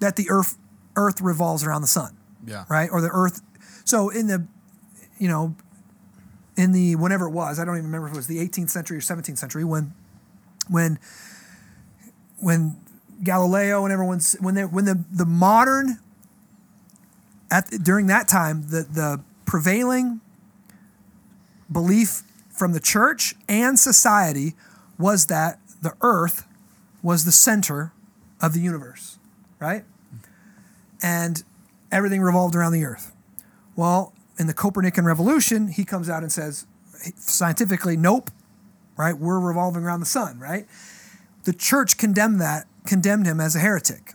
that 0.01 0.17
the 0.17 0.29
earth 0.29 0.57
earth 0.97 1.21
revolves 1.21 1.65
around 1.65 1.83
the 1.83 1.89
sun. 1.89 2.17
Yeah. 2.47 2.65
Right? 2.69 2.91
Or 2.91 3.01
the 3.01 3.11
earth 3.13 3.41
so 3.85 4.09
in 4.09 4.27
the 4.27 4.47
you 5.19 5.29
know 5.29 5.55
in 6.57 6.73
the 6.73 6.97
whenever 6.97 7.27
it 7.27 7.33
was, 7.33 7.59
I 7.59 7.65
don't 7.65 7.77
even 7.77 7.87
remember 7.87 8.09
if 8.09 8.15
it 8.15 8.17
was 8.17 8.27
the 8.27 8.39
18th 8.39 8.71
century 8.71 8.99
or 8.99 9.01
17th 9.01 9.39
century 9.39 9.65
when 9.65 9.93
when 10.69 10.99
when 12.39 12.77
Galileo 13.23 13.85
and 13.85 13.93
everyone's 13.93 14.35
when 14.41 14.55
they 14.55 14.65
when 14.65 14.85
the 14.85 15.05
the 15.11 15.27
modern 15.27 15.99
at 17.55 17.71
during 17.85 18.09
that 18.09 18.27
time 18.27 18.63
the 18.69 18.83
the 18.83 19.21
prevailing 19.47 20.21
belief 21.71 22.23
from 22.51 22.73
the 22.73 22.81
church 22.81 23.35
and 23.49 23.79
society 23.79 24.55
was 24.99 25.27
that 25.27 25.61
the 25.81 25.95
earth 26.01 26.47
was 27.03 27.25
the 27.25 27.33
center 27.33 27.93
of 28.41 28.55
the 28.55 28.61
universe, 28.61 29.19
right? 29.61 29.85
And 31.03 31.43
everything 31.93 32.23
revolved 32.23 32.55
around 32.55 32.73
the 32.73 32.85
earth. 32.85 33.13
Well, 33.77 34.13
in 34.39 34.47
the 34.47 34.55
Copernican 34.55 35.05
revolution, 35.05 35.69
he 35.69 35.85
comes 35.85 36.09
out 36.09 36.23
and 36.23 36.33
says, 36.33 36.67
scientifically, 37.17 37.97
nope, 37.97 38.31
right? 38.97 39.17
We're 39.17 39.41
revolving 39.41 39.85
around 39.85 40.01
the 40.01 40.07
sun, 40.07 40.39
right? 40.39 40.67
The 41.45 41.53
church 41.53 41.99
condemned 41.99 42.41
that, 42.41 42.67
condemned 42.87 43.27
him 43.27 43.41
as 43.41 43.55
a 43.55 43.59
heretic. 43.59 44.15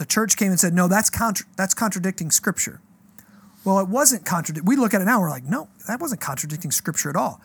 The 0.00 0.06
church 0.06 0.38
came 0.38 0.48
and 0.48 0.58
said, 0.58 0.72
no, 0.72 0.88
that's 0.88 1.10
contra- 1.10 1.44
that's 1.56 1.74
contradicting 1.74 2.30
scripture. 2.30 2.80
Well, 3.66 3.78
it 3.80 3.88
wasn't 3.88 4.24
contradicting. 4.24 4.66
We 4.66 4.76
look 4.76 4.94
at 4.94 5.02
it 5.02 5.04
now, 5.04 5.20
we're 5.20 5.28
like, 5.28 5.44
no, 5.44 5.68
that 5.88 6.00
wasn't 6.00 6.22
contradicting 6.22 6.70
scripture 6.70 7.10
at 7.10 7.16
all. 7.16 7.38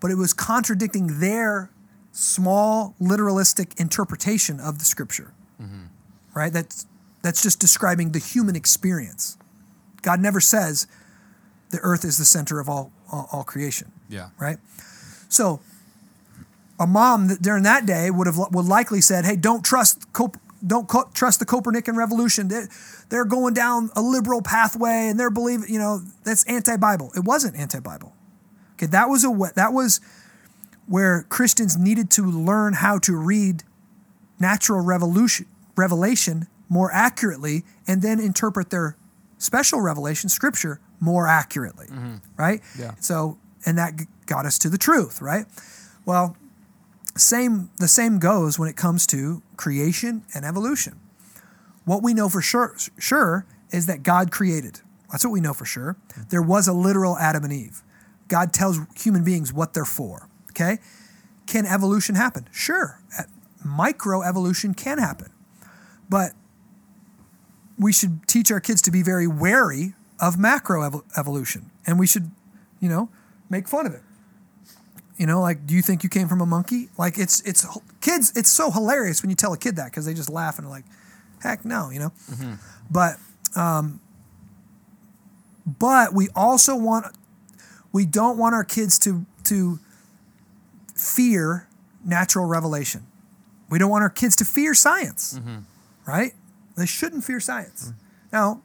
But 0.00 0.10
it 0.10 0.14
was 0.14 0.32
contradicting 0.32 1.20
their 1.20 1.70
small 2.10 2.94
literalistic 2.98 3.78
interpretation 3.78 4.58
of 4.58 4.78
the 4.78 4.86
scripture. 4.86 5.34
Mm-hmm. 5.60 5.82
Right? 6.32 6.50
That's 6.50 6.86
that's 7.20 7.42
just 7.42 7.60
describing 7.60 8.12
the 8.12 8.20
human 8.20 8.56
experience. 8.56 9.36
God 10.00 10.18
never 10.18 10.40
says, 10.40 10.86
the 11.72 11.78
earth 11.82 12.06
is 12.06 12.16
the 12.16 12.24
center 12.24 12.58
of 12.58 12.70
all, 12.70 12.90
all, 13.12 13.28
all 13.30 13.44
creation. 13.44 13.92
Yeah. 14.08 14.30
Right? 14.40 14.56
So 15.28 15.60
a 16.80 16.86
mom 16.86 17.28
that 17.28 17.42
during 17.42 17.64
that 17.64 17.84
day 17.84 18.10
would 18.10 18.26
have 18.26 18.38
would 18.38 18.64
likely 18.64 19.02
said, 19.02 19.26
"Hey, 19.26 19.36
don't 19.36 19.62
trust 19.62 20.10
Cop- 20.14 20.38
don't 20.66 20.88
co- 20.88 21.08
trust 21.14 21.38
the 21.38 21.46
Copernican 21.46 21.96
revolution. 21.96 22.48
They're, 22.48 22.68
they're 23.08 23.24
going 23.24 23.54
down 23.54 23.90
a 23.96 24.02
liberal 24.02 24.42
pathway 24.42 25.08
and 25.08 25.18
they're 25.18 25.30
believing, 25.30 25.72
you 25.72 25.78
know, 25.78 26.00
that's 26.24 26.44
anti-Bible. 26.44 27.12
It 27.16 27.24
wasn't 27.24 27.56
anti-Bible. 27.56 28.12
Okay, 28.74 28.86
that 28.86 29.08
was 29.08 29.24
a 29.24 29.52
that 29.56 29.72
was 29.72 30.00
where 30.86 31.26
Christians 31.28 31.76
needed 31.76 32.10
to 32.12 32.22
learn 32.24 32.74
how 32.74 32.98
to 33.00 33.16
read 33.16 33.62
natural 34.38 34.80
revolution 34.80 35.46
revelation 35.76 36.46
more 36.68 36.90
accurately 36.92 37.64
and 37.86 38.02
then 38.02 38.20
interpret 38.20 38.70
their 38.70 38.96
special 39.38 39.80
revelation 39.80 40.28
scripture 40.28 40.80
more 41.00 41.26
accurately 41.26 41.86
mm-hmm. 41.86 42.16
right 42.36 42.60
Yeah. 42.78 42.94
so 43.00 43.38
and 43.66 43.78
that 43.78 43.94
got 44.26 44.46
us 44.46 44.58
to 44.60 44.68
the 44.68 44.78
truth 44.78 45.20
right 45.22 45.46
well 46.04 46.36
same 47.18 47.70
the 47.78 47.88
same 47.88 48.18
goes 48.18 48.58
when 48.58 48.68
it 48.68 48.76
comes 48.76 49.06
to 49.08 49.42
creation 49.56 50.24
and 50.34 50.44
evolution. 50.44 51.00
What 51.84 52.02
we 52.02 52.14
know 52.14 52.28
for 52.28 52.42
sure 52.42 52.76
sure 52.98 53.46
is 53.70 53.86
that 53.86 54.02
god 54.02 54.30
created. 54.30 54.80
That's 55.10 55.24
what 55.24 55.30
we 55.30 55.40
know 55.40 55.54
for 55.54 55.64
sure. 55.64 55.96
There 56.28 56.42
was 56.42 56.68
a 56.68 56.72
literal 56.72 57.16
adam 57.18 57.44
and 57.44 57.52
eve. 57.52 57.82
God 58.28 58.52
tells 58.52 58.78
human 58.96 59.24
beings 59.24 59.52
what 59.52 59.74
they're 59.74 59.84
for 59.84 60.28
okay? 60.50 60.78
Can 61.46 61.64
evolution 61.66 62.14
happen? 62.14 62.48
Sure. 62.50 63.00
Micro 63.64 64.22
evolution 64.22 64.74
can 64.74 64.98
happen. 64.98 65.32
But 66.08 66.32
we 67.78 67.92
should 67.92 68.26
teach 68.26 68.50
our 68.50 68.60
kids 68.60 68.82
to 68.82 68.90
be 68.90 69.02
very 69.02 69.26
wary 69.26 69.94
of 70.20 70.38
macro 70.38 71.04
evolution. 71.16 71.70
And 71.86 71.98
we 71.98 72.06
should 72.06 72.30
you 72.80 72.88
know 72.88 73.08
make 73.50 73.68
fun 73.68 73.86
of 73.86 73.94
it 73.94 74.02
you 75.18 75.26
know 75.26 75.40
like 75.40 75.66
do 75.66 75.74
you 75.74 75.82
think 75.82 76.02
you 76.02 76.08
came 76.08 76.28
from 76.28 76.40
a 76.40 76.46
monkey? 76.46 76.88
Like 76.96 77.18
it's 77.18 77.40
it's 77.42 77.66
kids 78.00 78.32
it's 78.36 78.48
so 78.48 78.70
hilarious 78.70 79.22
when 79.22 79.30
you 79.30 79.36
tell 79.36 79.52
a 79.52 79.58
kid 79.58 79.76
that 79.76 79.86
because 79.86 80.06
they 80.06 80.14
just 80.14 80.30
laugh 80.30 80.58
and 80.58 80.66
are 80.66 80.70
like 80.70 80.84
heck 81.42 81.64
no 81.64 81.90
you 81.90 81.98
know? 81.98 82.10
Mm-hmm. 82.30 82.54
But 82.90 83.16
um 83.56 84.00
but 85.66 86.14
we 86.14 86.28
also 86.34 86.74
want 86.76 87.06
we 87.92 88.06
don't 88.06 88.38
want 88.38 88.54
our 88.54 88.64
kids 88.64 88.98
to 89.00 89.26
to 89.44 89.80
fear 90.94 91.68
natural 92.04 92.46
revelation. 92.46 93.06
We 93.68 93.78
don't 93.78 93.90
want 93.90 94.02
our 94.02 94.10
kids 94.10 94.36
to 94.36 94.44
fear 94.44 94.72
science. 94.72 95.38
Mm-hmm. 95.38 95.58
Right? 96.06 96.32
They 96.76 96.86
shouldn't 96.86 97.24
fear 97.24 97.40
science. 97.40 97.90
Mm. 97.90 97.94
Now 98.32 98.62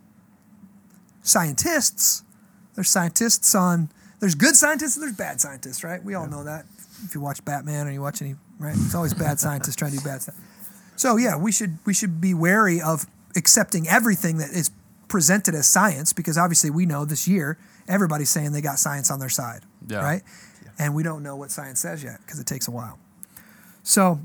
scientists 1.23 2.23
there's 2.75 2.89
scientists 2.89 3.53
on 3.55 3.89
there's 4.23 4.35
good 4.35 4.55
scientists 4.55 4.95
and 4.95 5.03
there's 5.03 5.17
bad 5.17 5.41
scientists 5.41 5.83
right? 5.83 6.01
We 6.01 6.13
all 6.13 6.27
know 6.27 6.45
that. 6.45 6.63
If 7.03 7.13
you 7.13 7.19
watch 7.19 7.43
batman 7.43 7.87
or 7.87 7.91
you 7.91 8.01
watch 8.01 8.21
any 8.21 8.35
right? 8.57 8.73
It's 8.73 8.95
always 8.95 9.13
bad 9.13 9.37
scientists 9.37 9.75
trying 9.75 9.91
to 9.91 9.97
do 9.97 10.03
bad 10.05 10.21
stuff. 10.21 10.35
So 10.95 11.17
yeah 11.17 11.35
we 11.35 11.51
should 11.51 11.77
we 11.85 11.93
should 11.93 12.21
be 12.21 12.33
wary 12.33 12.79
of 12.81 13.05
accepting 13.35 13.85
everything 13.89 14.37
that 14.37 14.51
is 14.51 14.71
presented 15.09 15.55
as 15.55 15.67
science 15.67 16.13
because 16.13 16.37
obviously 16.37 16.69
we 16.69 16.85
know 16.85 17.03
this 17.03 17.27
year 17.27 17.57
everybody's 17.89 18.29
saying 18.29 18.53
they 18.53 18.61
got 18.61 18.79
science 18.79 19.11
on 19.11 19.19
their 19.19 19.27
side 19.27 19.63
Yeah. 19.89 19.97
right? 19.97 20.21
And 20.79 20.95
we 20.95 21.03
don't 21.03 21.21
know 21.21 21.35
what 21.35 21.51
science 21.51 21.81
says 21.81 22.01
yet 22.01 22.19
because 22.25 22.39
it 22.39 22.47
takes 22.47 22.69
a 22.69 22.71
while. 22.71 22.97
So 23.83 24.21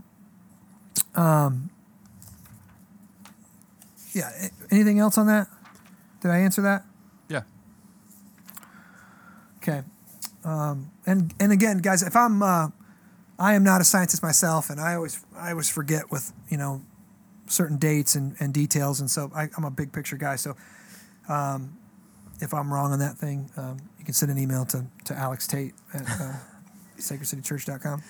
um 1.16 1.70
yeah 4.14 4.30
anything 4.70 5.00
else 5.00 5.18
on 5.18 5.26
that? 5.26 5.48
Did 6.20 6.30
i 6.30 6.38
answer 6.38 6.62
that? 6.62 6.84
Yeah. 6.84 6.87
Okay. 9.68 9.82
Um, 10.44 10.90
and 11.06 11.34
and 11.40 11.52
again, 11.52 11.78
guys, 11.78 12.02
if 12.02 12.16
I'm 12.16 12.42
uh, 12.42 12.68
I 13.38 13.54
am 13.54 13.64
not 13.64 13.80
a 13.80 13.84
scientist 13.84 14.22
myself, 14.22 14.70
and 14.70 14.80
I 14.80 14.94
always 14.94 15.24
I 15.36 15.50
always 15.50 15.68
forget 15.68 16.10
with 16.10 16.32
you 16.48 16.56
know 16.56 16.82
certain 17.46 17.76
dates 17.76 18.14
and, 18.14 18.34
and 18.40 18.54
details, 18.54 19.00
and 19.00 19.10
so 19.10 19.30
I, 19.34 19.48
I'm 19.56 19.64
a 19.64 19.70
big 19.70 19.92
picture 19.92 20.16
guy. 20.16 20.36
So 20.36 20.56
um, 21.28 21.76
if 22.40 22.54
I'm 22.54 22.72
wrong 22.72 22.92
on 22.92 22.98
that 23.00 23.16
thing, 23.16 23.50
um, 23.56 23.78
you 23.98 24.04
can 24.04 24.14
send 24.14 24.30
an 24.32 24.38
email 24.38 24.64
to 24.66 24.86
to 25.04 25.14
Alex 25.14 25.46
Tate 25.46 25.74
at 25.92 26.02
uh, 26.02 26.32
sacredcitychurch.com. 26.98 28.02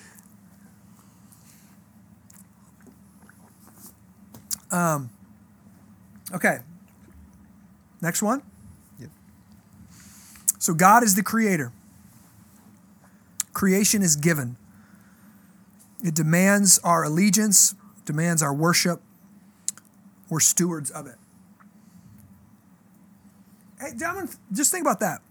Um. 4.71 5.09
Okay. 6.33 6.59
Next 8.01 8.21
one. 8.21 8.48
So 10.59 10.73
God 10.73 11.03
is 11.03 11.15
the 11.15 11.23
creator. 11.23 11.71
Creation 13.53 14.01
is 14.01 14.15
given. 14.15 14.57
It 16.03 16.13
demands 16.13 16.79
our 16.83 17.03
allegiance, 17.03 17.75
demands 18.05 18.43
our 18.43 18.53
worship. 18.53 19.01
We're 20.29 20.41
stewards 20.41 20.91
of 20.91 21.07
it. 21.07 21.15
Hey, 23.79 23.91
gentlemen, 23.97 24.29
just 24.51 24.71
think 24.71 24.83
about 24.83 24.99
that. 24.99 25.21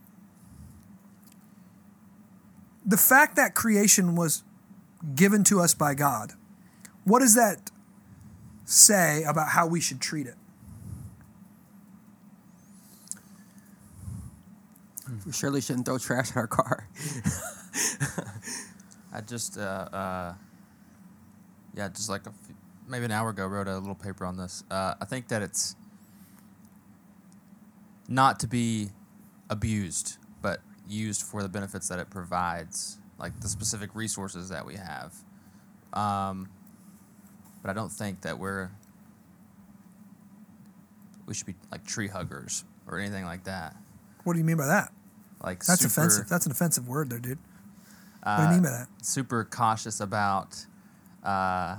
The 2.84 2.96
fact 2.96 3.36
that 3.36 3.54
creation 3.54 4.16
was 4.16 4.42
given 5.14 5.44
to 5.44 5.60
us 5.60 5.74
by 5.74 5.94
God, 5.94 6.32
what 7.04 7.20
does 7.20 7.34
that 7.34 7.70
say 8.64 9.22
about 9.24 9.48
how 9.48 9.66
we 9.66 9.80
should 9.80 10.00
treat 10.00 10.26
it? 10.26 10.36
We 15.24 15.32
surely 15.32 15.60
shouldn't 15.60 15.86
throw 15.86 15.98
trash 15.98 16.32
in 16.32 16.38
our 16.38 16.46
car. 16.46 16.88
I 19.12 19.20
just, 19.22 19.58
uh, 19.58 19.60
uh, 19.60 20.34
yeah, 21.74 21.88
just 21.88 22.08
like 22.10 22.26
a 22.26 22.32
few, 22.44 22.54
maybe 22.86 23.04
an 23.04 23.10
hour 23.10 23.30
ago, 23.30 23.46
wrote 23.46 23.68
a 23.68 23.78
little 23.78 23.94
paper 23.94 24.26
on 24.26 24.36
this. 24.36 24.64
Uh, 24.70 24.94
I 25.00 25.04
think 25.04 25.28
that 25.28 25.42
it's 25.42 25.76
not 28.08 28.40
to 28.40 28.46
be 28.46 28.88
abused, 29.50 30.18
but 30.42 30.60
used 30.88 31.22
for 31.22 31.42
the 31.42 31.48
benefits 31.48 31.88
that 31.88 31.98
it 31.98 32.10
provides, 32.10 32.98
like 33.18 33.40
the 33.40 33.48
specific 33.48 33.94
resources 33.94 34.48
that 34.50 34.66
we 34.66 34.76
have. 34.76 35.14
Um, 35.92 36.48
but 37.62 37.70
I 37.70 37.72
don't 37.72 37.92
think 37.92 38.22
that 38.22 38.38
we're 38.38 38.70
we 41.26 41.34
should 41.34 41.46
be 41.46 41.54
like 41.70 41.86
tree 41.86 42.08
huggers 42.08 42.64
or 42.86 42.98
anything 42.98 43.24
like 43.24 43.44
that. 43.44 43.76
What 44.24 44.32
do 44.32 44.38
you 44.38 44.44
mean 44.44 44.56
by 44.56 44.66
that? 44.66 44.92
Like 45.42 45.64
That's 45.64 45.80
super, 45.80 46.00
offensive. 46.00 46.28
That's 46.28 46.46
an 46.46 46.52
offensive 46.52 46.88
word 46.88 47.10
there, 47.10 47.18
dude. 47.18 47.38
What 48.22 48.36
do 48.36 48.42
uh, 48.42 48.44
you 48.46 48.52
mean 48.54 48.62
by 48.62 48.70
that? 48.70 48.88
super 49.02 49.44
cautious 49.44 50.00
about 50.00 50.66
uh, 51.22 51.76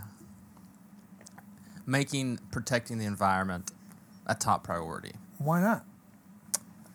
making 1.86 2.40
protecting 2.52 2.98
the 2.98 3.06
environment 3.06 3.72
a 4.26 4.36
top 4.36 4.64
priority. 4.64 5.12
Why 5.38 5.62
not? 5.62 5.86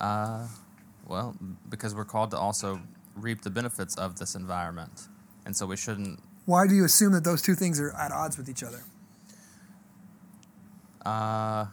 Uh, 0.00 0.46
well, 1.06 1.36
because 1.68 1.94
we're 1.94 2.04
called 2.04 2.30
to 2.30 2.38
also 2.38 2.80
reap 3.14 3.42
the 3.42 3.50
benefits 3.50 3.96
of 3.96 4.18
this 4.18 4.34
environment, 4.34 5.08
and 5.44 5.56
so 5.56 5.66
we 5.66 5.76
shouldn't. 5.76 6.20
Why 6.46 6.66
do 6.66 6.74
you 6.74 6.84
assume 6.84 7.12
that 7.12 7.24
those 7.24 7.42
two 7.42 7.54
things 7.54 7.80
are 7.80 7.92
at 7.92 8.12
odds 8.12 8.36
with 8.36 8.48
each 8.48 8.62
other? 8.62 8.82
Uh, 11.04 11.66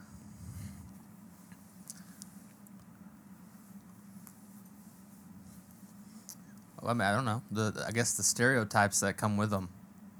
I 6.85 6.93
mean, 6.93 7.01
I 7.01 7.13
don't 7.15 7.25
know. 7.25 7.41
The 7.51 7.83
I 7.87 7.91
guess 7.91 8.13
the 8.13 8.23
stereotypes 8.23 8.99
that 9.01 9.17
come 9.17 9.37
with 9.37 9.49
them, 9.51 9.69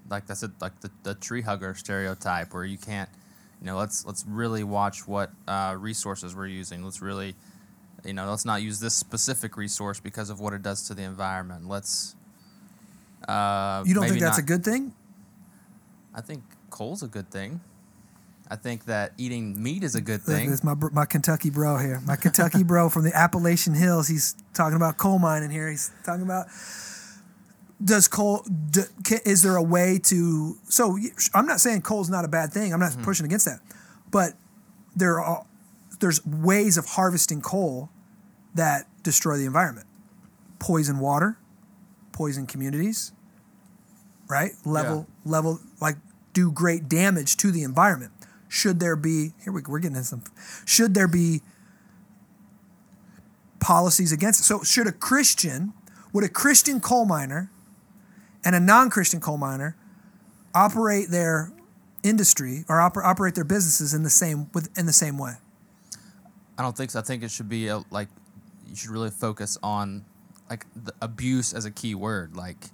like 0.10 0.28
that's 0.28 0.44
it, 0.44 0.52
like 0.62 0.80
the, 0.82 0.92
the 1.04 1.16
tree 1.16 1.42
hugger 1.42 1.74
stereotype, 1.76 2.54
where 2.54 2.66
you 2.66 2.78
can't, 2.78 3.10
you 3.60 3.66
know, 3.66 3.78
let's 3.78 4.06
let's 4.06 4.24
really 4.28 4.64
watch 4.64 5.08
what 5.08 5.32
uh, 5.48 5.76
resources 5.80 6.36
we're 6.36 6.48
using. 6.48 6.84
Let's 6.84 7.02
really, 7.02 7.36
you 8.06 8.14
know, 8.14 8.30
let's 8.30 8.46
not 8.46 8.62
use 8.62 8.80
this 8.80 8.94
specific 8.94 9.58
resource 9.58 10.00
because 10.00 10.30
of 10.30 10.40
what 10.40 10.54
it 10.54 10.62
does 10.62 10.88
to 10.88 10.94
the 10.94 11.04
environment. 11.04 11.68
Let's. 11.68 12.16
Uh, 13.28 13.84
You 13.86 13.94
don't 13.94 14.08
think 14.08 14.20
that's 14.20 14.38
not- 14.38 14.44
a 14.44 14.46
good 14.46 14.64
thing? 14.64 14.94
I 16.14 16.22
think 16.22 16.44
coal's 16.70 17.04
a 17.04 17.08
good 17.08 17.30
thing. 17.32 17.62
I 18.52 18.58
think 18.58 18.84
that 18.86 19.14
eating 19.18 19.64
meat 19.64 19.82
is 19.82 19.96
a 19.96 20.02
good 20.02 20.22
thing. 20.22 20.52
This 20.52 20.62
my 20.62 20.76
my 20.92 21.06
Kentucky 21.06 21.50
bro 21.50 21.78
here. 21.78 22.02
My 22.06 22.18
Kentucky 22.18 22.64
bro 22.64 22.90
from 22.90 23.06
the 23.06 23.16
Appalachian 23.16 23.74
Hills. 23.74 24.10
He's 24.10 24.36
talking 24.54 24.76
about 24.76 24.98
coal 24.98 25.20
mining 25.20 25.52
here. 25.52 25.70
He's 25.70 25.90
talking 26.04 26.24
about 26.24 26.48
does 27.84 28.10
coal 28.10 28.46
d 28.70 28.82
ca 29.06 29.20
is 29.26 29.42
there 29.42 29.56
a 29.56 29.64
way 29.64 29.98
to 29.98 30.56
so 30.70 31.00
i'm 31.34 31.48
not 31.48 31.60
saying 31.60 31.82
coal's 31.82 32.10
not 32.10 32.26
a 32.26 32.28
bad 32.28 32.52
thing. 32.52 32.74
I'm 32.74 32.80
not 32.82 32.92
mm-hmm. 32.92 33.04
pushing 33.04 33.26
against 33.26 33.46
that. 33.46 33.62
But 34.12 34.34
there 34.98 35.22
are 35.22 35.46
there's 36.02 36.24
ways 36.26 36.78
of 36.78 36.86
harvesting 36.88 37.42
coal 37.42 37.90
that 38.54 38.86
destroy 39.02 39.38
the 39.38 39.46
environment. 39.46 39.88
Poison 40.60 41.00
water, 41.00 41.38
poison 42.12 42.46
communities, 42.46 43.14
right? 44.30 44.52
Level 44.66 45.08
level 45.24 45.62
like 45.80 45.96
do 46.34 46.52
great 46.52 46.90
damage 46.90 47.38
to 47.38 47.50
the 47.50 47.64
environment. 47.64 48.12
Should 48.52 48.82
there 48.82 48.98
be 48.98 49.32
here 49.42 49.54
we, 49.54 49.62
we're 49.66 49.80
getting 49.80 49.96
into 49.96 50.10
some 50.10 50.24
should 50.66 50.94
there 50.94 51.08
be 51.08 51.42
policies 53.62 54.12
against 54.12 54.42
it? 54.42 54.44
So 54.44 54.62
should 54.62 54.88
a 54.88 54.92
Christian 54.92 55.72
would 56.12 56.26
a 56.26 56.30
Christian 56.30 56.82
coal 56.82 57.06
miner 57.06 57.50
and 58.44 58.54
a 58.54 58.60
non-Christian 58.60 59.22
coal 59.22 59.38
miner 59.38 59.78
operate 60.54 61.12
their 61.12 61.54
industry 62.04 62.66
or 62.68 62.80
oper- 62.80 63.06
operate 63.06 63.36
their 63.36 63.46
businesses 63.46 63.94
in 63.94 64.04
the 64.04 64.10
same 64.10 64.50
with 64.54 64.68
in 64.78 64.86
the 64.86 64.92
same 64.92 65.18
way? 65.18 65.36
I 66.58 66.62
don't 66.62 66.76
think 66.76 66.92
so. 66.92 67.00
I 67.00 67.04
think 67.04 67.24
it 67.24 67.32
should 67.32 67.48
be 67.48 67.70
a, 67.70 67.82
like 67.90 68.10
you 68.68 68.76
should 68.76 68.90
really 68.90 69.12
focus 69.12 69.58
on 69.64 70.04
like 70.50 70.66
the 70.76 70.94
abuse 71.02 71.54
as 71.54 71.64
a 71.64 71.72
key 71.72 71.96
word. 71.96 72.36
Like, 72.36 72.66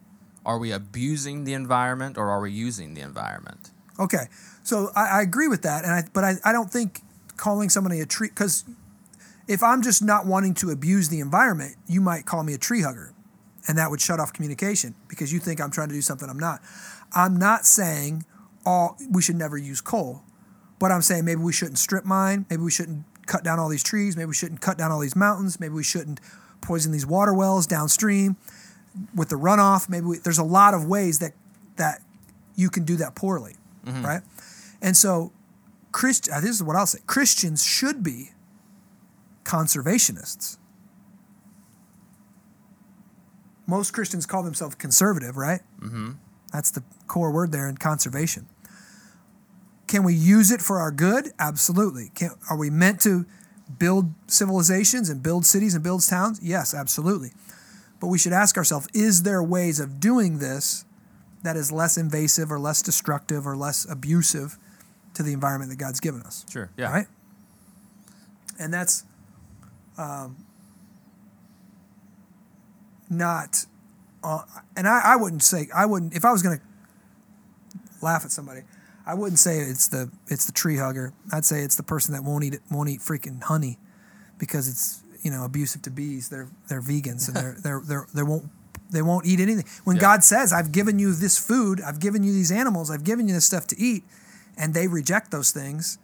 are 0.43 0.57
we 0.57 0.71
abusing 0.71 1.43
the 1.43 1.53
environment 1.53 2.17
or 2.17 2.31
are 2.31 2.41
we 2.41 2.51
using 2.51 2.95
the 2.95 3.01
environment? 3.01 3.69
Okay, 3.99 4.27
so 4.63 4.91
I, 4.95 5.19
I 5.19 5.21
agree 5.21 5.47
with 5.47 5.63
that, 5.63 5.83
and 5.83 5.93
I 5.93 6.03
but 6.13 6.23
I, 6.23 6.35
I 6.43 6.51
don't 6.51 6.71
think 6.71 7.01
calling 7.35 7.69
somebody 7.69 7.99
a 7.99 8.05
tree 8.05 8.29
because 8.29 8.63
if 9.47 9.63
I'm 9.63 9.81
just 9.81 10.03
not 10.03 10.25
wanting 10.25 10.53
to 10.55 10.69
abuse 10.71 11.09
the 11.09 11.19
environment, 11.19 11.75
you 11.87 12.01
might 12.01 12.25
call 12.25 12.43
me 12.43 12.53
a 12.53 12.57
tree 12.57 12.81
hugger, 12.81 13.13
and 13.67 13.77
that 13.77 13.89
would 13.89 14.01
shut 14.01 14.19
off 14.19 14.33
communication 14.33 14.95
because 15.07 15.33
you 15.33 15.39
think 15.39 15.61
I'm 15.61 15.71
trying 15.71 15.89
to 15.89 15.95
do 15.95 16.01
something 16.01 16.29
I'm 16.29 16.39
not. 16.39 16.61
I'm 17.13 17.37
not 17.37 17.65
saying 17.65 18.25
all 18.65 18.97
we 19.09 19.21
should 19.21 19.37
never 19.37 19.57
use 19.57 19.81
coal, 19.81 20.23
but 20.79 20.91
I'm 20.91 21.01
saying 21.01 21.25
maybe 21.25 21.41
we 21.41 21.53
shouldn't 21.53 21.79
strip 21.79 22.05
mine, 22.05 22.45
maybe 22.49 22.61
we 22.61 22.71
shouldn't 22.71 23.05
cut 23.25 23.43
down 23.43 23.59
all 23.59 23.69
these 23.69 23.83
trees, 23.83 24.15
maybe 24.15 24.27
we 24.27 24.33
shouldn't 24.33 24.61
cut 24.61 24.77
down 24.77 24.91
all 24.91 24.99
these 24.99 25.15
mountains, 25.15 25.59
maybe 25.59 25.73
we 25.73 25.83
shouldn't 25.83 26.19
poison 26.61 26.91
these 26.91 27.05
water 27.05 27.33
wells 27.33 27.65
downstream 27.65 28.35
with 29.15 29.29
the 29.29 29.35
runoff. 29.35 29.89
Maybe 29.89 30.05
we, 30.05 30.17
there's 30.17 30.37
a 30.37 30.43
lot 30.43 30.73
of 30.73 30.85
ways 30.85 31.19
that 31.19 31.33
that 31.77 32.01
you 32.55 32.69
can 32.69 32.83
do 32.83 32.95
that 32.97 33.15
poorly, 33.15 33.55
right? 34.03 34.21
And 34.81 34.95
so, 34.95 35.31
Christ, 35.91 36.29
uh, 36.31 36.39
this 36.39 36.51
is 36.51 36.63
what 36.63 36.75
I'll 36.75 36.85
say: 36.85 36.99
Christians 37.07 37.63
should 37.63 38.03
be 38.03 38.31
conservationists. 39.43 40.57
Most 43.65 43.91
Christians 43.91 44.25
call 44.25 44.43
themselves 44.43 44.75
conservative, 44.75 45.35
right? 45.35 45.61
Mm-hmm. 45.81 46.11
That's 46.53 46.71
the 46.71 46.83
core 47.07 47.31
word 47.31 47.51
there 47.51 47.67
in 47.67 47.77
conservation. 47.77 48.47
Can 49.87 50.03
we 50.03 50.13
use 50.13 50.51
it 50.51 50.61
for 50.61 50.79
our 50.79 50.91
good? 50.91 51.31
Absolutely. 51.39 52.11
Can, 52.15 52.31
are 52.49 52.57
we 52.57 52.69
meant 52.69 53.01
to 53.01 53.25
build 53.77 54.13
civilizations 54.27 55.09
and 55.09 55.21
build 55.21 55.45
cities 55.45 55.75
and 55.75 55.83
build 55.83 56.05
towns? 56.05 56.39
Yes, 56.41 56.73
absolutely. 56.73 57.31
But 57.99 58.07
we 58.07 58.17
should 58.17 58.33
ask 58.33 58.57
ourselves 58.57 58.87
is 58.93 59.23
there 59.23 59.41
ways 59.41 59.79
of 59.79 59.99
doing 59.99 60.39
this 60.39 60.85
that 61.47 61.55
is 61.55 61.71
less 61.71 61.97
invasive 61.97 62.51
or 62.51 62.59
less 62.59 62.81
destructive 62.81 63.47
or 63.47 63.55
less 63.55 63.89
abusive 63.89 64.57
to 65.13 65.23
the 65.23 65.31
environment 65.31 65.71
that 65.71 65.77
God's 65.77 66.01
given 66.01 66.21
us? 66.21 66.45
Sure. 66.51 66.69
Yeah. 66.75 66.91
Right? 66.91 67.07
And 68.59 68.73
that's 68.73 69.05
um, 69.97 70.45
not, 73.09 73.65
uh, 74.25 74.41
and 74.75 74.89
I, 74.89 75.01
I 75.05 75.15
wouldn't 75.15 75.41
say, 75.41 75.69
I 75.73 75.85
wouldn't, 75.85 76.13
if 76.13 76.25
I 76.25 76.33
was 76.33 76.41
going 76.41 76.57
to 76.57 76.63
laugh 78.01 78.25
at 78.25 78.31
somebody, 78.31 78.63
I 79.05 79.13
wouldn't 79.13 79.39
say 79.39 79.59
it's 79.59 79.87
the 79.87 80.11
it's 80.27 80.45
the 80.45 80.51
tree 80.51 80.75
hugger. 80.75 81.13
I'd 81.31 81.45
say 81.45 81.61
it's 81.61 81.77
the 81.77 81.83
person 81.83 82.13
that 82.13 82.25
won't 82.25 82.43
eat 82.43 82.55
it, 82.55 82.61
won't 82.69 82.89
eat 82.89 82.99
freaking 82.99 83.41
honey 83.41 83.79
because 84.37 84.67
it's 84.67 85.01
you 85.21 85.31
know 85.31 85.45
abusive 85.45 85.81
to 85.83 85.89
bees. 85.89 86.27
They're 86.27 86.49
they're 86.67 86.81
vegans 86.81 87.29
and 87.29 87.37
they're 87.37 87.55
they're 87.63 87.81
they're 87.87 88.07
they 88.13 88.23
won't 88.23 88.49
they 88.89 89.01
won't 89.01 89.25
eat 89.25 89.39
anything. 89.39 89.65
When 89.83 89.95
Yeah. 89.97 90.01
God 90.01 90.23
says, 90.23 90.53
"I've 90.53 90.71
given 90.71 90.99
you 90.99 91.13
this 91.13 91.37
food, 91.37 91.81
I've 91.81 91.99
given 91.99 92.23
you 92.23 92.33
these 92.33 92.51
animals, 92.51 92.89
I've 92.89 93.03
given 93.03 93.27
you 93.27 93.33
this 93.33 93.45
stuff 93.45 93.67
to 93.67 93.79
eat," 93.79 94.05
and 94.57 94.73
they 94.73 94.87
reject 94.87 95.31
those 95.31 95.51
things 95.51 95.97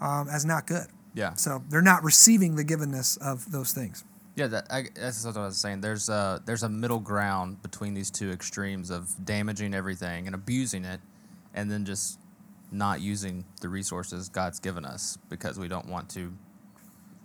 um, 0.00 0.28
as 0.28 0.44
not 0.44 0.66
good. 0.66 0.86
Yeah. 1.14 1.34
So 1.34 1.62
they're 1.68 1.82
not 1.82 2.02
receiving 2.04 2.56
the 2.56 2.64
givenness 2.64 3.18
of 3.18 3.50
those 3.50 3.72
things. 3.72 4.04
Yeah, 4.36 4.46
that, 4.46 4.66
I, 4.70 4.84
that's 4.94 5.24
what 5.24 5.36
I 5.36 5.44
was 5.46 5.56
saying. 5.56 5.80
There's 5.80 6.08
a 6.08 6.40
there's 6.46 6.62
a 6.62 6.68
middle 6.68 7.00
ground 7.00 7.62
between 7.62 7.94
these 7.94 8.10
two 8.10 8.30
extremes 8.30 8.90
of 8.90 9.14
damaging 9.24 9.74
everything 9.74 10.26
and 10.26 10.34
abusing 10.34 10.84
it, 10.84 11.00
and 11.52 11.70
then 11.70 11.84
just 11.84 12.18
not 12.72 13.00
using 13.00 13.44
the 13.60 13.68
resources 13.68 14.28
God's 14.28 14.60
given 14.60 14.84
us 14.84 15.18
because 15.28 15.58
we 15.58 15.68
don't 15.68 15.88
want 15.88 16.08
to. 16.10 16.32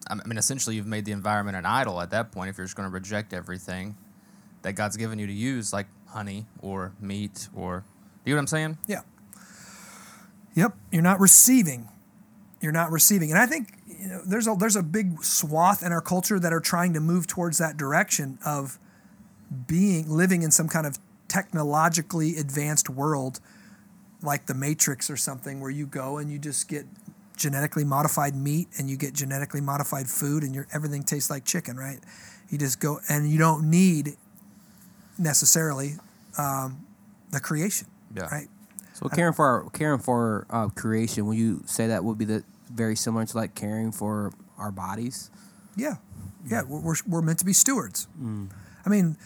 I 0.09 0.15
mean, 0.15 0.37
essentially, 0.37 0.75
you've 0.75 0.87
made 0.87 1.05
the 1.05 1.11
environment 1.13 1.55
an 1.57 1.65
idol 1.65 2.01
at 2.01 2.09
that 2.11 2.31
point. 2.31 2.49
If 2.49 2.57
you're 2.57 2.65
just 2.65 2.75
going 2.75 2.89
to 2.89 2.93
reject 2.93 3.33
everything 3.33 3.95
that 4.65 4.73
God's 4.73 4.97
given 4.97 5.19
you 5.19 5.27
to 5.27 5.33
use, 5.33 5.71
like 5.71 5.85
honey 6.07 6.47
or 6.59 6.91
meat, 6.99 7.49
or 7.55 7.83
do 8.23 8.31
you 8.31 8.35
know 8.35 8.37
what 8.37 8.41
I'm 8.41 8.47
saying? 8.47 8.77
Yeah. 8.87 9.01
Yep. 10.55 10.75
You're 10.91 11.03
not 11.03 11.19
receiving. 11.19 11.87
You're 12.61 12.71
not 12.71 12.91
receiving. 12.91 13.29
And 13.29 13.39
I 13.39 13.45
think 13.45 13.73
you 13.85 14.07
know 14.07 14.21
there's 14.25 14.47
a 14.47 14.55
there's 14.55 14.75
a 14.75 14.81
big 14.81 15.23
swath 15.23 15.83
in 15.83 15.91
our 15.91 16.01
culture 16.01 16.39
that 16.39 16.51
are 16.51 16.59
trying 16.59 16.93
to 16.93 16.99
move 16.99 17.27
towards 17.27 17.59
that 17.59 17.77
direction 17.77 18.39
of 18.43 18.79
being 19.67 20.09
living 20.09 20.41
in 20.41 20.49
some 20.49 20.67
kind 20.67 20.87
of 20.87 20.97
technologically 21.27 22.35
advanced 22.35 22.89
world 22.89 23.39
like 24.23 24.47
the 24.47 24.55
Matrix 24.55 25.11
or 25.11 25.17
something 25.17 25.59
where 25.59 25.69
you 25.69 25.85
go 25.85 26.17
and 26.17 26.31
you 26.31 26.39
just 26.39 26.67
get 26.67 26.87
genetically 27.37 27.83
modified 27.83 28.35
meat 28.35 28.67
and 28.79 28.89
you 28.89 28.97
get 28.97 29.13
genetically 29.13 29.61
modified 29.61 30.07
food 30.07 30.41
and 30.41 30.55
your 30.55 30.65
everything 30.73 31.03
tastes 31.03 31.29
like 31.29 31.45
chicken, 31.45 31.77
right? 31.77 31.99
You 32.49 32.57
just 32.57 32.79
go 32.79 32.99
and 33.07 33.29
you 33.29 33.37
don't 33.37 33.69
need 33.69 34.17
necessarily 35.17 35.95
um, 36.37 36.85
the 37.31 37.39
creation, 37.39 37.87
Yeah. 38.15 38.23
right? 38.25 38.47
So 38.93 39.09
caring 39.09 39.33
for 39.33 39.45
our, 39.45 39.69
caring 39.71 39.99
for 39.99 40.45
uh, 40.49 40.69
creation, 40.69 41.25
will 41.25 41.33
you 41.33 41.63
say 41.65 41.87
that 41.87 42.03
would 42.03 42.17
be 42.17 42.25
the 42.25 42.43
very 42.71 42.95
similar 42.95 43.25
to 43.25 43.37
like 43.37 43.53
caring 43.53 43.91
for 43.91 44.31
our 44.57 44.71
bodies? 44.71 45.29
Yeah, 45.75 45.95
yeah, 46.49 46.61
we're, 46.67 46.79
we're, 46.79 46.95
we're 47.05 47.21
meant 47.21 47.39
to 47.39 47.45
be 47.45 47.51
stewards. 47.51 48.07
I 48.85 48.89
mean, 48.89 49.17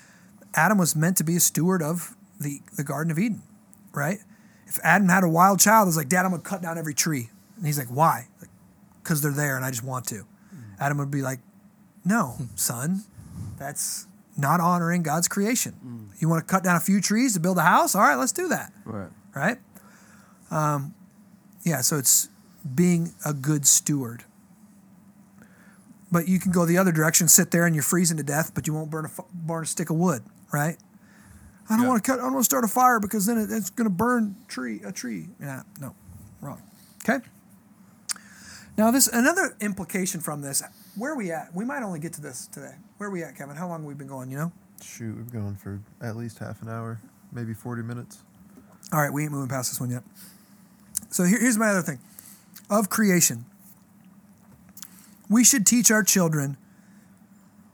Adam 0.55 0.79
was 0.79 0.95
meant 0.95 1.17
to 1.17 1.23
be 1.23 1.35
a 1.35 1.39
steward 1.39 1.83
of 1.83 2.15
the, 2.39 2.61
the 2.77 2.83
Garden 2.83 3.11
of 3.11 3.19
Eden, 3.19 3.43
right? 3.93 4.17
If 4.65 4.79
Adam 4.83 5.07
had 5.09 5.23
a 5.23 5.29
wild 5.29 5.59
child, 5.59 5.87
it's 5.87 5.97
like, 5.97 6.09
Dad, 6.09 6.25
I'm 6.25 6.31
gonna 6.31 6.41
cut 6.41 6.61
down 6.63 6.77
every 6.79 6.95
tree, 6.95 7.29
and 7.57 7.65
he's 7.67 7.77
like, 7.77 7.89
Why? 7.89 8.27
Like, 8.39 8.49
Because 9.03 9.21
they're 9.21 9.31
there, 9.31 9.55
and 9.55 9.63
I 9.63 9.69
just 9.69 9.83
want 9.83 10.05
to. 10.07 10.25
Adam 10.79 10.97
would 10.97 11.11
be 11.11 11.21
like, 11.21 11.39
No, 12.03 12.37
son, 12.55 13.03
that's 13.59 14.07
not 14.39 14.59
honoring 14.59 15.03
God's 15.03 15.27
creation. 15.27 16.09
You 16.19 16.27
want 16.29 16.45
to 16.47 16.51
cut 16.51 16.63
down 16.63 16.75
a 16.75 16.79
few 16.79 16.99
trees 17.01 17.33
to 17.33 17.39
build 17.39 17.57
a 17.57 17.61
house? 17.63 17.95
All 17.95 18.01
right, 18.01 18.15
let's 18.15 18.31
do 18.31 18.47
that 18.49 18.71
Right. 18.85 19.09
right? 19.35 19.57
Um, 20.51 20.93
yeah, 21.63 21.81
so 21.81 21.97
it's 21.97 22.29
being 22.75 23.13
a 23.25 23.33
good 23.33 23.65
steward. 23.67 24.23
But 26.11 26.27
you 26.27 26.39
can 26.39 26.51
go 26.51 26.65
the 26.65 26.77
other 26.77 26.91
direction, 26.91 27.27
sit 27.27 27.51
there 27.51 27.65
and 27.65 27.75
you're 27.75 27.83
freezing 27.83 28.17
to 28.17 28.23
death, 28.23 28.53
but 28.55 28.65
you 28.65 28.73
won't 28.73 28.89
burn 28.89 29.05
a 29.05 29.09
burn 29.33 29.63
a 29.63 29.65
stick 29.67 29.89
of 29.91 29.95
wood, 29.97 30.23
right? 30.51 30.77
I 31.69 31.75
don't 31.75 31.83
Yeah. 31.83 31.89
want 31.89 32.03
to 32.03 32.11
cut. 32.11 32.19
I 32.19 32.23
don't 32.23 32.33
want 32.33 32.43
to 32.43 32.49
start 32.49 32.63
a 32.63 32.67
fire 32.67 32.99
because 32.99 33.27
then 33.27 33.37
it, 33.37 33.51
it's 33.51 33.69
going 33.69 33.85
to 33.87 33.93
burn 33.95 34.35
tree 34.47 34.81
a 34.83 34.91
tree. 34.91 35.29
Yeah, 35.39 35.61
no, 35.79 35.93
wrong. 36.41 36.61
Okay. 37.07 37.23
Now 38.75 38.89
this 38.89 39.07
another 39.07 39.55
implication 39.61 40.19
from 40.19 40.41
this. 40.41 40.63
Where 40.95 41.11
are 41.11 41.15
we 41.15 41.31
at? 41.31 41.53
We 41.53 41.63
might 41.63 41.83
only 41.83 41.99
get 41.99 42.13
to 42.13 42.21
this 42.21 42.47
today. 42.47 42.75
Where 42.99 43.07
are 43.07 43.11
we 43.13 43.23
at, 43.23 43.37
Kevin? 43.37 43.55
How 43.55 43.69
long 43.69 43.79
have 43.79 43.87
we 43.87 43.93
been 43.93 44.07
going? 44.09 44.29
You 44.29 44.37
know. 44.37 44.51
Shoot, 44.83 45.15
we've 45.15 45.31
been 45.31 45.41
going 45.41 45.55
for 45.55 45.79
at 46.01 46.17
least 46.17 46.37
half 46.39 46.61
an 46.61 46.67
hour, 46.67 46.99
maybe 47.31 47.53
40 47.53 47.81
minutes. 47.81 48.23
All 48.91 49.01
right, 49.01 49.11
we 49.11 49.23
ain't 49.23 49.31
moving 49.31 49.47
past 49.47 49.71
this 49.71 49.79
one 49.79 49.89
yet. 49.89 50.03
So 51.09 51.23
here, 51.23 51.39
here's 51.39 51.57
my 51.57 51.69
other 51.69 51.81
thing 51.81 51.99
of 52.69 52.89
creation. 52.89 53.45
We 55.29 55.45
should 55.45 55.65
teach 55.65 55.89
our 55.91 56.03
children 56.03 56.57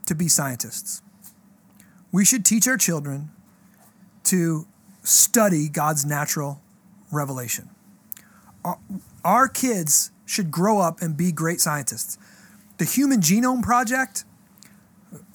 to 0.06 0.14
be 0.14 0.28
scientists. 0.28 1.02
We 2.12 2.24
should 2.24 2.44
teach 2.44 2.68
our 2.68 2.76
children 2.76 3.30
to 4.24 4.68
study 5.02 5.68
God's 5.68 6.04
natural 6.04 6.62
revelation. 7.10 7.70
Our, 8.64 8.78
our 9.24 9.48
kids 9.48 10.12
should 10.24 10.52
grow 10.52 10.78
up 10.78 11.02
and 11.02 11.16
be 11.16 11.32
great 11.32 11.60
scientists. 11.60 12.16
The 12.78 12.84
Human 12.84 13.20
Genome 13.20 13.64
Project, 13.64 14.24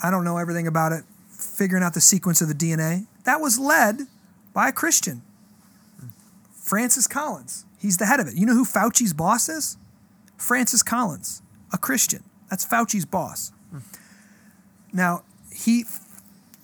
I 0.01 0.09
don't 0.11 0.23
know 0.23 0.37
everything 0.37 0.67
about 0.67 0.91
it, 0.91 1.03
figuring 1.29 1.83
out 1.83 1.93
the 1.93 2.01
sequence 2.01 2.41
of 2.41 2.47
the 2.47 2.53
DNA, 2.53 3.07
that 3.23 3.41
was 3.41 3.59
led 3.59 4.01
by 4.53 4.69
a 4.69 4.71
Christian. 4.71 5.21
Francis 6.53 7.07
Collins. 7.07 7.65
He's 7.77 7.97
the 7.97 8.05
head 8.05 8.19
of 8.19 8.27
it. 8.27 8.35
You 8.35 8.45
know 8.45 8.53
who 8.53 8.65
Fauci's 8.65 9.13
boss 9.13 9.49
is? 9.49 9.77
Francis 10.37 10.83
Collins, 10.83 11.41
a 11.73 11.77
Christian. 11.77 12.23
That's 12.49 12.65
Fauci's 12.65 13.05
boss. 13.05 13.51
Now, 14.93 15.23
he 15.53 15.85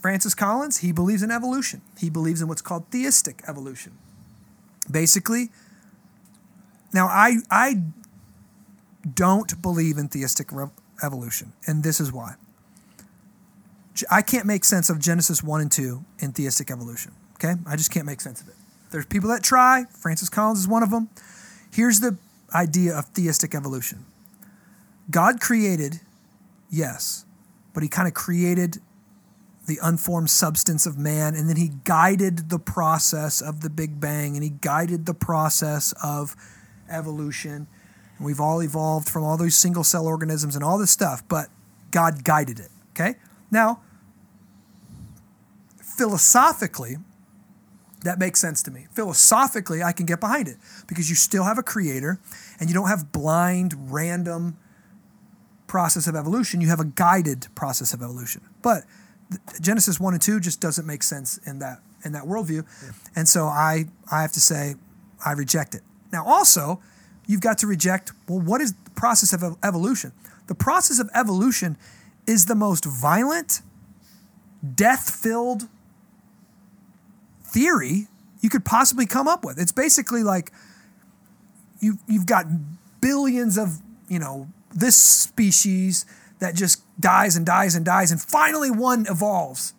Francis 0.02 0.36
Collins, 0.36 0.78
he 0.80 0.92
believes 0.92 1.24
in 1.24 1.32
evolution. 1.32 1.82
He 1.98 2.10
believes 2.10 2.42
in 2.42 2.48
what's 2.48 2.62
called 2.62 2.86
theistic 2.92 3.42
evolution. 3.48 3.98
Basically, 4.90 5.50
now 6.94 7.08
I 7.08 7.38
I 7.50 7.82
don't 9.14 9.62
believe 9.62 9.98
in 9.98 10.08
theistic 10.08 10.52
rev- 10.52 10.72
evolution, 11.04 11.54
and 11.66 11.84
this 11.84 12.00
is 12.00 12.12
why. 12.12 12.36
I 14.10 14.22
can't 14.22 14.46
make 14.46 14.64
sense 14.64 14.90
of 14.90 15.00
Genesis 15.00 15.44
1 15.44 15.62
and 15.62 15.72
2 15.72 16.04
in 16.20 16.32
theistic 16.32 16.72
evolution. 16.72 17.14
Okay? 17.36 17.56
I 17.66 17.76
just 17.76 17.92
can't 17.92 18.06
make 18.06 18.22
sense 18.22 18.42
of 18.42 18.48
it. 18.48 18.56
There's 18.92 19.06
people 19.06 19.30
that 19.30 19.44
try. 19.44 19.86
Francis 19.92 20.30
Collins 20.30 20.60
is 20.60 20.68
one 20.68 20.84
of 20.84 20.92
them. 20.92 21.10
Here's 21.72 22.00
the 22.00 22.18
idea 22.54 22.98
of 22.98 23.06
theistic 23.06 23.54
evolution 23.54 24.06
God 25.10 25.40
created, 25.40 26.02
yes, 26.70 27.26
but 27.74 27.84
he 27.84 27.90
kind 27.90 28.08
of 28.08 28.14
created 28.14 28.78
the 29.68 29.80
unformed 29.84 30.30
substance 30.30 30.86
of 30.86 30.98
man, 30.98 31.36
and 31.36 31.50
then 31.50 31.58
he 31.58 31.72
guided 31.84 32.50
the 32.50 32.60
process 32.60 33.42
of 33.42 33.60
the 33.60 33.70
Big 33.70 34.00
Bang, 34.00 34.36
and 34.36 34.44
he 34.44 34.50
guided 34.50 35.06
the 35.06 35.14
process 35.14 35.94
of 36.02 36.36
evolution. 36.90 37.68
And 38.18 38.26
we've 38.26 38.40
all 38.40 38.64
evolved 38.64 39.10
from 39.10 39.24
all 39.24 39.36
those 39.38 39.56
single 39.56 39.84
cell 39.84 40.08
organisms 40.08 40.56
and 40.56 40.64
all 40.64 40.78
this 40.78 40.90
stuff, 40.90 41.22
but 41.28 41.50
God 41.92 42.24
guided 42.24 42.60
it. 42.60 42.70
Okay? 42.92 43.16
Now, 43.52 43.82
philosophically, 45.98 46.98
that 48.04 48.20
makes 48.20 48.40
sense 48.40 48.62
to 48.64 48.72
me. 48.72 48.88
Philosophically, 48.92 49.82
I 49.82 49.92
can 49.92 50.06
get 50.06 50.20
behind 50.20 50.48
it 50.48 50.58
because 50.88 51.10
you 51.10 51.16
still 51.16 51.44
have 51.44 51.58
a 51.58 51.64
creator 51.64 52.20
and 52.60 52.70
you 52.70 52.74
don't 52.74 52.88
have 52.88 53.12
blind, 53.12 53.92
random 53.92 54.58
process 55.66 56.08
of 56.08 56.16
evolution. 56.16 56.62
You 56.62 56.68
have 56.68 56.80
a 56.80 56.86
guided 56.86 57.48
process 57.56 57.94
of 57.94 58.02
evolution. 58.02 58.42
But 58.62 58.84
Genesis 59.60 60.00
1 60.00 60.14
and 60.14 60.22
2 60.22 60.40
just 60.40 60.62
doesn't 60.62 60.86
make 60.86 61.04
sense 61.04 61.38
in 61.40 61.60
that 61.60 61.80
in 62.06 62.12
that 62.14 62.24
worldview. 62.24 62.64
Yeah. 62.84 62.92
And 63.16 63.28
so 63.28 63.46
I 63.46 63.86
I 64.12 64.22
have 64.22 64.32
to 64.34 64.42
say 64.42 64.76
I 65.26 65.34
reject 65.34 65.76
it. 65.76 65.82
Now 66.12 66.24
also, 66.26 66.80
you've 67.26 67.42
got 67.42 67.58
to 67.60 67.68
reject 67.68 68.12
well 68.30 68.40
what 68.40 68.62
is 68.62 68.74
the 68.74 68.92
process 68.92 69.34
of 69.34 69.58
evolution? 69.64 70.14
The 70.48 70.56
process 70.56 71.00
of 71.00 71.10
evolution 71.14 71.78
is 72.26 72.46
the 72.46 72.56
most 72.56 72.86
violent, 72.86 73.62
death-filled 74.76 75.68
theory 77.58 78.08
you 78.42 78.50
could 78.50 78.64
possibly 78.64 79.08
come 79.08 79.28
up 79.28 79.44
with. 79.44 79.58
It's 79.60 79.72
basically 79.72 80.24
like 80.24 80.52
you 81.80 81.98
you've 82.08 82.28
got 82.28 82.46
billions 83.02 83.58
of, 83.58 83.80
you 84.08 84.20
know, 84.20 84.48
this 84.74 84.96
species 84.96 86.06
that 86.40 86.54
just 86.54 86.84
dies 87.00 87.36
and 87.36 87.46
dies 87.46 87.76
and 87.76 87.84
dies 87.84 88.12
and 88.12 88.22
finally 88.22 88.70
one 88.70 89.08
evolves. 89.10 89.74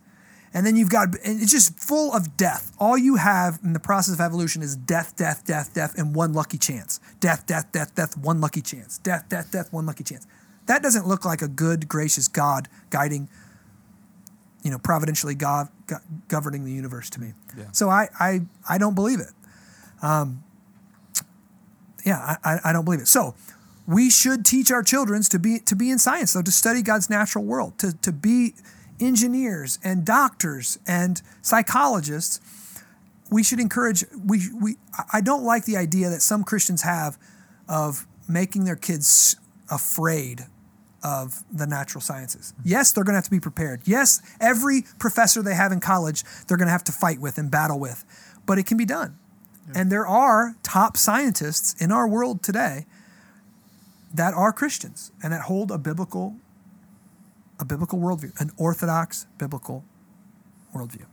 And 0.53 0.67
then 0.67 0.75
you've 0.75 0.91
got 0.91 1.09
and 1.25 1.41
it's 1.41 1.53
just 1.53 1.79
full 1.79 2.13
of 2.13 2.37
death. 2.37 2.73
All 2.81 2.99
you 2.99 3.15
have 3.15 3.61
in 3.63 3.75
the 3.75 3.81
process 3.81 4.15
of 4.15 4.21
evolution 4.21 4.61
is 4.61 4.75
death, 4.75 5.15
death, 5.17 5.45
death, 5.45 5.73
death, 5.73 5.97
and 5.97 6.17
one 6.17 6.33
lucky 6.33 6.59
chance. 6.59 6.99
Death, 7.21 7.47
death, 7.47 7.71
death, 7.71 7.95
death, 7.95 8.17
one 8.17 8.41
lucky 8.41 8.61
chance. 8.61 8.99
Death, 8.99 9.29
death, 9.29 9.53
death, 9.53 9.73
one 9.73 9.87
lucky 9.87 10.03
chance. 10.03 10.27
That 10.67 10.83
doesn't 10.83 11.07
look 11.07 11.25
like 11.25 11.43
a 11.43 11.49
good, 11.49 11.89
gracious 11.89 12.27
God 12.27 12.69
guiding 12.91 13.29
you 14.63 14.71
know, 14.71 14.79
providentially 14.79 15.35
God, 15.35 15.69
governing 16.29 16.65
the 16.65 16.73
universe 16.73 17.11
to 17.11 17.21
me. 17.21 17.33
Yeah. 17.57 17.65
So 17.73 17.89
I, 17.89 18.09
I, 18.19 18.41
I 18.69 18.79
don't 18.79 18.95
believe 18.95 19.21
it. 19.21 19.31
Um, 20.03 20.43
yeah, 22.05 22.37
I, 22.45 22.59
I 22.65 22.73
don't 22.73 22.85
believe 22.85 23.01
it. 23.01 23.09
So 23.09 23.35
we 23.87 24.11
should 24.11 24.45
teach 24.45 24.71
our 24.71 24.83
children 24.83 25.23
to 25.23 25.39
be 25.39 25.59
to 25.61 25.75
be 25.75 25.91
in 25.91 25.99
science, 25.99 26.33
though, 26.33 26.43
to 26.43 26.53
study 26.53 26.83
God's 26.83 27.09
natural 27.11 27.45
world, 27.45 27.79
to, 27.79 27.93
to 27.99 28.13
be 28.13 28.55
engineers 29.01 29.79
and 29.83 30.05
doctors 30.05 30.79
and 30.87 31.23
psychologists. 31.43 32.41
We 33.31 33.43
should 33.43 33.61
encourage. 33.61 34.05
We 34.27 34.43
we. 34.61 34.77
I 35.13 35.21
don't 35.21 35.43
like 35.43 35.65
the 35.65 35.77
idea 35.77 36.11
that 36.11 36.23
some 36.23 36.45
Christians 36.45 36.83
have 36.83 37.19
of 37.69 38.07
making 38.29 38.65
their 38.65 38.77
kids 38.77 39.37
afraid 39.71 40.47
of 41.03 41.45
the 41.53 41.67
natural 41.67 42.01
sciences. 42.01 42.55
Yes, 42.65 42.93
they're 42.93 43.05
going 43.05 43.15
to 43.15 43.19
have 43.19 43.25
to 43.25 43.31
be 43.31 43.41
prepared. 43.41 43.83
Yes, 43.85 44.21
every 44.41 44.85
professor 44.99 45.43
they 45.43 45.55
have 45.55 45.73
in 45.73 45.81
college, 45.81 46.25
they're 46.47 46.57
going 46.57 46.67
to 46.67 46.73
have 46.73 46.85
to 46.85 46.93
fight 46.93 47.21
with 47.21 47.39
and 47.39 47.51
battle 47.51 47.79
with, 47.79 48.05
but 48.47 48.59
it 48.59 48.67
can 48.67 48.77
be 48.77 48.85
done. 48.85 49.17
Yeah. 49.69 49.81
And 49.81 49.93
there 49.93 50.07
are 50.07 50.57
top 50.63 50.97
scientists 50.97 51.81
in 51.81 51.93
our 51.93 52.09
world 52.09 52.43
today 52.43 52.87
that 54.13 54.35
are 54.35 54.53
Christians 54.53 55.13
and 55.23 55.33
that 55.33 55.43
hold 55.43 55.71
a 55.71 55.79
biblical 55.79 56.37
a 57.61 57.65
biblical 57.65 57.99
worldview, 57.99 58.41
an 58.41 58.53
orthodox 58.57 59.27
biblical 59.37 59.85
worldview. 60.73 61.07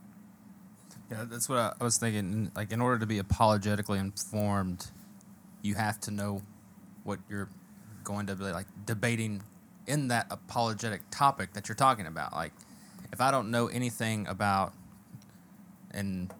Yeah, 1.10 1.24
that's 1.28 1.48
what 1.48 1.58
I, 1.58 1.72
I 1.80 1.84
was 1.84 1.98
thinking. 1.98 2.52
Like, 2.54 2.70
in 2.70 2.80
order 2.80 2.98
to 2.98 3.06
be 3.06 3.18
apologetically 3.18 3.98
informed, 3.98 4.86
you 5.62 5.74
have 5.74 6.00
to 6.00 6.10
know 6.10 6.42
what 7.04 7.18
you're 7.28 7.48
going 8.04 8.26
to 8.26 8.36
be 8.36 8.44
like 8.44 8.66
debating 8.84 9.42
in 9.86 10.08
that 10.08 10.26
apologetic 10.30 11.02
topic 11.10 11.52
that 11.54 11.68
you're 11.68 11.76
talking 11.76 12.06
about. 12.06 12.32
Like, 12.32 12.52
if 13.12 13.20
I 13.20 13.30
don't 13.30 13.50
know 13.50 13.68
anything 13.68 14.26
about 14.26 14.72
an 15.92 16.30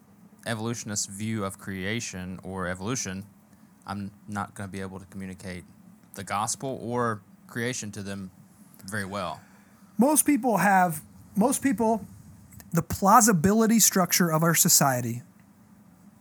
evolutionist 0.46 1.10
view 1.10 1.44
of 1.44 1.58
creation 1.58 2.38
or 2.42 2.66
evolution, 2.68 3.24
I'm 3.86 4.10
not 4.28 4.54
going 4.54 4.68
to 4.68 4.72
be 4.72 4.80
able 4.80 4.98
to 4.98 5.06
communicate 5.06 5.64
the 6.14 6.24
gospel 6.24 6.78
or 6.82 7.22
creation 7.46 7.92
to 7.92 8.02
them 8.02 8.30
very 8.84 9.04
well. 9.04 9.40
Most 9.98 10.26
people 10.26 10.58
have, 10.58 11.02
most 11.36 11.62
people, 11.62 12.04
the 12.72 12.82
plausibility 12.82 13.78
structure 13.78 14.30
of 14.30 14.42
our 14.42 14.54
society, 14.54 15.22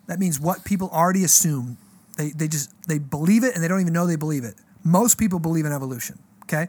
that 0.07 0.19
means 0.19 0.39
what 0.39 0.63
people 0.63 0.89
already 0.89 1.23
assume. 1.23 1.78
They, 2.17 2.30
they 2.30 2.47
just, 2.47 2.71
they 2.88 2.99
believe 2.99 3.43
it 3.43 3.55
and 3.55 3.63
they 3.63 3.67
don't 3.67 3.82
even 3.82 3.93
know 3.93 4.05
they 4.05 4.15
believe 4.15 4.43
it. 4.43 4.55
Most 4.84 5.17
people 5.17 5.39
believe 5.39 5.65
in 5.65 5.73
evolution, 5.73 6.19
okay? 6.43 6.67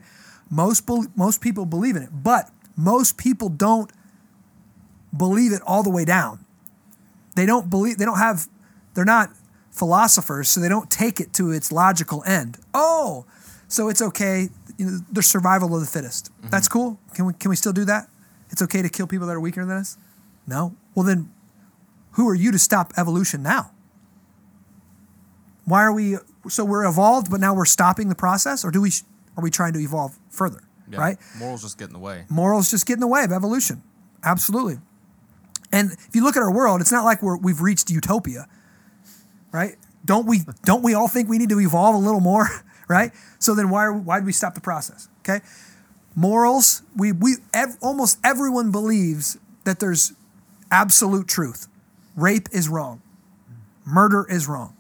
Most, 0.51 0.87
be, 0.87 1.03
most 1.15 1.41
people 1.41 1.67
believe 1.67 1.97
in 1.97 2.03
it, 2.03 2.11
but 2.13 2.51
most 2.77 3.17
people 3.17 3.49
don't 3.49 3.91
believe 5.17 5.53
it 5.53 5.63
all 5.67 5.83
the 5.83 5.91
way 5.91 6.05
down. 6.05 6.45
They 7.35 7.47
don't 7.47 7.69
believe, 7.69 7.99
they 7.99 8.05
don't 8.05 8.19
have, 8.19 8.47
they're 8.95 9.05
not 9.05 9.31
philosophers, 9.71 10.49
so 10.49 10.61
they 10.61 10.69
don't 10.69 10.91
take 10.91 11.21
it 11.21 11.33
to 11.35 11.51
its 11.51 11.71
logical 11.71 12.23
end. 12.25 12.59
Oh, 12.73 13.27
so 13.69 13.89
it's 13.89 14.01
okay. 14.01 14.49
You 14.79 14.87
know, 14.87 14.99
the 15.11 15.23
survival 15.23 15.75
of 15.75 15.81
the 15.81 15.87
fittest. 15.87 16.31
Mm-hmm. 16.39 16.51
That's 16.51 16.69
cool. 16.69 16.99
Can 17.15 17.27
we, 17.27 17.33
can 17.35 17.49
we 17.51 17.57
still 17.57 17.73
do 17.73 17.85
that? 17.87 18.09
It's 18.51 18.63
okay 18.63 18.83
to 18.83 18.89
kill 18.89 19.07
people 19.07 19.27
that 19.27 19.33
are 19.33 19.41
weaker 19.41 19.65
than 19.65 19.77
us? 19.77 19.99
No. 20.47 20.77
Well, 20.95 21.05
then 21.05 21.33
who 22.13 22.29
are 22.29 22.35
you 22.35 22.53
to 22.53 22.59
stop 22.59 22.93
evolution 22.97 23.43
now? 23.43 23.73
Why 25.65 25.83
are 25.83 25.93
we, 25.93 26.17
so 26.49 26.65
we're 26.65 26.87
evolved, 26.87 27.31
but 27.31 27.41
now 27.41 27.53
we're 27.53 27.65
stopping 27.65 28.09
the 28.09 28.15
process? 28.15 28.65
Or 28.65 28.71
do 28.71 28.81
we, 28.81 28.93
are 29.37 29.43
we 29.43 29.51
trying 29.51 29.73
to 29.75 29.79
evolve 29.79 30.19
further? 30.31 30.63
Yeah, 30.91 30.99
right? 30.99 31.19
Morals 31.39 31.63
just 31.63 31.79
get 31.79 31.89
in 31.89 31.93
the 31.93 31.99
way. 31.99 32.25
Morals 32.29 32.71
just 32.71 32.87
get 32.87 32.95
in 32.95 33.01
the 33.01 33.07
way 33.07 33.25
of 33.25 33.33
evolution. 33.33 33.83
Absolutely. 34.25 34.79
And 35.73 35.93
if 35.93 36.15
you 36.15 36.23
look 36.23 36.37
at 36.37 36.43
our 36.43 36.53
world, 36.53 36.81
it's 36.81 36.93
not 36.93 37.05
like 37.05 37.23
we're, 37.23 37.37
we've 37.37 37.61
reached 37.61 37.91
utopia, 37.91 38.47
right? 39.53 39.77
Don't 40.05 40.27
we 40.27 40.43
don't 40.65 40.83
we 40.83 40.95
all 40.95 41.09
think 41.09 41.29
we 41.29 41.39
need 41.39 41.49
to 41.49 41.61
evolve 41.61 41.95
a 41.97 41.99
little 41.99 42.21
more, 42.21 42.49
right? 42.89 43.13
So 43.39 43.55
then 43.55 43.71
why 43.71 43.85
are, 43.85 43.93
why 43.93 44.21
do 44.21 44.27
we 44.27 44.33
stop 44.33 44.55
the 44.55 44.61
process? 44.61 45.09
Okay, 45.21 45.41
morals. 46.15 46.83
We 46.97 47.13
we 47.13 47.37
ev- 47.53 47.77
almost 47.83 48.19
everyone 48.25 48.71
believes 48.71 49.39
that 49.65 49.81
there's 49.81 50.13
absolute 50.71 51.27
truth. 51.27 51.67
Rape 52.15 52.49
is 52.53 52.69
wrong. 52.69 53.03
Murder 53.85 54.27
is 54.29 54.47
wrong. 54.47 54.77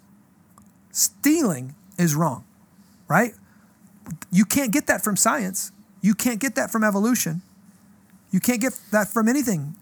Stealing 0.90 1.74
is 1.98 2.14
wrong, 2.14 2.44
right? 3.08 3.34
You 4.30 4.44
can't 4.44 4.72
get 4.72 4.86
that 4.86 5.02
from 5.02 5.16
science. 5.16 5.72
You 6.00 6.14
can't 6.14 6.40
get 6.40 6.54
that 6.54 6.70
from 6.70 6.84
evolution. 6.84 7.42
You 8.30 8.40
can't 8.40 8.60
get 8.60 8.78
that 8.92 9.08
from 9.08 9.28
anything. 9.28 9.76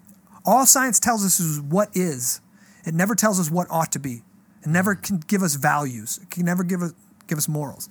All 0.45 0.67
science 0.67 1.01
tells 1.01 1.25
us 1.25 1.41
is 1.41 1.61
what 1.61 1.89
is. 1.95 2.41
It 2.87 2.95
never 2.95 3.15
tells 3.15 3.41
us 3.41 3.51
what 3.51 3.67
ought 3.71 3.93
to 3.93 3.99
be. 3.99 4.23
It 4.63 4.69
never 4.69 4.95
can 4.95 5.19
give 5.27 5.43
us 5.43 5.55
values. 5.55 6.19
It 6.23 6.31
can 6.31 6.45
never 6.45 6.65
give 6.65 6.83
us 6.83 6.93
give 7.27 7.39
us 7.39 7.49
morals. 7.49 7.89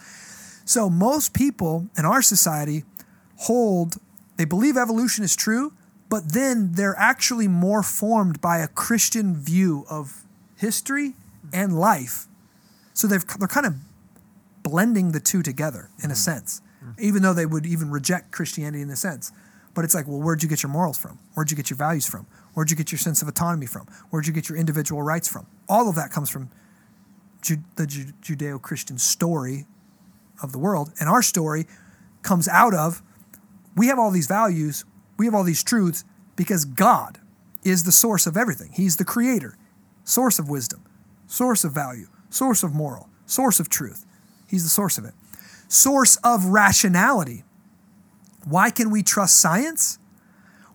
So 0.66 0.90
most 0.90 1.34
people 1.34 1.88
in 1.98 2.06
our 2.06 2.22
society 2.22 2.84
hold 3.38 3.98
they 4.38 4.46
believe 4.46 4.78
evolution 4.78 5.24
is 5.24 5.36
true, 5.36 5.74
but 6.10 6.34
then 6.34 6.74
they're 6.74 6.98
actually 6.98 7.48
more 7.48 7.84
formed 7.84 8.42
by 8.42 8.60
a 8.60 8.68
Christian 8.68 9.36
view 9.36 9.86
of 9.90 10.24
history 10.56 11.14
and 11.52 11.80
life. 11.80 12.28
So 12.94 13.08
they've, 13.08 13.26
they're 13.38 13.48
kind 13.48 13.66
of 13.66 13.76
blending 14.64 15.12
the 15.12 15.20
two 15.20 15.44
together 15.44 15.90
in 16.04 16.10
a 16.10 16.14
mm. 16.14 16.18
sense, 16.18 16.62
even 17.00 17.22
though 17.22 17.34
they 17.34 17.46
would 17.46 17.66
even 17.66 17.92
reject 17.92 18.32
Christianity 18.32 18.82
in 18.82 18.90
a 18.90 18.96
sense. 18.96 19.32
But 19.74 19.86
it's 19.86 19.96
like, 19.96 20.08
well, 20.08 20.22
where'd 20.22 20.44
you 20.44 20.50
get 20.50 20.64
your 20.64 20.72
morals 20.72 20.98
from? 20.98 21.20
Where'd 21.34 21.50
you 21.50 21.58
get 21.58 21.70
your 21.70 21.78
values 21.78 22.06
from? 22.06 22.28
Where'd 22.54 22.70
you 22.70 22.78
get 22.78 22.92
your 22.92 23.00
sense 23.00 23.22
of 23.22 23.28
autonomy 23.28 23.66
from? 23.66 23.88
Where'd 24.10 24.28
you 24.28 24.34
get 24.34 24.48
your 24.50 24.58
individual 24.58 25.02
rights 25.02 25.28
from? 25.28 25.48
All 25.68 25.90
of 25.90 25.96
that 25.96 26.12
comes 26.12 26.30
from 26.30 26.50
Ju- 27.42 27.64
the 27.76 27.88
Ju- 27.88 28.14
Judeo 28.22 28.62
Christian 28.62 28.98
story 28.98 29.66
of 30.42 30.52
the 30.52 30.60
world. 30.60 30.92
And 31.00 31.10
our 31.10 31.22
story 31.22 31.66
comes 32.22 32.48
out 32.48 32.74
of 32.74 33.02
we 33.76 33.88
have 33.88 33.98
all 33.98 34.12
these 34.12 34.28
values, 34.28 34.86
we 35.18 35.26
have 35.26 35.34
all 35.34 35.44
these 35.44 35.64
truths 35.64 36.04
because 36.36 36.66
God 36.66 37.20
is 37.64 37.84
the 37.84 37.92
source 37.92 38.28
of 38.28 38.38
everything. 38.38 38.72
He's 38.74 38.98
the 38.98 39.06
creator, 39.06 39.58
source 40.04 40.38
of 40.38 40.50
wisdom, 40.50 40.84
source 41.28 41.64
of 41.64 41.72
value, 41.72 42.08
source 42.30 42.62
of 42.64 42.74
moral, 42.74 43.10
source 43.26 43.60
of 43.60 43.70
truth. 43.70 44.06
He's 44.54 44.62
the 44.62 44.70
source 44.70 45.00
of 45.00 45.06
it. 45.06 45.16
Source 45.68 46.18
of 46.18 46.46
rationality. 46.46 47.44
Why 48.46 48.70
can 48.70 48.92
we 48.92 49.02
trust 49.02 49.40
science? 49.40 49.98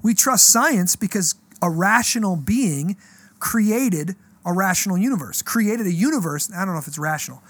We 0.03 0.15
trust 0.15 0.49
science 0.49 0.97
because 0.97 1.37
a 1.63 1.71
rational 1.71 2.35
being 2.35 2.97
created 3.39 4.17
a 4.45 4.53
rational 4.53 4.99
universe, 4.99 5.43
created 5.43 5.87
a 5.87 5.93
universe, 5.93 6.51
I 6.53 6.65
don't 6.65 6.75
know 6.75 6.81
if 6.81 6.89
it's 6.89 6.99
rational, 6.99 7.41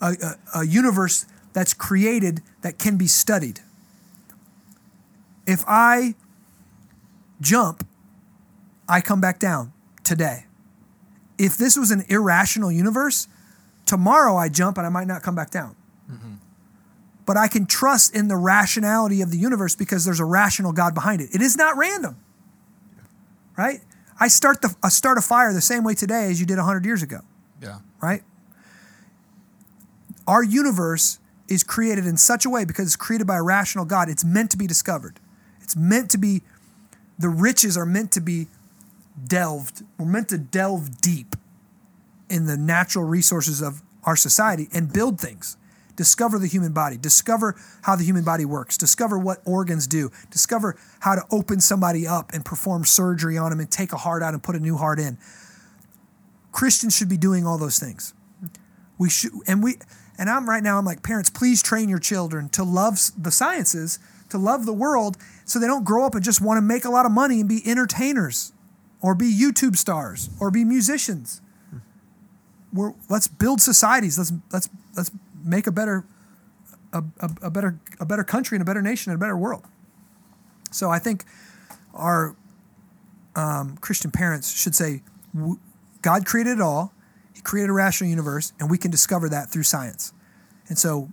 a, 0.00 0.14
a, 0.54 0.60
a 0.60 0.64
universe 0.64 1.26
that's 1.52 1.74
created 1.74 2.42
that 2.60 2.78
can 2.78 2.96
be 2.96 3.08
studied. 3.08 3.58
If 5.48 5.64
I 5.66 6.14
jump, 7.40 7.84
I 8.88 9.00
come 9.00 9.20
back 9.20 9.40
down 9.40 9.72
today. 10.04 10.44
If 11.38 11.56
this 11.56 11.76
was 11.76 11.90
an 11.90 12.04
irrational 12.08 12.70
universe, 12.70 13.26
Tomorrow 13.86 14.36
I 14.36 14.48
jump 14.48 14.78
and 14.78 14.86
I 14.86 14.90
might 14.90 15.06
not 15.06 15.22
come 15.22 15.34
back 15.34 15.50
down. 15.50 15.76
Mm-hmm. 16.10 16.34
But 17.26 17.36
I 17.36 17.48
can 17.48 17.66
trust 17.66 18.14
in 18.14 18.28
the 18.28 18.36
rationality 18.36 19.22
of 19.22 19.30
the 19.30 19.38
universe 19.38 19.74
because 19.76 20.04
there's 20.04 20.20
a 20.20 20.24
rational 20.24 20.72
God 20.72 20.94
behind 20.94 21.20
it. 21.20 21.30
It 21.34 21.40
is 21.40 21.56
not 21.56 21.76
random, 21.76 22.16
right? 23.56 23.80
I 24.18 24.28
start 24.28 24.60
the 24.62 24.74
I 24.82 24.88
start 24.88 25.18
a 25.18 25.20
fire 25.20 25.52
the 25.52 25.60
same 25.60 25.84
way 25.84 25.94
today 25.94 26.24
as 26.30 26.40
you 26.40 26.46
did 26.46 26.56
100 26.56 26.84
years 26.84 27.02
ago, 27.02 27.20
Yeah. 27.60 27.78
right? 28.00 28.22
Our 30.26 30.42
universe 30.42 31.18
is 31.48 31.64
created 31.64 32.06
in 32.06 32.16
such 32.16 32.44
a 32.44 32.50
way 32.50 32.64
because 32.64 32.86
it's 32.86 32.96
created 32.96 33.26
by 33.26 33.36
a 33.36 33.42
rational 33.42 33.84
God. 33.84 34.08
It's 34.08 34.24
meant 34.24 34.50
to 34.52 34.56
be 34.56 34.66
discovered. 34.66 35.20
It's 35.60 35.76
meant 35.76 36.10
to 36.10 36.18
be 36.18 36.42
the 37.18 37.28
riches 37.28 37.76
are 37.76 37.86
meant 37.86 38.10
to 38.12 38.20
be 38.20 38.48
delved. 39.26 39.82
We're 39.98 40.06
meant 40.06 40.28
to 40.30 40.38
delve 40.38 41.00
deep 41.00 41.36
in 42.32 42.46
the 42.46 42.56
natural 42.56 43.04
resources 43.04 43.60
of 43.60 43.82
our 44.04 44.16
society 44.16 44.68
and 44.72 44.92
build 44.92 45.20
things. 45.20 45.58
Discover 45.94 46.38
the 46.38 46.46
human 46.46 46.72
body, 46.72 46.96
discover 46.96 47.54
how 47.82 47.94
the 47.94 48.02
human 48.02 48.24
body 48.24 48.46
works, 48.46 48.78
discover 48.78 49.18
what 49.18 49.42
organs 49.44 49.86
do, 49.86 50.10
discover 50.30 50.76
how 51.00 51.14
to 51.14 51.22
open 51.30 51.60
somebody 51.60 52.06
up 52.06 52.32
and 52.32 52.42
perform 52.42 52.86
surgery 52.86 53.36
on 53.36 53.50
them 53.50 53.60
and 53.60 53.70
take 53.70 53.92
a 53.92 53.98
heart 53.98 54.22
out 54.22 54.32
and 54.32 54.42
put 54.42 54.56
a 54.56 54.58
new 54.58 54.78
heart 54.78 54.98
in. 54.98 55.18
Christians 56.50 56.96
should 56.96 57.10
be 57.10 57.18
doing 57.18 57.46
all 57.46 57.58
those 57.58 57.78
things. 57.78 58.14
We 58.96 59.10
should, 59.10 59.32
and 59.46 59.62
we, 59.62 59.76
and 60.18 60.30
I'm 60.30 60.48
right 60.48 60.62
now, 60.62 60.78
I'm 60.78 60.86
like, 60.86 61.02
parents, 61.02 61.28
please 61.28 61.62
train 61.62 61.90
your 61.90 61.98
children 61.98 62.48
to 62.50 62.64
love 62.64 62.98
the 63.18 63.30
sciences, 63.30 63.98
to 64.30 64.38
love 64.38 64.64
the 64.64 64.72
world, 64.72 65.18
so 65.44 65.58
they 65.58 65.66
don't 65.66 65.84
grow 65.84 66.06
up 66.06 66.14
and 66.14 66.24
just 66.24 66.40
want 66.40 66.56
to 66.56 66.62
make 66.62 66.86
a 66.86 66.90
lot 66.90 67.04
of 67.04 67.12
money 67.12 67.40
and 67.40 67.48
be 67.50 67.60
entertainers 67.66 68.54
or 69.02 69.14
be 69.14 69.30
YouTube 69.30 69.76
stars 69.76 70.30
or 70.40 70.50
be 70.50 70.64
musicians. 70.64 71.41
We're, 72.72 72.94
let's 73.08 73.28
build 73.28 73.60
societies. 73.60 74.18
Let's 74.18 74.32
let's 74.52 74.68
let's 74.96 75.10
make 75.44 75.66
a 75.66 75.72
better 75.72 76.04
a, 76.92 77.02
a, 77.20 77.30
a 77.42 77.50
better 77.50 77.78
a 78.00 78.06
better 78.06 78.24
country 78.24 78.56
and 78.56 78.62
a 78.62 78.64
better 78.64 78.82
nation 78.82 79.12
and 79.12 79.20
a 79.20 79.20
better 79.20 79.36
world. 79.36 79.64
So 80.70 80.90
I 80.90 80.98
think 80.98 81.24
our 81.94 82.34
um, 83.36 83.76
Christian 83.78 84.10
parents 84.10 84.52
should 84.52 84.74
say, 84.74 85.02
"W- 85.34 85.58
God 86.00 86.26
created 86.26 86.58
it 86.58 86.60
all. 86.60 86.92
He 87.34 87.40
created 87.42 87.70
a 87.70 87.74
rational 87.74 88.10
universe, 88.10 88.52
and 88.58 88.70
we 88.70 88.78
can 88.78 88.90
discover 88.90 89.28
that 89.28 89.50
through 89.50 89.62
science. 89.64 90.12
And 90.68 90.78
so, 90.78 91.10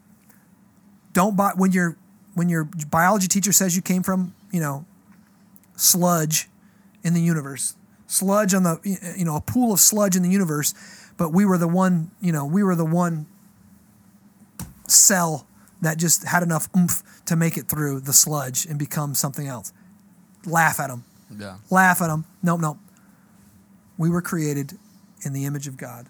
don't 1.13 1.35
buy 1.35 1.51
when 1.55 1.71
your 1.71 1.97
when 2.35 2.49
your 2.49 2.65
biology 2.89 3.27
teacher 3.27 3.51
says 3.51 3.75
you 3.75 3.81
came 3.81 4.03
from 4.03 4.33
you 4.51 4.59
know 4.59 4.85
sludge 5.75 6.49
in 7.03 7.13
the 7.13 7.21
universe, 7.21 7.75
sludge 8.07 8.53
on 8.53 8.63
the 8.63 8.79
you 9.17 9.25
know 9.25 9.35
a 9.35 9.41
pool 9.41 9.73
of 9.73 9.79
sludge 9.79 10.15
in 10.15 10.23
the 10.23 10.29
universe, 10.29 10.73
but 11.19 11.31
we 11.31 11.45
were 11.45 11.59
the 11.59 11.67
one 11.67 12.09
you 12.19 12.31
know 12.31 12.45
we 12.45 12.63
were 12.63 12.75
the 12.75 12.85
one 12.85 13.27
cell 14.87 15.45
that 15.81 15.97
just 15.97 16.23
had 16.23 16.43
enough 16.43 16.67
oomph 16.75 17.03
to 17.25 17.35
make 17.35 17.57
it 17.57 17.67
through 17.67 17.99
the 17.99 18.13
sludge 18.13 18.65
and 18.65 18.77
become 18.77 19.13
something 19.13 19.47
else. 19.47 19.71
Laugh 20.45 20.79
at 20.79 20.87
them. 20.87 21.05
Yeah. 21.37 21.57
Laugh 21.69 22.01
at 22.01 22.07
them. 22.07 22.25
Nope, 22.43 22.59
nope. 22.59 22.77
We 23.97 24.09
were 24.09 24.21
created 24.21 24.77
in 25.23 25.33
the 25.33 25.45
image 25.45 25.67
of 25.67 25.77
God 25.77 26.07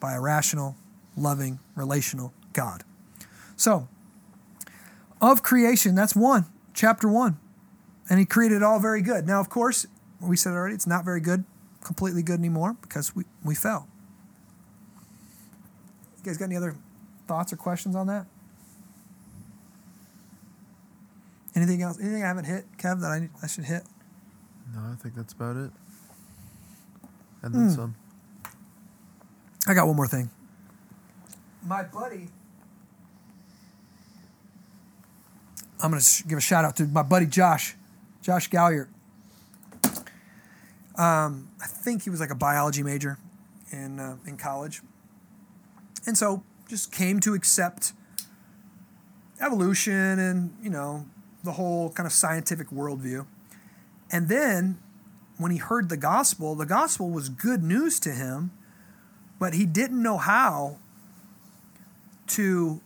by 0.00 0.14
a 0.14 0.20
rational, 0.20 0.76
loving, 1.16 1.58
relational 1.74 2.32
God. 2.52 2.84
So, 3.56 3.88
of 5.20 5.42
creation, 5.42 5.94
that's 5.94 6.14
one, 6.14 6.46
chapter 6.74 7.08
one. 7.08 7.38
And 8.08 8.18
he 8.18 8.24
created 8.26 8.56
it 8.56 8.62
all 8.62 8.78
very 8.78 9.02
good. 9.02 9.26
Now, 9.26 9.40
of 9.40 9.48
course, 9.48 9.86
we 10.20 10.36
said 10.36 10.52
already, 10.52 10.74
it's 10.74 10.86
not 10.86 11.04
very 11.04 11.20
good, 11.20 11.44
completely 11.82 12.22
good 12.22 12.38
anymore 12.38 12.76
because 12.80 13.14
we, 13.16 13.24
we 13.44 13.54
fell. 13.54 13.88
You 16.26 16.32
guys 16.32 16.38
got 16.38 16.46
any 16.46 16.56
other 16.56 16.74
thoughts 17.28 17.52
or 17.52 17.56
questions 17.56 17.94
on 17.94 18.08
that? 18.08 18.26
Anything 21.54 21.82
else? 21.82 22.00
Anything 22.00 22.24
I 22.24 22.26
haven't 22.26 22.46
hit, 22.46 22.64
Kev, 22.78 23.00
that 23.00 23.06
I, 23.06 23.20
need, 23.20 23.30
I 23.40 23.46
should 23.46 23.62
hit? 23.62 23.84
No, 24.74 24.80
I 24.80 24.96
think 24.96 25.14
that's 25.14 25.32
about 25.32 25.54
it. 25.56 25.70
And 27.42 27.54
then 27.54 27.68
Hmm. 27.68 27.70
some. 27.70 27.94
I 29.68 29.74
got 29.74 29.86
one 29.86 29.94
more 29.94 30.08
thing. 30.08 30.28
My 31.64 31.84
buddy, 31.84 32.28
I'm 35.80 35.92
going 35.92 36.02
to 36.02 36.24
give 36.24 36.38
a 36.38 36.40
shout 36.40 36.64
out 36.64 36.74
to 36.76 36.86
my 36.86 37.02
buddy 37.04 37.26
Josh, 37.26 37.76
Josh 38.20 38.48
Galliard. 38.48 38.88
Um, 40.96 41.50
I 41.62 41.66
think 41.66 42.02
he 42.02 42.10
was 42.10 42.18
like 42.18 42.30
a 42.30 42.34
biology 42.36 42.82
major 42.82 43.16
in 43.70 44.00
uh, 44.00 44.16
in 44.26 44.36
college, 44.36 44.82
and 46.06 46.16
so 46.16 46.42
just 46.68 46.92
came 46.92 47.20
to 47.20 47.34
accept 47.34 47.92
evolution 49.40 50.18
and 50.18 50.56
you 50.62 50.70
know 50.70 51.06
the 51.44 51.52
whole 51.52 51.90
kind 51.90 52.06
of 52.06 52.12
scientific 52.12 52.70
worldview. 52.70 53.26
And 54.10 54.28
then 54.28 54.78
when 55.38 55.52
he 55.52 55.58
heard 55.58 55.88
the 55.88 55.96
gospel, 55.96 56.54
the 56.54 56.66
gospel 56.66 57.10
was 57.10 57.28
good 57.28 57.62
news 57.62 58.00
to 58.00 58.10
him 58.10 58.50
but 59.38 59.54
he 59.54 59.66
didn't 59.66 60.02
know 60.02 60.16
how 60.16 60.78
to 62.28 62.80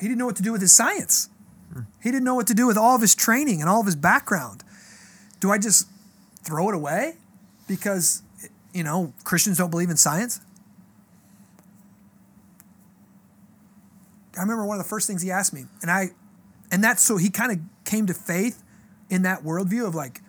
he 0.00 0.06
didn't 0.08 0.18
know 0.18 0.26
what 0.26 0.36
to 0.36 0.42
do 0.42 0.52
with 0.52 0.60
his 0.60 0.72
science. 0.72 1.30
Hmm. 1.72 1.82
He 2.02 2.10
didn't 2.10 2.24
know 2.24 2.34
what 2.34 2.46
to 2.48 2.54
do 2.54 2.66
with 2.66 2.76
all 2.76 2.94
of 2.94 3.00
his 3.00 3.14
training 3.14 3.60
and 3.60 3.70
all 3.70 3.80
of 3.80 3.86
his 3.86 3.96
background. 3.96 4.62
Do 5.40 5.50
i 5.50 5.58
just 5.58 5.88
throw 6.42 6.68
it 6.68 6.74
away? 6.74 7.16
Because 7.68 8.22
you 8.72 8.82
know 8.82 9.12
christians 9.24 9.56
don't 9.58 9.70
believe 9.70 9.88
in 9.88 9.96
science 9.96 10.40
i 14.36 14.40
remember 14.40 14.64
one 14.64 14.78
of 14.78 14.84
the 14.84 14.88
first 14.88 15.06
things 15.06 15.22
he 15.22 15.30
asked 15.30 15.52
me 15.52 15.64
and 15.82 15.90
i 15.90 16.10
and 16.70 16.82
that's 16.82 17.02
so 17.02 17.16
he 17.16 17.30
kind 17.30 17.52
of 17.52 17.58
came 17.84 18.06
to 18.06 18.14
faith 18.14 18.62
in 19.08 19.22
that 19.22 19.42
worldview 19.42 19.86
of 19.86 19.94
like 19.94 20.20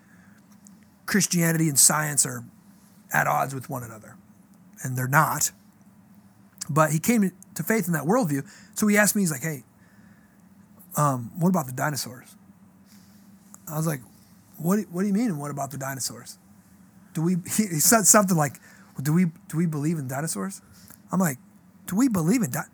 christianity 1.05 1.67
and 1.67 1.79
science 1.79 2.25
are 2.25 2.43
at 3.13 3.27
odds 3.27 3.55
with 3.55 3.69
one 3.69 3.83
another 3.83 4.17
and 4.83 4.97
they're 4.97 5.07
not. 5.07 5.51
But 6.69 6.91
he 6.91 6.99
came 6.99 7.31
to 7.55 7.63
faith 7.63 7.87
in 7.87 7.93
that 7.93 8.03
worldview. 8.03 8.47
So 8.75 8.87
he 8.87 8.97
asked 8.97 9.15
me, 9.15 9.21
he's 9.21 9.31
like, 9.31 9.41
hey, 9.41 9.63
um, 10.95 11.31
what 11.37 11.49
about 11.49 11.67
the 11.67 11.73
dinosaurs? 11.73 12.35
I 13.67 13.77
was 13.77 13.87
like, 13.87 14.01
what, 14.57 14.79
what 14.91 15.01
do 15.01 15.07
you 15.07 15.13
mean, 15.13 15.37
what 15.37 15.51
about 15.51 15.71
the 15.71 15.77
dinosaurs? 15.77 16.37
Do 17.13 17.21
we, 17.21 17.33
he, 17.45 17.79
said 17.79 18.05
something 18.05 18.35
like, 18.35 18.59
well, 18.95 19.03
do 19.03 19.13
we, 19.13 19.25
do 19.47 19.57
we 19.57 19.65
believe 19.65 19.97
in 19.97 20.07
dinosaurs? 20.07 20.61
I'm 21.11 21.19
like, 21.19 21.37
do 21.85 21.95
we 21.95 22.09
believe 22.09 22.41
in 22.41 22.51
di- 22.51 22.65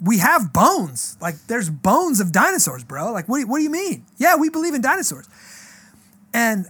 We 0.00 0.18
have 0.18 0.52
bones. 0.52 1.16
Like, 1.20 1.34
there's 1.48 1.70
bones 1.70 2.20
of 2.20 2.30
dinosaurs, 2.30 2.84
bro. 2.84 3.12
Like, 3.12 3.28
what 3.28 3.38
do 3.38 3.40
you, 3.40 3.46
what 3.48 3.58
do 3.58 3.64
you 3.64 3.70
mean? 3.70 4.04
Yeah, 4.16 4.36
we 4.36 4.48
believe 4.48 4.74
in 4.74 4.80
dinosaurs. 4.80 5.28
And 6.32 6.66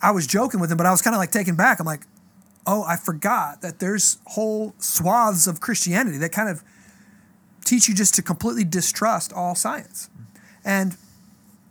I 0.00 0.12
was 0.12 0.26
joking 0.26 0.60
with 0.60 0.70
him, 0.70 0.76
but 0.76 0.86
I 0.86 0.90
was 0.90 1.02
kind 1.02 1.14
of 1.14 1.18
like 1.18 1.30
taken 1.30 1.56
back. 1.56 1.80
I'm 1.80 1.86
like, 1.86 2.06
oh, 2.66 2.84
I 2.84 2.96
forgot 2.96 3.62
that 3.62 3.78
there's 3.78 4.18
whole 4.26 4.74
swaths 4.78 5.46
of 5.46 5.60
Christianity 5.60 6.18
that 6.18 6.32
kind 6.32 6.48
of 6.48 6.62
teach 7.64 7.88
you 7.88 7.94
just 7.94 8.14
to 8.14 8.22
completely 8.22 8.64
distrust 8.64 9.32
all 9.32 9.54
science. 9.54 10.08
And 10.64 10.96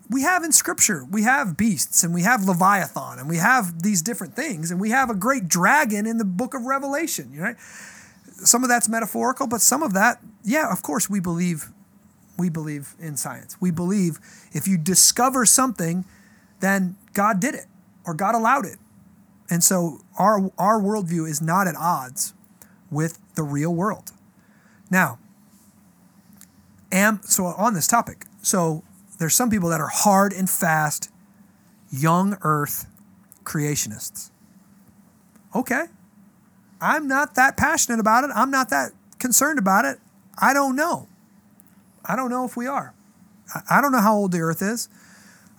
we 0.10 0.22
have 0.22 0.44
in 0.44 0.52
scripture, 0.52 1.06
we 1.10 1.24
have 1.24 1.58
beasts 1.58 2.04
and 2.04 2.14
we 2.14 2.22
have 2.22 2.46
Leviathan 2.46 3.20
and 3.20 3.28
we 3.28 3.38
have 3.38 3.82
these 3.82 4.02
different 4.02 4.36
things 4.36 4.72
and 4.72 4.80
we 4.80 4.92
have 4.92 5.10
a 5.10 5.16
great 5.16 5.48
dragon 5.48 6.06
in 6.06 6.18
the 6.18 6.26
book 6.26 6.54
of 6.54 6.64
Revelation, 6.64 7.36
right? 7.38 7.56
Some 8.44 8.64
of 8.64 8.70
that's 8.70 8.88
metaphorical, 8.88 9.48
but 9.48 9.62
some 9.62 9.82
of 9.82 9.94
that, 9.94 10.22
yeah, 10.46 10.72
of 10.72 10.82
course 10.82 11.10
we 11.10 11.20
believe 11.20 11.72
we 12.38 12.50
believe 12.50 12.96
in 13.00 13.16
science. 13.18 13.58
We 13.62 13.72
believe 13.72 14.20
if 14.52 14.68
you 14.68 14.78
discover 14.78 15.46
something, 15.46 16.06
then 16.60 16.96
God 17.14 17.40
did 17.40 17.56
it 17.56 17.66
or 18.06 18.14
God 18.14 18.36
allowed 18.36 18.66
it. 18.66 18.78
And 19.50 19.64
so 19.64 20.02
our 20.18 20.52
our 20.58 20.80
worldview 20.80 21.30
is 21.30 21.42
not 21.42 21.68
at 21.68 21.76
odds 21.76 22.34
with 22.92 23.20
the 23.36 23.44
real 23.44 23.74
world. 23.74 24.12
Now, 24.90 25.20
am 26.92 27.20
so 27.24 27.46
on 27.46 27.74
this 27.74 27.88
topic. 27.88 28.26
So 28.42 28.84
there's 29.20 29.36
some 29.36 29.50
people 29.50 29.70
that 29.70 29.82
are 29.82 29.92
hard 29.92 30.34
and 30.34 30.50
fast, 30.50 31.10
young 31.92 32.38
Earth 32.42 32.88
creationists. 33.44 34.32
Okay, 35.56 35.86
I'm 36.82 37.08
not 37.08 37.36
that 37.36 37.58
passionate 37.58 38.00
about 38.00 38.24
it. 38.24 38.32
I'm 38.36 38.52
not 38.52 38.70
that 38.70 38.92
concerned 39.20 39.60
about 39.60 39.86
it. 39.86 40.00
I 40.38 40.54
don't 40.54 40.76
know. 40.76 41.08
I 42.04 42.16
don't 42.16 42.30
know 42.30 42.46
if 42.46 42.56
we 42.56 42.68
are. 42.68 42.94
I- 43.70 43.82
don't 43.82 43.92
know 43.92 44.02
how 44.02 44.16
old 44.16 44.32
the 44.32 44.40
Earth 44.40 44.62
is. 44.62 44.90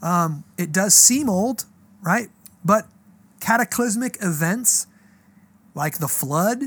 Um, 0.03 0.45
it 0.59 0.73
does 0.73 0.95
seem 0.95 1.29
old, 1.29 1.65
right? 2.03 2.29
But 2.65 2.87
cataclysmic 3.41 4.19
events 4.21 4.87
like 5.75 5.99
the 5.99 6.09
flood, 6.09 6.63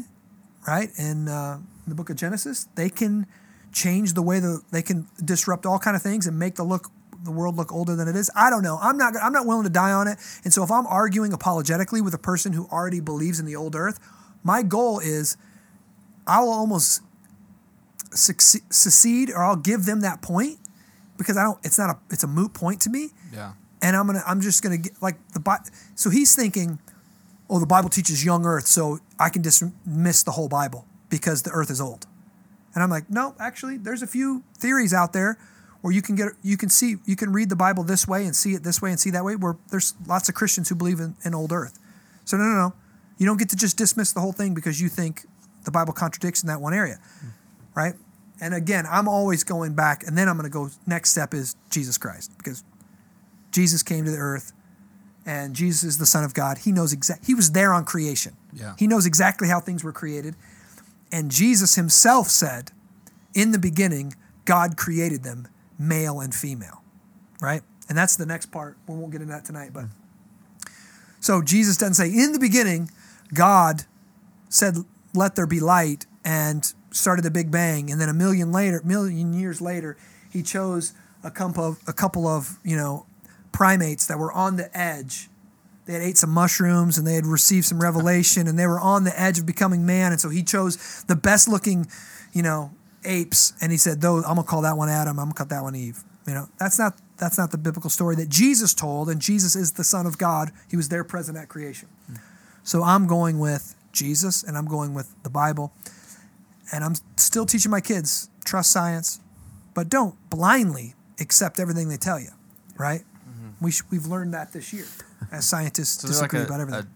right, 0.68 0.90
in, 0.98 1.28
uh, 1.28 1.60
in 1.86 1.90
the 1.90 1.96
book 1.96 2.10
of 2.10 2.16
Genesis, 2.16 2.68
they 2.76 2.90
can 2.90 3.28
change 3.72 4.14
the 4.14 4.22
way 4.22 4.40
the 4.40 4.62
they 4.72 4.82
can 4.82 5.08
disrupt 5.24 5.66
all 5.66 5.80
kind 5.80 5.96
of 5.96 6.02
things 6.02 6.26
and 6.26 6.38
make 6.40 6.56
the 6.56 6.64
look 6.64 6.90
the 7.24 7.32
world 7.32 7.56
look 7.56 7.72
older 7.72 7.96
than 7.96 8.08
it 8.08 8.16
is. 8.16 8.32
I 8.36 8.50
don't 8.50 8.64
know. 8.64 8.80
I'm 8.82 8.98
not 8.98 9.14
I'm 9.22 9.34
not 9.34 9.46
willing 9.46 9.64
to 9.66 9.70
die 9.70 9.92
on 9.92 10.08
it. 10.08 10.18
And 10.44 10.54
so 10.54 10.64
if 10.64 10.72
I'm 10.72 10.88
arguing 10.88 11.34
apologetically 11.34 12.02
with 12.02 12.14
a 12.14 12.20
person 12.20 12.54
who 12.54 12.68
already 12.72 13.00
believes 13.00 13.40
in 13.40 13.46
the 13.46 13.56
old 13.56 13.76
earth, 13.76 14.00
my 14.44 14.64
goal 14.64 15.00
is 15.00 15.38
I 16.26 16.40
will 16.42 16.52
almost 16.52 17.02
secede 18.14 19.30
or 19.30 19.44
I'll 19.44 19.56
give 19.56 19.86
them 19.86 20.02
that 20.02 20.22
point 20.22 20.58
because 21.18 21.38
I 21.38 21.44
don't 21.44 21.60
it's 21.64 21.78
not 21.78 21.90
a 21.90 21.98
it's 22.10 22.24
a 22.24 22.28
moot 22.28 22.54
point 22.54 22.82
to 22.82 22.90
me 22.90 23.10
Yeah. 23.34 23.54
and 23.82 23.96
I'm 23.96 24.08
gonna 24.08 24.24
I'm 24.26 24.42
just 24.42 24.64
gonna 24.64 24.78
get 24.78 24.94
like 25.02 25.16
the 25.34 25.40
Bi- 25.40 25.60
so 25.96 26.10
he's 26.10 26.36
thinking, 26.36 26.80
oh, 27.50 27.60
the 27.60 27.66
Bible 27.66 27.90
teaches 27.90 28.24
young 28.24 28.46
Earth, 28.46 28.68
so 28.68 29.00
I 29.20 29.30
can 29.30 29.42
dismiss 29.42 30.24
the 30.24 30.32
whole 30.32 30.48
Bible 30.50 30.86
because 31.10 31.42
the 31.44 31.52
Earth 31.52 31.70
is 31.70 31.82
old. 31.82 32.06
And 32.76 32.84
I'm 32.84 32.90
like, 32.92 33.10
no, 33.10 33.36
actually, 33.40 33.78
there's 33.78 34.02
a 34.04 34.08
few 34.08 34.44
theories 34.58 34.94
out 34.94 35.12
there 35.14 35.38
where 35.82 35.92
you 35.94 36.02
can 36.02 36.16
get 36.16 36.28
you 36.44 36.56
can 36.58 36.70
see 36.70 36.98
you 37.06 37.16
can 37.16 37.32
read 37.34 37.50
the 37.50 37.56
Bible 37.56 37.84
this 37.84 38.08
way 38.08 38.26
and 38.26 38.36
see 38.36 38.54
it 38.54 38.64
this 38.64 38.82
way 38.82 38.92
and 38.92 39.00
see 39.00 39.10
that 39.12 39.26
way. 39.26 39.36
Where 39.36 39.58
there's 39.72 39.94
lots 40.08 40.30
of 40.30 40.36
Christians 40.36 40.70
who 40.70 40.76
believe 40.76 41.00
in, 41.00 41.16
in 41.26 41.34
old 41.36 41.52
Earth. 41.52 41.80
So 42.26 42.38
no, 42.38 42.44
no, 42.44 42.54
no, 42.56 42.74
you 43.18 43.26
don't 43.26 43.38
get 43.38 43.50
to 43.50 43.56
just 43.56 43.76
dismiss 43.78 44.12
the 44.14 44.22
whole 44.22 44.32
thing 44.34 44.54
because 44.54 44.80
you 44.80 44.88
think 44.88 45.26
the 45.66 45.72
Bible 45.72 45.94
contradicts 45.94 46.44
in 46.44 46.48
that 46.48 46.62
one 46.62 46.74
area, 46.74 47.00
hmm. 47.22 47.30
Right? 47.76 47.94
And 48.42 48.54
again, 48.54 48.86
I'm 48.90 49.08
always 49.08 49.44
going 49.44 49.74
back, 49.74 50.04
and 50.06 50.18
then 50.18 50.30
I'm 50.30 50.38
going 50.38 50.50
to 50.50 50.54
go. 50.54 50.70
Next 50.88 51.12
step 51.12 51.34
is 51.34 51.56
Jesus 51.70 51.98
Christ 51.98 52.32
because 52.38 52.64
Jesus 53.52 53.84
came 53.84 54.06
to 54.06 54.12
the 54.12 54.18
earth, 54.18 54.54
and 55.26 55.56
Jesus 55.56 55.84
is 55.84 55.98
the 55.98 56.06
Son 56.06 56.24
of 56.24 56.34
God. 56.34 56.60
He 56.60 56.72
knows 56.72 56.94
exact. 56.94 57.26
He 57.26 57.34
was 57.34 57.52
there 57.52 57.74
on 57.74 57.84
creation. 57.84 58.38
Yeah. 58.54 58.76
He 58.78 58.88
knows 58.88 59.06
exactly 59.06 59.50
how 59.50 59.60
things 59.60 59.84
were 59.84 59.92
created, 59.92 60.36
and 61.12 61.30
Jesus 61.30 61.76
Himself 61.76 62.30
said, 62.30 62.72
"In 63.34 63.52
the 63.52 63.60
beginning, 63.60 64.16
God 64.46 64.78
created 64.78 65.24
them, 65.24 65.48
male 65.78 66.22
and 66.22 66.34
female." 66.34 66.82
Right, 67.42 67.64
and 67.90 67.98
that's 67.98 68.16
the 68.16 68.26
next 68.26 68.48
part. 68.48 68.78
We 68.88 68.96
won't 68.96 69.12
get 69.12 69.22
into 69.22 69.34
that 69.34 69.46
tonight, 69.46 69.72
but 69.74 69.86
so 71.20 71.42
Jesus 71.42 71.76
doesn't 71.76 71.96
say, 71.96 72.08
"In 72.08 72.32
the 72.32 72.40
beginning, 72.40 72.90
God 73.34 73.84
said, 74.48 74.78
let 75.14 75.36
there 75.36 75.46
be 75.46 75.60
light," 75.60 76.06
and 76.24 76.74
started 76.92 77.24
the 77.24 77.32
Big 77.32 77.52
Bang, 77.52 77.92
and 77.92 78.00
then 78.00 78.10
a 78.10 78.14
million 78.14 78.52
later, 78.52 78.82
million 78.84 79.34
years 79.34 79.62
later, 79.62 79.98
He 80.32 80.44
chose 80.44 80.94
a 81.24 81.32
couple 81.32 81.66
of 81.66 81.80
a 81.88 81.94
couple 81.94 82.28
of 82.28 82.58
you 82.64 82.78
know 82.78 83.06
primates 83.52 84.08
that 84.08 84.18
were 84.18 84.32
on 84.32 84.58
the 84.58 84.76
edge. 84.78 85.30
They 85.86 85.94
had 85.94 86.04
ate 86.04 86.18
some 86.18 86.30
mushrooms 86.30 86.98
and 87.00 87.08
they 87.08 87.16
had 87.16 87.26
received 87.26 87.66
some 87.66 87.82
revelation 87.82 88.48
and 88.48 88.60
they 88.60 88.68
were 88.68 88.80
on 88.80 89.06
the 89.06 89.20
edge 89.20 89.40
of 89.40 89.48
becoming 89.48 89.88
man. 89.88 90.12
And 90.12 90.22
so 90.22 90.30
he 90.30 90.44
chose 90.44 91.04
the 91.08 91.16
best 91.16 91.48
looking, 91.48 91.88
you 92.32 92.44
know, 92.44 92.72
apes 93.04 93.54
and 93.60 93.72
he 93.72 93.78
said, 93.78 94.00
Those 94.02 94.24
I'm 94.26 94.36
gonna 94.36 94.44
call 94.44 94.62
that 94.62 94.78
one 94.78 94.90
Adam, 94.90 95.20
I'm 95.20 95.26
gonna 95.26 95.34
call 95.34 95.48
that 95.48 95.64
one 95.64 95.76
Eve. 95.76 96.04
You 96.28 96.36
know, 96.36 96.48
that's 96.60 96.78
not 96.78 97.00
that's 97.18 97.38
not 97.38 97.52
the 97.52 97.58
biblical 97.58 97.90
story 97.90 98.16
that 98.18 98.30
Jesus 98.30 98.74
told, 98.74 99.10
and 99.10 99.20
Jesus 99.20 99.56
is 99.56 99.74
the 99.74 99.84
Son 99.84 100.06
of 100.06 100.18
God. 100.18 100.52
He 100.70 100.78
was 100.78 100.90
there 100.90 101.04
present 101.04 101.38
at 101.38 101.50
creation. 101.50 101.90
So 102.64 102.84
I'm 102.84 103.08
going 103.08 103.40
with 103.40 103.76
Jesus 103.92 104.44
and 104.44 104.58
I'm 104.58 104.68
going 104.68 104.94
with 104.94 105.12
the 105.24 105.30
Bible. 105.30 105.74
And 106.72 106.84
I'm 106.84 106.96
still 107.18 107.46
teaching 107.46 107.72
my 107.72 107.82
kids 107.82 108.30
trust 108.46 108.72
science, 108.72 109.20
but 109.74 109.90
don't 109.90 110.16
blindly 110.30 110.96
accept 111.20 111.60
everything 111.60 111.90
they 111.90 111.98
tell 111.98 112.20
you, 112.20 112.30
right? 112.78 113.02
Mm-hmm. 113.02 113.66
We 113.66 113.72
sh- 113.72 113.84
we've 113.90 114.06
learned 114.06 114.34
that 114.34 114.54
this 114.54 114.72
year 114.72 114.86
as 115.32 115.48
scientists 115.48 116.02
So 116.02 116.08
there's 116.08 116.22
like 116.22 116.32
disagree 116.32 116.44
a, 116.44 116.48
about 116.48 116.62
everything. 116.62 116.94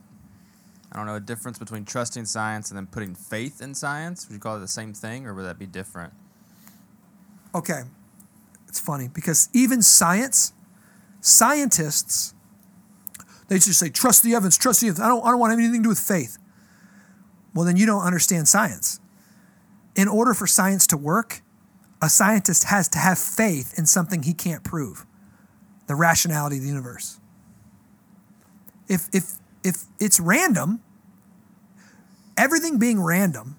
I 0.92 0.98
don't 0.98 1.08
know, 1.08 1.16
a 1.16 1.20
difference 1.20 1.58
between 1.58 1.86
trusting 1.86 2.26
science 2.26 2.70
and 2.70 2.78
then 2.78 2.86
putting 2.86 3.16
faith 3.16 3.62
in 3.62 3.74
science. 3.74 4.28
Would 4.28 4.36
you 4.36 4.40
call 4.40 4.58
it 4.58 4.60
the 4.60 4.68
same 4.68 4.94
thing, 4.94 5.26
or 5.26 5.34
would 5.34 5.46
that 5.46 5.58
be 5.58 5.66
different? 5.66 6.14
okay, 7.56 7.82
it's 8.68 8.80
funny 8.80 9.08
because 9.08 9.50
even 9.54 9.82
science, 9.82 10.54
scientists, 11.22 12.34
they 13.48 13.56
just 13.56 13.80
say 13.80 13.90
trust 13.90 14.24
the 14.24 14.34
evidence, 14.34 14.58
trust 14.58 14.82
the 14.82 14.88
evidence. 14.88 15.06
I 15.06 15.10
don't, 15.10 15.24
I 15.26 15.30
don't 15.30 15.40
want 15.40 15.54
anything 15.54 15.82
to 15.82 15.84
do 15.84 15.90
with 15.90 16.00
faith. 16.00 16.38
Well, 17.54 17.66
then 17.66 17.78
you 17.78 17.86
don't 17.86 18.02
understand 18.02 18.48
science. 18.48 19.00
In 19.96 20.08
order 20.08 20.34
for 20.34 20.48
science 20.48 20.88
to 20.88 20.98
work, 20.98 21.42
a 22.02 22.10
scientist 22.10 22.66
has 22.66 22.88
to 22.90 23.00
have 23.00 23.18
faith 23.18 23.78
in 23.78 23.86
something 23.86 24.24
he 24.24 24.34
can't 24.34 24.64
prove, 24.64 25.06
the 25.88 25.96
rationality 25.96 26.58
of 26.58 26.64
the 26.64 26.68
universe. 26.68 27.20
If 28.88 29.08
if 29.14 29.36
if 29.64 29.84
it's 30.00 30.20
random, 30.20 30.82
everything 32.38 32.78
being 32.78 33.02
random 33.02 33.56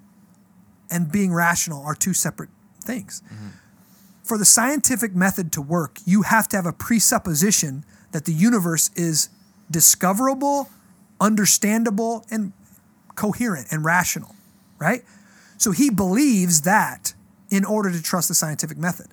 and 0.91 1.11
being 1.11 1.33
rational 1.33 1.83
are 1.83 1.95
two 1.95 2.13
separate 2.13 2.51
things 2.83 3.23
mm-hmm. 3.27 3.49
for 4.23 4.37
the 4.37 4.45
scientific 4.45 5.15
method 5.15 5.51
to 5.53 5.63
work, 5.63 5.99
you 6.05 6.23
have 6.23 6.47
to 6.49 6.57
have 6.57 6.67
a 6.67 6.73
presupposition 6.73 7.85
that 8.13 8.27
the 8.27 8.33
universe 8.33 8.91
is 8.95 9.31
discoverable, 9.71 10.69
understandable, 11.21 12.27
and 12.31 12.53
coherent 13.15 13.69
and 13.71 13.85
rational, 13.85 14.35
right? 14.79 15.05
So 15.65 15.71
he 15.71 15.89
believes 15.89 16.61
that 16.61 17.15
in 17.49 17.65
order 17.65 17.91
to 17.91 18.03
trust 18.03 18.29
the 18.29 18.35
scientific 18.35 18.77
method. 18.77 19.07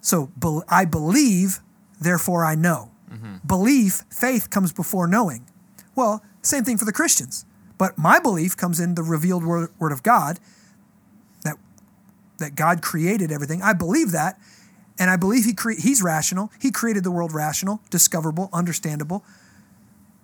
So 0.00 0.32
bel- 0.36 0.64
I 0.68 0.86
believe, 0.86 1.60
therefore 2.00 2.44
I 2.44 2.56
know. 2.56 2.90
Mm-hmm. 3.08 3.46
Belief, 3.46 4.02
faith 4.10 4.50
comes 4.50 4.72
before 4.72 5.06
knowing. 5.06 5.46
Well, 5.94 6.24
same 6.42 6.64
thing 6.64 6.78
for 6.78 6.84
the 6.84 6.92
Christians. 6.92 7.44
But 7.78 7.96
my 7.96 8.18
belief 8.18 8.56
comes 8.56 8.80
in 8.80 8.96
the 8.96 9.04
revealed 9.04 9.44
word, 9.44 9.70
word 9.78 9.92
of 9.92 10.02
God 10.02 10.40
that 11.44 11.54
that 12.38 12.56
God 12.56 12.82
created 12.82 13.30
everything. 13.30 13.62
I 13.62 13.74
believe 13.74 14.10
that, 14.10 14.36
and 14.98 15.10
I 15.10 15.16
believe 15.16 15.44
he 15.44 15.54
cre- 15.54 15.78
he's 15.78 16.02
rational. 16.02 16.50
He 16.60 16.72
created 16.72 17.04
the 17.04 17.12
world 17.12 17.32
rational, 17.32 17.82
discoverable, 17.88 18.50
understandable. 18.52 19.24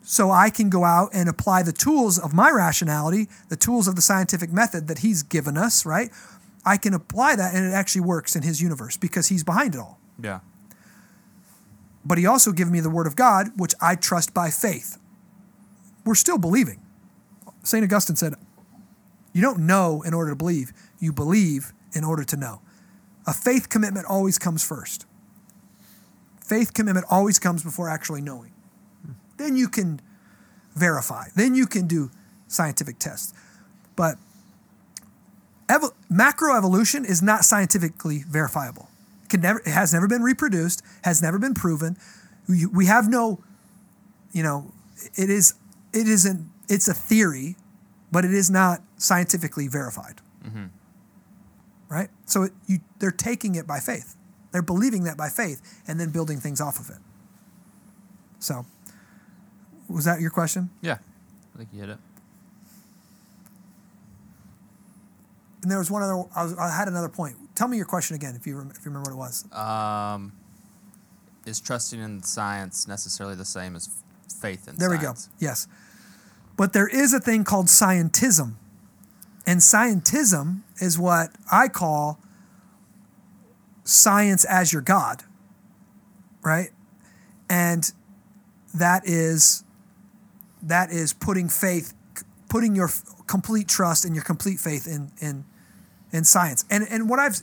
So 0.07 0.30
I 0.30 0.50
can 0.50 0.68
go 0.68 0.84
out 0.84 1.11
and 1.14 1.30
apply 1.30 1.62
the 1.62 1.72
tools 1.72 2.18
of 2.18 2.34
my 2.34 2.50
rationality, 2.50 3.26
the 3.48 3.57
tools 3.57 3.88
of 3.88 3.96
the 3.96 4.02
scientific 4.02 4.52
method 4.52 4.86
that 4.88 4.98
he's 4.98 5.22
given 5.22 5.57
us, 5.57 5.86
right? 5.86 6.11
I 6.62 6.76
can 6.76 6.92
apply 6.92 7.36
that 7.36 7.55
and 7.55 7.64
it 7.64 7.72
actually 7.72 8.02
works 8.02 8.36
in 8.36 8.42
his 8.42 8.61
universe 8.61 8.98
because 8.98 9.28
he's 9.28 9.42
behind 9.42 9.74
it 9.74 9.78
all. 9.78 9.98
Yeah. 10.22 10.40
But 12.05 12.18
he 12.18 12.26
also 12.26 12.52
gave 12.52 12.70
me 12.70 12.80
the 12.80 12.90
word 12.90 13.07
of 13.07 13.16
God, 13.16 13.48
which 13.57 13.74
I 13.80 13.94
trust 13.94 14.34
by 14.34 14.50
faith. 14.50 14.98
We're 16.05 16.14
still 16.14 16.36
believing. 16.36 16.82
St. 17.62 17.82
Augustine 17.82 18.16
said, 18.16 18.34
You 19.32 19.40
don't 19.40 19.61
know 19.61 20.02
in 20.02 20.12
order 20.12 20.30
to 20.32 20.36
believe, 20.36 20.74
you 20.98 21.14
believe 21.14 21.72
in 21.94 22.05
order 22.05 22.24
to 22.24 22.36
know. 22.36 22.61
A 23.26 23.32
faith 23.32 23.70
commitment 23.70 24.05
always 24.07 24.38
comes 24.38 24.62
first. 24.62 25.07
Faith 26.42 26.74
commitment 26.74 27.07
always 27.09 27.38
comes 27.38 27.62
before 27.62 27.88
actually 27.88 28.20
knowing. 28.20 28.53
Then 29.37 29.57
you 29.57 29.68
can 29.68 30.01
verify, 30.74 31.26
then 31.35 31.55
you 31.55 31.66
can 31.66 31.87
do 31.87 32.11
scientific 32.49 32.99
tests. 32.99 33.32
But 33.97 34.16
evo- 35.68 35.95
macroevolution 36.11 37.09
is 37.09 37.22
not 37.22 37.45
scientifically 37.45 38.24
verifiable. 38.28 38.89
It, 39.24 39.30
can 39.30 39.41
never, 39.41 39.61
it 39.61 39.68
has 39.68 39.93
never 39.93 40.09
been 40.09 40.22
reproduced, 40.22 40.82
has 41.03 41.22
never 41.22 41.39
been 41.39 41.55
proven. 41.55 41.97
We, 42.49 42.66
we 42.66 42.87
have 42.87 43.09
no, 43.09 43.43
you 44.32 44.43
know, 44.43 44.72
it 45.14 45.30
is, 45.30 45.55
it 45.93 46.09
isn't, 46.09 46.51
it's 46.68 46.89
a 46.89 46.95
theory, 46.95 47.57
but 48.11 48.24
it 48.24 48.35
is 48.35 48.51
not 48.51 48.82
scientifically 48.97 49.68
verified. 49.68 50.20
Mm-hmm. 50.45 50.66
Right? 51.89 52.09
So 52.26 52.45
it, 52.45 52.53
you, 52.66 52.78
they're 52.99 53.11
taking 53.11 53.55
it 53.55 53.66
by 53.66 53.80
faith. 53.80 54.16
They're 54.53 54.62
believing 54.62 55.05
that 55.05 55.16
by 55.16 55.28
faith 55.28 55.82
and 55.87 55.99
then 55.99 56.11
building 56.11 56.39
things 56.39 56.61
off 56.61 56.78
of 56.78 56.91
it. 56.91 56.99
So, 58.39 58.66
was 59.89 60.05
that 60.05 60.20
your 60.20 60.30
question? 60.30 60.70
Yeah. 60.80 60.99
I 61.55 61.59
think 61.59 61.70
you 61.72 61.80
hit 61.80 61.91
it. 61.91 61.99
And 65.62 65.70
there 65.70 65.78
was 65.78 65.91
one 65.91 66.03
other. 66.03 66.24
I, 66.37 66.43
was, 66.43 66.59
I 66.59 66.76
had 66.76 66.89
another 66.89 67.09
point. 67.09 67.37
Tell 67.55 67.68
me 67.68 67.78
your 67.78 67.87
question 67.87 68.16
again, 68.16 68.35
if 68.37 68.47
you 68.47 68.59
rem- 68.59 68.70
if 68.70 68.85
you 68.85 68.91
remember 68.91 69.14
what 69.14 69.16
it 69.16 69.18
was. 69.18 69.51
Um, 69.51 70.32
is 71.47 71.59
trusting 71.59 72.01
in 72.01 72.22
science 72.22 72.87
necessarily 72.87 73.35
the 73.35 73.47
same 73.47 73.74
as 73.74 73.89
faith 74.41 74.68
in 74.68 74.76
science? 74.76 74.78
There 74.78 74.91
we 74.91 74.99
go. 74.99 75.14
Yes, 75.39 75.66
but 76.59 76.74
there 76.74 76.87
is 76.87 77.14
a 77.14 77.20
thing 77.20 77.45
called 77.45 77.66
scientism, 77.68 78.57
and 79.47 79.61
scientism 79.61 80.64
is 80.82 80.99
what 80.99 81.30
I 81.51 81.68
call 81.68 82.20
science 83.85 84.45
as 84.45 84.70
your 84.70 84.82
god, 84.82 85.22
right? 86.43 86.70
And 87.49 87.91
that 88.74 89.09
is 89.09 89.64
that 90.68 90.90
is 90.90 91.12
putting 91.12 91.48
faith, 91.48 91.94
putting 92.48 92.74
your 92.74 92.90
complete 93.26 93.68
trust 93.68 94.04
and 94.04 94.14
your 94.14 94.24
complete 94.24 94.60
faith 94.60 94.86
in 94.86 95.10
in 95.20 95.44
in 96.12 96.24
science. 96.24 96.64
And 96.70 96.86
and 96.88 97.08
what 97.08 97.18
I've 97.18 97.40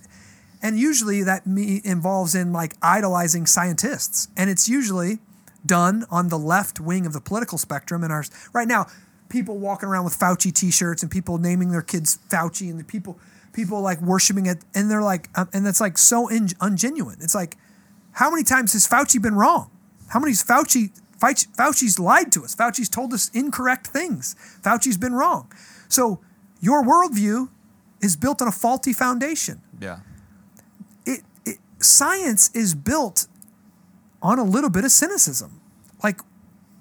and 0.61 0.77
usually 0.79 1.23
that 1.23 1.47
me 1.47 1.81
involves 1.83 2.35
in 2.35 2.53
like 2.53 2.75
idolizing 2.81 3.45
scientists, 3.45 4.27
and 4.37 4.49
it's 4.49 4.69
usually 4.69 5.19
done 5.65 6.05
on 6.09 6.29
the 6.29 6.37
left 6.37 6.79
wing 6.79 7.05
of 7.05 7.13
the 7.13 7.21
political 7.21 7.57
spectrum. 7.57 8.03
And 8.03 8.11
our 8.11 8.23
right 8.53 8.67
now, 8.67 8.87
people 9.29 9.57
walking 9.57 9.89
around 9.89 10.05
with 10.05 10.17
Fauci 10.17 10.53
T-shirts 10.53 11.03
and 11.03 11.11
people 11.11 11.37
naming 11.37 11.71
their 11.71 11.81
kids 11.81 12.19
Fauci, 12.29 12.69
and 12.69 12.79
the 12.79 12.83
people 12.83 13.19
people 13.53 13.81
like 13.81 14.01
worshiping 14.01 14.45
it, 14.45 14.63
and 14.73 14.89
they're 14.89 15.01
like, 15.01 15.29
um, 15.35 15.49
and 15.53 15.65
that's 15.65 15.81
like 15.81 15.97
so 15.97 16.27
in, 16.27 16.47
ungenuine. 16.47 17.21
It's 17.23 17.35
like, 17.35 17.57
how 18.13 18.29
many 18.29 18.43
times 18.43 18.73
has 18.73 18.87
Fauci 18.87 19.21
been 19.21 19.35
wrong? 19.35 19.69
How 20.09 20.19
many 20.19 20.33
Fauci- 20.33 20.91
Fauci's 21.21 21.99
lied 21.99 22.31
to 22.33 22.43
us? 22.43 22.55
Fauci's 22.55 22.89
told 22.89 23.13
us 23.13 23.29
incorrect 23.29 23.87
things. 23.87 24.35
Fauci's 24.63 24.97
been 24.97 25.13
wrong. 25.13 25.51
So 25.87 26.19
your 26.59 26.83
worldview 26.83 27.49
is 28.01 28.15
built 28.15 28.41
on 28.41 28.47
a 28.47 28.51
faulty 28.51 28.93
foundation 28.93 29.61
Yeah. 29.79 29.99
it, 31.05 31.21
it 31.45 31.57
science 31.79 32.49
is 32.55 32.73
built 32.73 33.27
on 34.21 34.39
a 34.39 34.43
little 34.43 34.69
bit 34.69 34.83
of 34.83 34.91
cynicism. 34.91 35.61
Like, 36.03 36.21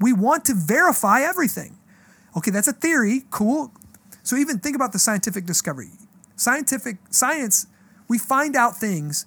we 0.00 0.12
want 0.14 0.44
to 0.46 0.54
verify 0.54 1.20
everything. 1.20 1.76
Okay, 2.36 2.50
that's 2.50 2.68
a 2.68 2.72
theory. 2.72 3.24
Cool. 3.30 3.72
So 4.22 4.36
even 4.36 4.58
think 4.58 4.76
about 4.76 4.92
the 4.92 4.98
scientific 4.98 5.44
discovery. 5.44 5.90
Scientific 6.36 6.96
science, 7.10 7.66
we 8.08 8.16
find 8.18 8.56
out 8.56 8.76
things 8.76 9.26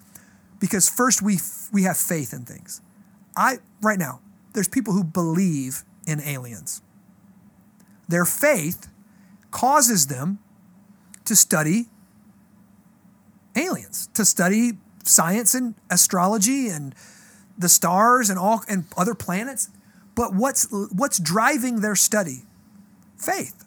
because 0.59 0.89
first 0.89 1.21
we 1.21 1.37
we 1.71 1.83
have 1.83 1.97
faith 1.97 2.33
in 2.33 2.45
things. 2.45 2.81
I 3.37 3.59
right 3.81 3.99
now, 3.99 4.21
there's 4.53 4.67
people 4.67 4.93
who 4.93 5.03
believe 5.03 5.83
in 6.07 6.21
aliens. 6.21 6.81
Their 8.07 8.25
faith 8.25 8.87
causes 9.51 10.07
them 10.07 10.39
to 11.25 11.35
study 11.35 11.87
aliens, 13.55 14.09
to 14.13 14.25
study 14.25 14.73
science 15.03 15.53
and 15.53 15.75
astrology 15.89 16.67
and 16.67 16.95
the 17.57 17.69
stars 17.69 18.29
and 18.29 18.39
all 18.39 18.63
and 18.67 18.85
other 18.97 19.15
planets. 19.15 19.69
But 20.15 20.33
what's 20.33 20.67
what's 20.91 21.19
driving 21.19 21.81
their 21.81 21.95
study? 21.95 22.43
Faith. 23.17 23.65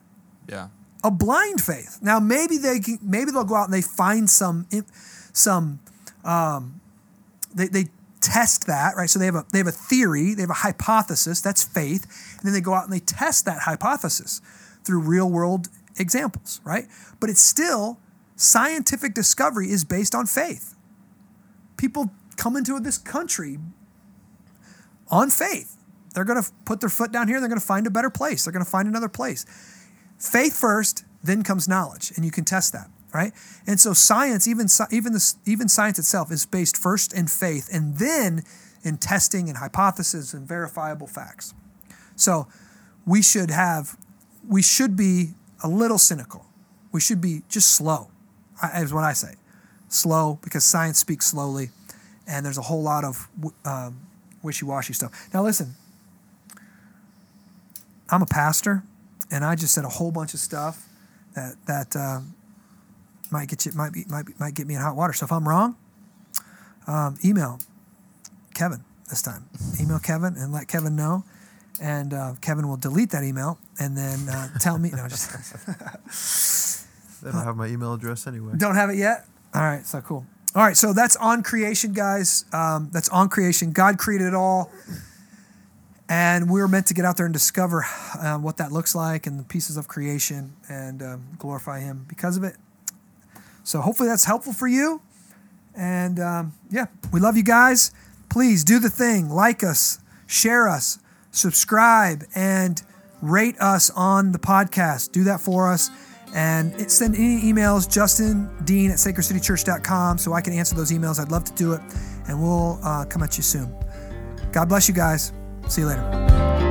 Yeah. 0.48 0.68
A 1.02 1.10
blind 1.10 1.60
faith. 1.60 1.98
Now 2.02 2.18
maybe 2.20 2.58
they 2.58 2.80
can, 2.80 2.98
maybe 3.02 3.30
they'll 3.30 3.44
go 3.44 3.56
out 3.56 3.64
and 3.64 3.74
they 3.74 3.82
find 3.82 4.28
some 4.28 4.66
some 5.32 5.80
um, 6.24 6.80
they, 7.54 7.68
they 7.68 7.84
test 8.26 8.66
that 8.66 8.96
right. 8.96 9.08
So 9.08 9.18
they 9.18 9.26
have 9.26 9.36
a 9.36 9.46
they 9.52 9.58
have 9.58 9.66
a 9.66 9.72
theory, 9.72 10.34
they 10.34 10.42
have 10.42 10.50
a 10.50 10.54
hypothesis. 10.54 11.40
That's 11.40 11.62
faith, 11.62 12.04
and 12.38 12.46
then 12.46 12.52
they 12.52 12.60
go 12.60 12.74
out 12.74 12.84
and 12.84 12.92
they 12.92 13.00
test 13.00 13.44
that 13.44 13.62
hypothesis 13.62 14.40
through 14.84 15.00
real 15.00 15.30
world 15.30 15.68
examples, 15.98 16.60
right? 16.64 16.86
But 17.20 17.30
it's 17.30 17.40
still 17.40 18.00
scientific 18.34 19.14
discovery 19.14 19.70
is 19.70 19.84
based 19.84 20.14
on 20.14 20.26
faith. 20.26 20.74
People 21.76 22.10
come 22.36 22.56
into 22.56 22.78
this 22.80 22.98
country 22.98 23.58
on 25.08 25.30
faith. 25.30 25.76
They're 26.14 26.24
going 26.24 26.42
to 26.42 26.50
put 26.64 26.80
their 26.80 26.88
foot 26.88 27.12
down 27.12 27.28
here. 27.28 27.40
They're 27.40 27.48
going 27.48 27.60
to 27.60 27.66
find 27.66 27.86
a 27.86 27.90
better 27.90 28.10
place. 28.10 28.44
They're 28.44 28.52
going 28.52 28.64
to 28.64 28.70
find 28.70 28.88
another 28.88 29.08
place. 29.08 29.44
Faith 30.18 30.58
first, 30.58 31.04
then 31.22 31.42
comes 31.42 31.68
knowledge, 31.68 32.12
and 32.16 32.24
you 32.24 32.30
can 32.30 32.44
test 32.44 32.72
that, 32.72 32.88
right? 33.14 33.32
And 33.66 33.80
so 33.80 33.92
science, 33.92 34.46
even 34.48 34.68
even 34.90 35.12
this, 35.12 35.36
even 35.46 35.68
science 35.68 35.98
itself, 35.98 36.30
is 36.30 36.46
based 36.46 36.76
first 36.76 37.12
in 37.12 37.26
faith, 37.26 37.68
and 37.72 37.98
then 37.98 38.44
in 38.82 38.98
testing 38.98 39.48
and 39.48 39.58
hypotheses 39.58 40.34
and 40.34 40.46
verifiable 40.46 41.06
facts. 41.06 41.54
So 42.14 42.46
we 43.04 43.22
should 43.22 43.50
have, 43.50 43.96
we 44.48 44.62
should 44.62 44.96
be 44.96 45.34
a 45.62 45.68
little 45.68 45.98
cynical. 45.98 46.46
We 46.92 47.00
should 47.00 47.20
be 47.20 47.42
just 47.48 47.72
slow, 47.72 48.10
is 48.76 48.92
what 48.92 49.04
I 49.04 49.12
say. 49.12 49.34
Slow 49.88 50.38
because 50.42 50.64
science 50.64 50.98
speaks 50.98 51.26
slowly, 51.26 51.70
and 52.26 52.44
there's 52.44 52.58
a 52.58 52.62
whole 52.62 52.82
lot 52.82 53.04
of 53.04 53.28
um, 53.64 54.00
wishy-washy 54.42 54.92
stuff. 54.92 55.28
Now 55.34 55.42
listen, 55.42 55.74
I'm 58.10 58.22
a 58.22 58.26
pastor, 58.26 58.82
and 59.30 59.44
I 59.44 59.56
just 59.56 59.74
said 59.74 59.84
a 59.84 59.88
whole 59.88 60.10
bunch 60.10 60.32
of 60.34 60.40
stuff 60.40 60.88
that 61.34 61.56
that 61.66 61.96
uh, 61.96 62.20
might 63.30 63.48
get 63.48 63.66
you 63.66 63.72
might 63.72 63.92
be 63.92 64.04
might 64.08 64.26
be, 64.26 64.32
might 64.38 64.54
get 64.54 64.66
me 64.66 64.74
in 64.74 64.80
hot 64.80 64.96
water. 64.96 65.12
So 65.12 65.24
if 65.24 65.32
I'm 65.32 65.48
wrong, 65.48 65.76
um, 66.86 67.16
email 67.24 67.58
Kevin 68.54 68.84
this 69.08 69.22
time. 69.22 69.48
Email 69.80 69.98
Kevin 69.98 70.36
and 70.36 70.52
let 70.52 70.68
Kevin 70.68 70.96
know, 70.96 71.24
and 71.80 72.12
uh, 72.12 72.34
Kevin 72.40 72.68
will 72.68 72.76
delete 72.76 73.10
that 73.10 73.24
email 73.24 73.58
and 73.78 73.96
then 73.96 74.28
uh, 74.28 74.48
tell 74.58 74.78
me. 74.78 74.90
No, 74.90 75.08
just 75.08 75.30
they 77.22 77.30
don't 77.30 77.44
have 77.44 77.56
my 77.56 77.66
email 77.66 77.94
address 77.94 78.26
anyway. 78.26 78.52
Don't 78.56 78.76
have 78.76 78.90
it 78.90 78.96
yet. 78.96 79.26
All 79.54 79.62
right, 79.62 79.86
so 79.86 80.00
cool. 80.00 80.26
All 80.54 80.62
right, 80.62 80.76
so 80.76 80.92
that's 80.92 81.16
on 81.16 81.42
creation, 81.42 81.92
guys. 81.92 82.44
Um, 82.52 82.88
that's 82.92 83.08
on 83.10 83.28
creation. 83.28 83.72
God 83.72 83.98
created 83.98 84.28
it 84.28 84.34
all. 84.34 84.70
And 86.08 86.48
we 86.50 86.60
were 86.60 86.68
meant 86.68 86.86
to 86.86 86.94
get 86.94 87.04
out 87.04 87.16
there 87.16 87.26
and 87.26 87.32
discover 87.32 87.84
uh, 88.18 88.38
what 88.38 88.58
that 88.58 88.70
looks 88.70 88.94
like 88.94 89.26
and 89.26 89.40
the 89.40 89.44
pieces 89.44 89.76
of 89.76 89.88
creation 89.88 90.54
and 90.68 91.02
um, 91.02 91.24
glorify 91.38 91.80
Him 91.80 92.06
because 92.08 92.36
of 92.36 92.44
it. 92.44 92.56
So 93.66 93.80
hopefully 93.80 94.08
that's 94.08 94.24
helpful 94.24 94.52
for 94.52 94.68
you. 94.68 95.02
And 95.76 96.20
um, 96.20 96.52
yeah, 96.70 96.86
we 97.12 97.18
love 97.18 97.36
you 97.36 97.42
guys. 97.42 97.90
Please 98.28 98.62
do 98.62 98.78
the 98.78 98.88
thing 98.88 99.28
like 99.28 99.64
us, 99.64 99.98
share 100.26 100.68
us, 100.68 101.00
subscribe, 101.32 102.24
and 102.34 102.80
rate 103.20 103.58
us 103.58 103.90
on 103.90 104.30
the 104.30 104.38
podcast. 104.38 105.10
Do 105.10 105.24
that 105.24 105.40
for 105.40 105.68
us. 105.70 105.90
And 106.32 106.90
send 106.90 107.16
any 107.16 107.40
emails, 107.42 107.90
Justin 107.90 108.50
Dean 108.64 108.90
at 108.90 108.98
sacredcitychurch.com, 108.98 110.18
so 110.18 110.32
I 110.32 110.40
can 110.40 110.52
answer 110.52 110.74
those 110.74 110.92
emails. 110.92 111.18
I'd 111.18 111.32
love 111.32 111.44
to 111.44 111.52
do 111.54 111.72
it. 111.72 111.80
And 112.28 112.40
we'll 112.40 112.78
uh, 112.84 113.04
come 113.06 113.22
at 113.22 113.36
you 113.36 113.42
soon. 113.42 113.74
God 114.52 114.68
bless 114.68 114.86
you 114.88 114.94
guys. 114.94 115.32
See 115.68 115.80
you 115.80 115.88
later. 115.88 116.65